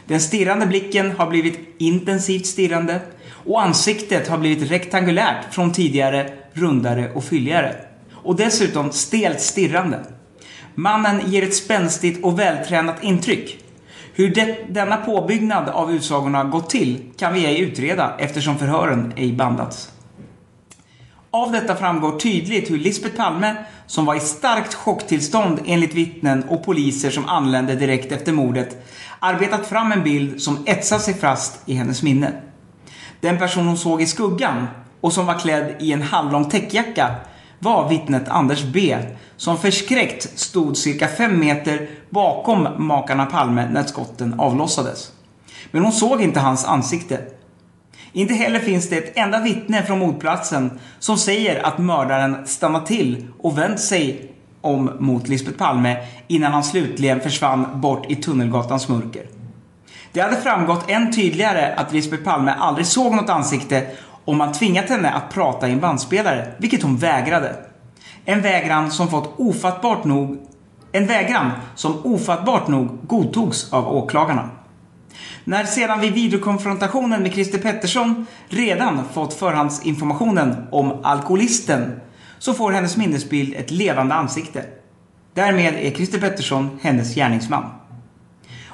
Den 0.06 0.20
stirrande 0.20 0.66
blicken 0.66 1.10
har 1.10 1.30
blivit 1.30 1.58
intensivt 1.78 2.46
stirrande 2.46 3.00
och 3.30 3.62
ansiktet 3.62 4.28
har 4.28 4.38
blivit 4.38 4.70
rektangulärt 4.70 5.54
från 5.54 5.72
tidigare 5.72 6.30
rundare 6.52 7.12
och 7.12 7.24
fylligare. 7.24 7.74
Och 8.12 8.36
dessutom 8.36 8.92
stelt 8.92 9.40
stirrande. 9.40 10.00
Mannen 10.74 11.30
ger 11.30 11.42
ett 11.42 11.54
spänstigt 11.54 12.24
och 12.24 12.38
vältränat 12.38 13.04
intryck. 13.04 13.64
Hur 14.14 14.34
det, 14.34 14.56
denna 14.68 14.96
påbyggnad 14.96 15.68
av 15.68 15.92
utsagorna 15.92 16.44
gått 16.44 16.70
till 16.70 17.00
kan 17.16 17.34
vi 17.34 17.46
ej 17.46 17.60
utreda 17.60 18.14
eftersom 18.18 18.58
förhören 18.58 19.12
ej 19.16 19.32
bandats. 19.32 19.92
Av 21.38 21.52
detta 21.52 21.76
framgår 21.76 22.18
tydligt 22.18 22.70
hur 22.70 22.78
Lisbeth 22.78 23.16
Palme, 23.16 23.56
som 23.86 24.04
var 24.04 24.14
i 24.14 24.20
starkt 24.20 24.74
chocktillstånd 24.74 25.60
enligt 25.66 25.94
vittnen 25.94 26.44
och 26.48 26.64
poliser 26.64 27.10
som 27.10 27.28
anlände 27.28 27.74
direkt 27.74 28.12
efter 28.12 28.32
mordet, 28.32 28.86
arbetat 29.20 29.66
fram 29.66 29.92
en 29.92 30.02
bild 30.02 30.42
som 30.42 30.64
etsat 30.66 31.02
sig 31.02 31.14
fast 31.14 31.60
i 31.66 31.74
hennes 31.74 32.02
minne. 32.02 32.32
Den 33.20 33.38
person 33.38 33.66
hon 33.66 33.78
såg 33.78 34.02
i 34.02 34.06
skuggan 34.06 34.66
och 35.00 35.12
som 35.12 35.26
var 35.26 35.38
klädd 35.38 35.74
i 35.80 35.92
en 35.92 36.02
halvlång 36.02 36.50
täckjacka 36.50 37.14
var 37.58 37.88
vittnet 37.88 38.28
Anders 38.28 38.62
B 38.62 38.98
som 39.36 39.58
förskräckt 39.58 40.38
stod 40.38 40.76
cirka 40.76 41.08
fem 41.08 41.40
meter 41.40 41.88
bakom 42.10 42.68
makarna 42.78 43.26
Palme 43.26 43.68
när 43.72 43.82
skotten 43.82 44.40
avlossades. 44.40 45.12
Men 45.70 45.82
hon 45.82 45.92
såg 45.92 46.22
inte 46.22 46.40
hans 46.40 46.64
ansikte. 46.64 47.37
Inte 48.12 48.34
heller 48.34 48.58
finns 48.58 48.88
det 48.88 48.96
ett 48.96 49.16
enda 49.16 49.40
vittne 49.40 49.82
från 49.82 49.98
mordplatsen 49.98 50.78
som 50.98 51.18
säger 51.18 51.66
att 51.66 51.78
mördaren 51.78 52.46
stannat 52.46 52.86
till 52.86 53.26
och 53.38 53.58
vänt 53.58 53.80
sig 53.80 54.32
om 54.60 54.90
mot 54.98 55.28
Lisbeth 55.28 55.58
Palme 55.58 55.96
innan 56.26 56.52
han 56.52 56.64
slutligen 56.64 57.20
försvann 57.20 57.80
bort 57.80 58.10
i 58.10 58.16
Tunnelgatans 58.16 58.88
mörker. 58.88 59.26
Det 60.12 60.20
hade 60.20 60.36
framgått 60.36 60.90
än 60.90 61.12
tydligare 61.12 61.74
att 61.74 61.92
Lisbeth 61.92 62.22
Palme 62.22 62.54
aldrig 62.58 62.86
såg 62.86 63.14
något 63.14 63.30
ansikte 63.30 63.86
om 64.24 64.38
man 64.38 64.52
tvingat 64.52 64.88
henne 64.88 65.10
att 65.10 65.34
prata 65.34 65.68
i 65.68 65.72
en 65.72 65.80
bandspelare, 65.80 66.52
vilket 66.58 66.82
hon 66.82 66.96
vägrade. 66.96 67.56
En 68.24 68.42
vägran 68.42 68.90
som 68.90 69.08
fått 69.08 69.34
ofattbart 69.36 70.04
nog 70.04 70.38
en 70.92 71.06
vägran 71.06 71.50
som 71.74 72.06
ofattbart 72.06 72.68
nog 72.68 72.88
godtogs 73.06 73.72
av 73.72 73.88
åklagarna. 73.88 74.48
När 75.44 75.64
sedan 75.64 76.00
vid 76.00 76.12
videokonfrontationen 76.12 77.22
med 77.22 77.32
Christer 77.32 77.58
Pettersson 77.58 78.26
redan 78.48 79.04
fått 79.12 79.34
förhandsinformationen 79.34 80.66
om 80.70 81.00
alkoholisten 81.02 82.00
så 82.38 82.54
får 82.54 82.72
hennes 82.72 82.96
minnesbild 82.96 83.54
ett 83.54 83.70
levande 83.70 84.14
ansikte. 84.14 84.64
Därmed 85.34 85.74
är 85.74 85.90
Christer 85.90 86.20
Pettersson 86.20 86.78
hennes 86.82 87.14
gärningsman. 87.14 87.64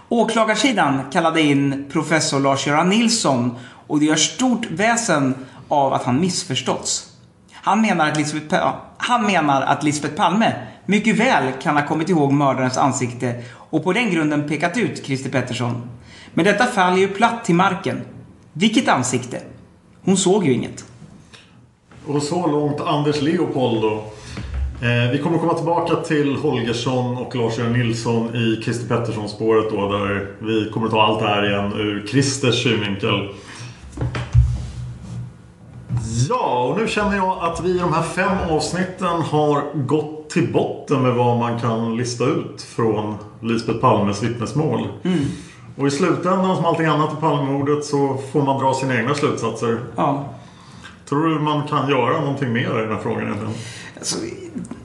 Åklagarsidan 0.09 1.01
kallade 1.13 1.41
in 1.41 1.85
professor 1.93 2.41
Lars-Göran 2.41 2.89
Nilsson 2.89 3.57
och 3.87 4.01
det 4.01 4.07
gör 4.07 4.17
stort 4.17 4.71
väsen 4.71 5.35
av 5.69 5.93
att 5.93 6.05
han 6.05 6.21
missförståtts. 6.21 7.11
Han 7.53 7.81
menar, 7.81 8.09
att 8.09 8.17
Lisbeth, 8.17 8.73
han 8.99 9.27
menar 9.27 9.63
att 9.63 9.83
Lisbeth 9.83 10.15
Palme 10.15 10.53
mycket 10.87 11.19
väl 11.19 11.53
kan 11.63 11.77
ha 11.77 11.87
kommit 11.87 12.09
ihåg 12.09 12.33
mördarens 12.33 12.79
ansikte 12.79 13.43
och 13.55 13.85
på 13.85 13.93
den 13.93 14.11
grunden 14.11 14.49
pekat 14.49 14.77
ut 14.77 15.07
Christer 15.07 15.31
Pettersson. 15.31 15.91
Men 16.35 16.45
detta 16.45 16.67
faller 16.67 16.99
ju 16.99 17.09
platt 17.09 17.45
till 17.45 17.55
marken. 17.55 18.01
Vilket 18.53 18.89
ansikte? 18.89 19.41
Hon 20.05 20.17
såg 20.17 20.47
ju 20.47 20.53
inget. 20.53 20.85
Och 22.07 22.23
så 22.23 22.47
långt 22.47 22.81
Anders 22.81 23.23
Leopold 23.23 23.83
då. 23.83 24.05
Eh, 24.87 25.11
vi 25.13 25.19
kommer 25.19 25.39
komma 25.39 25.55
tillbaka 25.55 25.97
till 25.97 26.37
Holgersson 26.37 27.17
och 27.17 27.37
Lars-Göran 27.37 27.73
Nilsson 27.73 28.37
i 28.37 28.63
Christer 28.65 28.89
Pettersson-spåret 28.89 29.71
då 29.71 29.93
där 29.93 30.31
vi 30.39 30.71
kommer 30.71 30.89
ta 30.89 31.03
allt 31.03 31.21
det 31.21 31.27
här 31.27 31.51
igen 31.51 31.73
ur 31.73 32.07
Christers 32.07 32.63
synvinkel. 32.63 33.29
Ja, 36.29 36.69
och 36.71 36.81
nu 36.81 36.89
känner 36.89 37.17
jag 37.17 37.39
att 37.41 37.65
vi 37.65 37.71
i 37.71 37.79
de 37.79 37.93
här 37.93 38.03
fem 38.03 38.39
avsnitten 38.51 39.21
har 39.23 39.63
gått 39.75 40.31
till 40.31 40.53
botten 40.53 41.03
med 41.03 41.15
vad 41.15 41.39
man 41.39 41.61
kan 41.61 41.97
lista 41.97 42.25
ut 42.25 42.63
från 42.63 43.17
Lisbeth 43.41 43.79
Palmes 43.79 44.23
vittnesmål. 44.23 44.89
Mm. 45.03 45.25
Och 45.77 45.87
i 45.87 45.91
slutändan, 45.91 46.57
som 46.57 46.65
allting 46.65 46.87
annat 46.87 47.13
i 47.13 47.17
Palmemordet, 47.21 47.85
så 47.85 48.19
får 48.33 48.43
man 48.43 48.61
dra 48.61 48.75
sina 48.75 48.97
egna 48.97 49.15
slutsatser. 49.15 49.79
Ja. 49.97 50.29
Tror 51.09 51.29
du 51.29 51.41
man 51.41 51.69
kan 51.69 51.91
göra 51.91 52.21
någonting 52.21 52.53
mer 52.53 52.79
i 52.79 52.83
den 52.83 52.93
här 52.93 53.01
frågan 53.03 53.23
egentligen? 53.23 53.55
Alltså, 53.99 54.19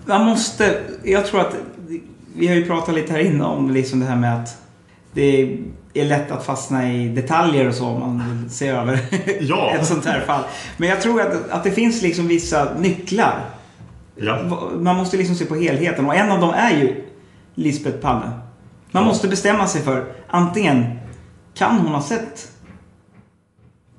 man 0.05 0.25
måste... 0.25 0.81
Jag 1.03 1.25
tror 1.25 1.41
att... 1.41 1.55
Vi 2.35 2.47
har 2.47 2.55
ju 2.55 2.65
pratat 2.65 2.95
lite 2.95 3.13
här 3.13 3.19
inne 3.19 3.43
om 3.43 3.69
liksom 3.69 3.99
det 3.99 4.05
här 4.05 4.15
med 4.15 4.41
att 4.41 4.57
det 5.13 5.57
är 5.93 6.05
lätt 6.05 6.31
att 6.31 6.45
fastna 6.45 6.93
i 6.93 7.09
detaljer 7.09 7.67
och 7.67 7.73
så 7.73 7.85
om 7.85 7.99
man 7.99 8.41
vill 8.41 8.49
se 8.49 8.67
över 8.67 8.99
Ja. 9.39 9.71
ett 9.79 9.85
sånt 9.85 10.05
här 10.05 10.19
fall. 10.19 10.43
Men 10.77 10.89
jag 10.89 11.01
tror 11.01 11.21
att, 11.21 11.49
att 11.49 11.63
det 11.63 11.71
finns 11.71 12.01
liksom 12.01 12.27
vissa 12.27 12.73
nycklar. 12.79 13.45
Ja. 14.15 14.39
Man 14.79 14.95
måste 14.95 15.17
liksom 15.17 15.35
se 15.35 15.45
på 15.45 15.55
helheten 15.55 16.05
och 16.05 16.15
en 16.15 16.31
av 16.31 16.39
dem 16.39 16.53
är 16.53 16.71
ju 16.71 17.03
Lisbeth 17.55 17.97
Palme. 17.97 18.31
Man 18.91 19.03
måste 19.05 19.27
bestämma 19.27 19.67
sig 19.67 19.81
för 19.81 20.05
antingen 20.27 20.99
kan 21.53 21.77
hon 21.77 21.87
ha 21.93 22.01
sett 22.01 22.51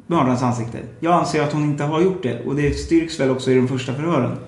mördarens 0.07 0.43
ansikte? 0.43 0.79
Jag 1.01 1.13
anser 1.13 1.43
att 1.43 1.53
hon 1.53 1.63
inte 1.65 1.85
har 1.85 2.01
gjort 2.01 2.23
det 2.23 2.45
och 2.47 2.55
det 2.57 2.75
styrks 2.75 3.21
väl 3.21 3.31
också 3.31 3.51
i 3.51 3.55
de 3.55 3.69
första 3.69 3.95
förhören. 3.95 4.39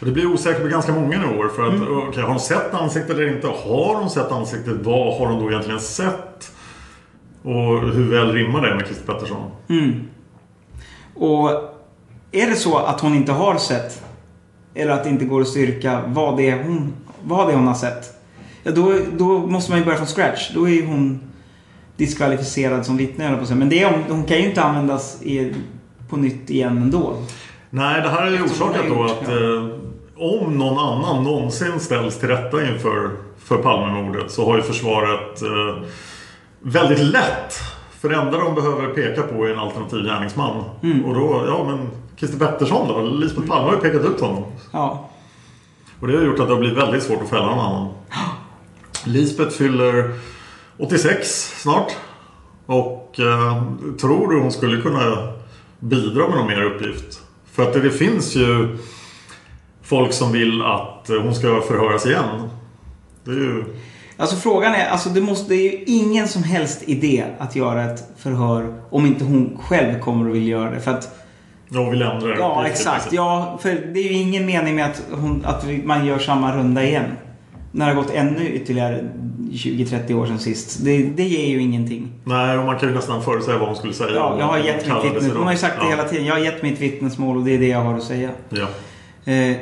Och 0.00 0.06
det 0.06 0.12
blir 0.12 0.26
osäkert 0.32 0.62
på 0.62 0.68
ganska 0.68 0.92
många 0.92 1.18
nivåer. 1.18 1.48
För 1.48 1.68
att, 1.68 1.74
Mm. 1.74 1.98
okej, 2.08 2.22
har 2.22 2.28
hon 2.30 2.40
sett 2.40 2.74
ansiktet 2.74 3.10
eller 3.10 3.36
inte? 3.36 3.46
Har 3.46 3.94
hon 4.00 4.10
sett 4.10 4.32
ansiktet? 4.32 4.76
Vad 4.82 5.18
har 5.18 5.26
hon 5.26 5.42
då 5.44 5.50
egentligen 5.50 5.80
sett? 5.80 6.52
Och 7.42 7.80
hur 7.92 8.10
väl 8.10 8.32
rimmar 8.32 8.60
det 8.62 8.74
med 8.74 8.86
Christer 8.86 9.12
Pettersson? 9.12 9.50
Mm. 9.68 10.08
Och 11.14 11.50
är 12.32 12.46
det 12.50 12.54
så 12.56 12.78
att 12.78 13.00
hon 13.00 13.14
inte 13.14 13.32
har 13.32 13.56
sett 13.56 14.02
eller 14.74 14.92
att 14.92 15.04
det 15.04 15.10
inte 15.10 15.24
går 15.24 15.40
att 15.40 15.48
styrka 15.48 16.02
vad 16.06 16.36
det 16.36 16.50
är 16.50 16.62
hon, 16.64 16.92
vad 17.24 17.46
det 17.48 17.52
är 17.52 17.56
hon 17.56 17.66
har 17.66 17.74
sett. 17.74 18.21
Ja, 18.62 18.72
då, 18.72 18.98
då 19.12 19.38
måste 19.38 19.70
man 19.70 19.78
ju 19.78 19.84
börja 19.84 19.98
från 19.98 20.06
scratch. 20.06 20.50
Då 20.54 20.68
är 20.68 20.72
ju 20.72 20.86
hon 20.86 21.20
diskvalificerad 21.96 22.86
som 22.86 22.96
vittne, 22.96 23.36
på 23.36 23.46
säga. 23.46 23.58
Men 23.58 23.68
det 23.68 23.82
är, 23.82 24.04
hon 24.08 24.24
kan 24.24 24.36
ju 24.38 24.48
inte 24.48 24.62
användas 24.62 25.22
i, 25.22 25.54
på 26.08 26.16
nytt 26.16 26.50
igen 26.50 26.78
ändå. 26.78 27.16
Nej, 27.70 28.02
det 28.02 28.08
här 28.08 28.26
är 28.26 28.30
ju 28.30 28.42
orsakat 28.42 28.84
då 28.88 29.04
att 29.04 29.10
gjort, 29.10 29.28
eh, 29.28 29.68
om 30.16 30.58
någon 30.58 30.78
annan 30.78 31.24
någonsin 31.24 31.80
ställs 31.80 32.18
till 32.18 32.28
rätta 32.28 32.68
inför 32.72 33.10
för 33.38 33.56
Palmemordet 33.56 34.30
så 34.30 34.46
har 34.46 34.56
ju 34.56 34.62
försvaret 34.62 35.42
eh, 35.42 35.82
väldigt 36.60 36.98
lätt. 36.98 37.54
För 38.00 38.08
det 38.08 38.16
enda 38.16 38.38
de 38.38 38.54
behöver 38.54 38.88
peka 38.88 39.22
på 39.22 39.44
är 39.44 39.52
en 39.52 39.58
alternativ 39.58 40.04
gärningsman. 40.04 40.64
Mm. 40.82 41.04
Och 41.04 41.14
då, 41.14 41.44
ja 41.46 41.64
men 41.64 41.88
Christer 42.16 42.38
Pettersson 42.38 42.88
då? 42.88 43.00
Lisbeth 43.00 43.48
Palme 43.48 43.68
har 43.68 43.74
ju 43.74 43.80
pekat 43.80 44.04
ut 44.04 44.20
honom. 44.20 44.44
Ja. 44.70 45.10
Och 46.00 46.08
det 46.08 46.16
har 46.16 46.24
gjort 46.24 46.40
att 46.40 46.46
det 46.46 46.54
har 46.54 46.60
blivit 46.60 46.78
väldigt 46.78 47.02
svårt 47.02 47.22
att 47.22 47.28
fälla 47.28 47.46
någon 47.46 47.58
annan. 47.58 47.88
Lisbeth 49.04 49.56
fyller 49.56 50.10
86 50.78 51.54
snart. 51.62 51.92
Och 52.66 53.20
eh, 53.20 53.62
tror 54.00 54.32
du 54.32 54.40
hon 54.40 54.52
skulle 54.52 54.82
kunna 54.82 55.32
bidra 55.80 56.28
med 56.28 56.36
någon 56.36 56.46
mer 56.46 56.62
uppgift? 56.62 57.20
För 57.52 57.62
att 57.62 57.72
det, 57.72 57.80
det 57.80 57.90
finns 57.90 58.36
ju 58.36 58.78
folk 59.82 60.12
som 60.12 60.32
vill 60.32 60.62
att 60.62 61.10
eh, 61.10 61.22
hon 61.22 61.34
ska 61.34 61.60
förhöras 61.60 62.06
igen. 62.06 62.48
Det 63.24 63.30
är 63.30 63.34
ju... 63.34 63.64
Alltså 64.16 64.36
frågan 64.36 64.74
är, 64.74 64.88
alltså 64.88 65.08
det, 65.08 65.20
måste, 65.20 65.48
det 65.48 65.54
är 65.54 65.72
ju 65.72 65.84
ingen 65.84 66.28
som 66.28 66.42
helst 66.42 66.82
idé 66.82 67.24
att 67.38 67.56
göra 67.56 67.84
ett 67.84 68.04
förhör 68.18 68.80
om 68.90 69.06
inte 69.06 69.24
hon 69.24 69.58
själv 69.62 70.00
kommer 70.00 70.28
och 70.28 70.34
vill 70.34 70.48
göra 70.48 70.70
det. 70.70 70.80
För 70.80 70.90
att, 70.90 71.26
Jag 71.68 71.90
vill 71.90 72.02
ändra 72.02 72.28
det. 72.28 72.38
ja, 72.38 72.66
exakt. 72.66 73.12
Ja, 73.12 73.58
för 73.62 73.68
det 73.94 74.00
är 74.00 74.04
ju 74.04 74.12
ingen 74.12 74.46
mening 74.46 74.74
med 74.74 74.86
att, 74.86 75.02
hon, 75.10 75.44
att 75.44 75.64
man 75.84 76.06
gör 76.06 76.18
samma 76.18 76.56
runda 76.56 76.84
igen. 76.84 77.04
När 77.72 77.86
det 77.86 77.94
har 77.94 78.02
gått 78.02 78.12
ännu 78.14 78.48
ytterligare 78.48 79.04
20-30 79.50 80.14
år 80.14 80.26
sedan 80.26 80.38
sist. 80.38 80.84
Det, 80.84 81.02
det 81.02 81.22
ger 81.24 81.46
ju 81.48 81.60
ingenting. 81.60 82.08
Nej, 82.24 82.58
och 82.58 82.64
man 82.66 82.78
kan 82.78 82.88
ju 82.88 82.94
nästan 82.94 83.22
förutsäga 83.22 83.58
vad 83.58 83.68
hon 83.68 83.76
skulle 83.76 83.92
säga. 83.94 84.10
Ja, 84.14 84.36
jag 84.38 84.46
har 84.46 84.58
gett 84.58 84.86
mitt 84.86 85.04
vittnesmål. 85.04 85.36
Hon 85.36 85.44
har 85.44 85.52
ju 85.52 85.58
sagt 85.58 85.76
det 85.80 85.84
Ja. 85.84 85.90
hela 85.90 86.04
tiden. 86.08 86.26
Jag 86.26 86.34
har 86.34 86.40
gett 86.40 86.62
mitt 86.62 86.80
vittnesmål 86.80 87.36
och 87.36 87.44
det 87.44 87.54
är 87.54 87.58
det 87.58 87.68
jag 87.68 87.80
har 87.82 87.94
att 87.94 88.02
säga. 88.02 88.30
Ja. 88.48 88.66
Eh, 89.32 89.56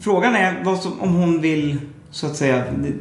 frågan 0.00 0.34
är 0.34 0.76
som, 0.76 1.00
om 1.00 1.14
hon 1.14 1.40
vill, 1.40 1.76
så 2.10 2.26
att 2.26 2.36
säga, 2.36 2.56
det- 2.56 2.92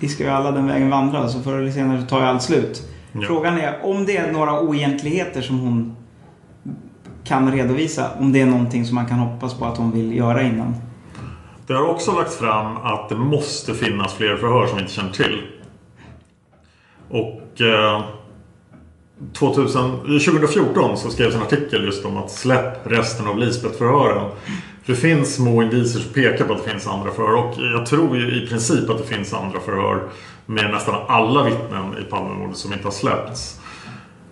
vi 0.00 0.08
ska 0.08 0.24
ju 0.24 0.30
alla 0.30 0.50
den 0.50 0.66
vägen 0.66 0.90
vandra 0.90 1.28
så 1.28 1.40
förr 1.40 1.58
eller 1.58 1.70
senare 1.72 2.02
tar 2.02 2.20
ju 2.20 2.26
allt 2.26 2.42
slut. 2.42 2.82
Ja. 3.12 3.20
Frågan 3.26 3.58
är 3.58 3.76
om 3.82 4.06
det 4.06 4.16
är 4.16 4.32
några 4.32 4.60
oegentligheter 4.60 5.42
som 5.42 5.58
hon 5.58 5.96
kan 7.24 7.52
redovisa. 7.52 8.10
Om 8.20 8.32
det 8.32 8.40
är 8.40 8.46
någonting 8.46 8.84
som 8.84 8.94
man 8.94 9.06
kan 9.06 9.18
hoppas 9.18 9.54
på 9.54 9.64
att 9.64 9.76
hon 9.76 9.92
vill 9.92 10.16
göra 10.16 10.42
innan. 10.42 10.74
Det 11.70 11.76
har 11.76 11.88
också 11.88 12.12
lagts 12.12 12.36
fram 12.36 12.76
att 12.76 13.08
det 13.08 13.14
måste 13.14 13.74
finnas 13.74 14.14
fler 14.14 14.36
förhör 14.36 14.66
som 14.66 14.76
vi 14.76 14.82
inte 14.82 14.94
känner 14.94 15.12
till. 15.12 15.42
Och 17.08 17.60
eh, 17.60 18.04
2000, 19.32 19.96
2014 20.00 20.96
så 20.96 21.10
skrevs 21.10 21.34
en 21.34 21.42
artikel 21.42 21.84
just 21.84 22.04
om 22.04 22.16
att 22.16 22.30
släpp 22.30 22.86
resten 22.86 23.26
av 23.26 23.38
Lisbeth-förhören. 23.38 24.30
För 24.82 24.92
det 24.92 24.98
finns 24.98 25.34
små 25.34 25.62
indicier 25.62 26.02
som 26.02 26.12
pekar 26.12 26.44
på 26.44 26.52
att 26.52 26.64
det 26.64 26.70
finns 26.70 26.86
andra 26.86 27.10
förhör. 27.10 27.34
Och 27.34 27.54
jag 27.58 27.86
tror 27.86 28.16
ju 28.16 28.42
i 28.42 28.46
princip 28.46 28.90
att 28.90 28.98
det 28.98 29.14
finns 29.14 29.34
andra 29.34 29.60
förhör 29.60 30.08
med 30.46 30.70
nästan 30.70 30.94
alla 31.08 31.44
vittnen 31.44 31.98
i 31.98 32.10
Palmemordet 32.10 32.56
som 32.56 32.72
inte 32.72 32.84
har 32.84 32.92
släppts. 32.92 33.60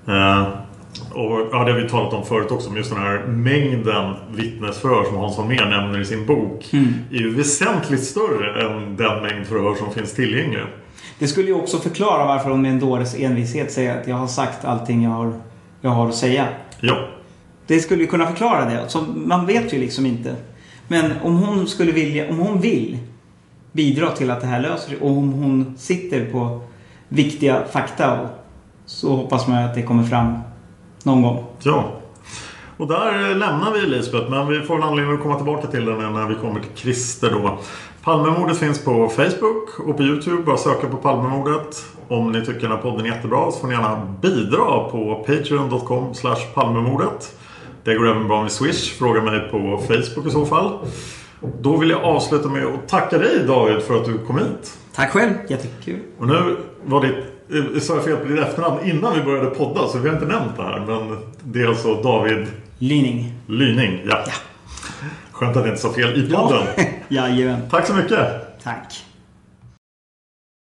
Eh, 0.06 0.48
och 1.12 1.48
ja, 1.52 1.64
det 1.64 1.72
har 1.72 1.80
vi 1.80 1.88
talat 1.88 2.12
om 2.12 2.24
förut 2.26 2.50
också, 2.50 2.68
men 2.68 2.78
just 2.78 2.90
den 2.90 3.02
här 3.02 3.26
mängden 3.26 4.14
vittnesförhör 4.34 5.04
som 5.04 5.16
Hans 5.16 5.36
Holmér 5.36 5.70
nämner 5.70 6.00
i 6.00 6.04
sin 6.04 6.26
bok 6.26 6.74
är 7.10 7.18
ju 7.18 7.34
väsentligt 7.34 8.04
större 8.04 8.62
än 8.62 8.96
den 8.96 9.22
mängd 9.22 9.46
förhör 9.46 9.74
som 9.74 9.92
finns 9.92 10.14
tillgängliga. 10.14 10.66
Det 11.18 11.26
skulle 11.26 11.46
ju 11.46 11.54
också 11.54 11.78
förklara 11.78 12.26
varför 12.26 12.50
hon 12.50 12.62
med 12.62 12.70
en 12.70 12.80
dåres 12.80 13.14
envishet 13.18 13.72
säger 13.72 14.00
att 14.00 14.06
jag 14.08 14.16
har 14.16 14.26
sagt 14.26 14.64
allting 14.64 15.02
jag 15.02 15.10
har, 15.10 15.32
jag 15.80 15.90
har 15.90 16.08
att 16.08 16.14
säga. 16.14 16.48
Ja, 16.80 17.08
Det 17.66 17.80
skulle 17.80 18.02
ju 18.02 18.06
kunna 18.06 18.26
förklara 18.26 18.64
det. 18.64 18.88
Så 18.88 19.00
man 19.16 19.46
vet 19.46 19.72
ju 19.74 19.78
liksom 19.78 20.06
inte. 20.06 20.36
Men 20.88 21.12
om 21.22 21.36
hon 21.36 21.66
skulle 21.66 21.92
vilja, 21.92 22.30
om 22.30 22.38
hon 22.38 22.60
vill 22.60 22.98
bidra 23.72 24.10
till 24.10 24.30
att 24.30 24.40
det 24.40 24.46
här 24.46 24.60
löser 24.60 24.88
sig 24.88 24.98
och 25.00 25.10
om 25.10 25.32
hon 25.32 25.74
sitter 25.78 26.24
på 26.24 26.60
viktiga 27.08 27.64
fakta 27.70 28.28
så 28.86 29.16
hoppas 29.16 29.46
man 29.46 29.64
att 29.64 29.74
det 29.74 29.82
kommer 29.82 30.04
fram 30.04 30.38
någon 31.08 31.22
gång. 31.22 31.44
Ja. 31.62 31.84
Och 32.76 32.88
där 32.88 33.34
lämnar 33.34 33.72
vi 33.72 33.80
Lisbeth 33.80 34.30
men 34.30 34.48
vi 34.48 34.60
får 34.60 34.76
en 34.76 34.82
anledning 34.82 35.14
att 35.14 35.22
komma 35.22 35.36
tillbaka 35.36 35.66
till 35.66 35.84
den 35.84 35.98
när 35.98 36.26
vi 36.26 36.34
kommer 36.34 36.60
till 36.60 36.70
Christer 36.74 37.30
då. 37.30 37.58
Palmemordet 38.02 38.58
finns 38.58 38.84
på 38.84 39.08
Facebook 39.08 39.80
och 39.86 39.96
på 39.96 40.02
Youtube. 40.02 40.42
Bara 40.42 40.56
söka 40.56 40.86
på 40.86 40.96
Palmemordet. 40.96 41.84
Om 42.08 42.32
ni 42.32 42.40
tycker 42.40 42.60
den 42.60 42.70
här 42.70 42.78
podden 42.78 43.06
är 43.06 43.10
jättebra 43.10 43.50
så 43.50 43.60
får 43.60 43.68
ni 43.68 43.74
gärna 43.74 44.16
bidra 44.22 44.88
på 44.90 45.24
patreon.com 45.26 46.12
palmemordet. 46.54 47.34
Det 47.84 47.94
går 47.94 48.08
även 48.08 48.28
bra 48.28 48.42
med 48.42 48.52
Swish. 48.52 48.98
Fråga 48.98 49.22
mig 49.22 49.40
på 49.50 49.82
Facebook 49.86 50.26
i 50.26 50.30
så 50.30 50.46
fall. 50.46 50.78
Då 51.60 51.76
vill 51.76 51.90
jag 51.90 52.04
avsluta 52.04 52.48
med 52.48 52.66
att 52.66 52.88
tacka 52.88 53.18
dig 53.18 53.44
David 53.46 53.82
för 53.82 53.96
att 53.96 54.04
du 54.04 54.18
kom 54.18 54.38
hit. 54.38 54.78
Tack 54.94 55.10
själv, 55.10 55.32
jättekul. 55.48 56.00
Och 56.18 56.26
nu 56.26 56.56
var 56.84 57.00
ditt, 57.00 57.16
eh, 57.16 57.22
sa 57.80 57.94
jag 57.94 58.04
fel 58.04 58.16
på 58.16 58.28
ditt 58.28 58.38
efternamn 58.38 58.84
innan 58.84 59.14
vi 59.14 59.22
började 59.22 59.50
podda 59.50 59.88
så 59.88 59.98
vi 59.98 60.08
har 60.08 60.14
inte 60.16 60.26
nämnt 60.26 60.56
det 60.56 60.62
här. 60.62 60.80
Men 60.86 61.18
det 61.44 61.62
är 61.62 61.66
alltså 61.66 62.02
David 62.02 62.46
Lyning. 62.78 63.32
Lyning, 63.46 64.00
ja. 64.08 64.22
Ja. 64.26 64.32
Skönt 65.32 65.56
att 65.56 65.62
jag 65.62 65.72
inte 65.72 65.82
sa 65.82 65.92
fel 65.92 66.24
i 66.24 66.30
podden. 66.34 66.66
Jajamän. 67.08 67.60
Tack 67.70 67.86
så 67.86 67.94
mycket. 67.94 68.18
Tack. 68.62 69.04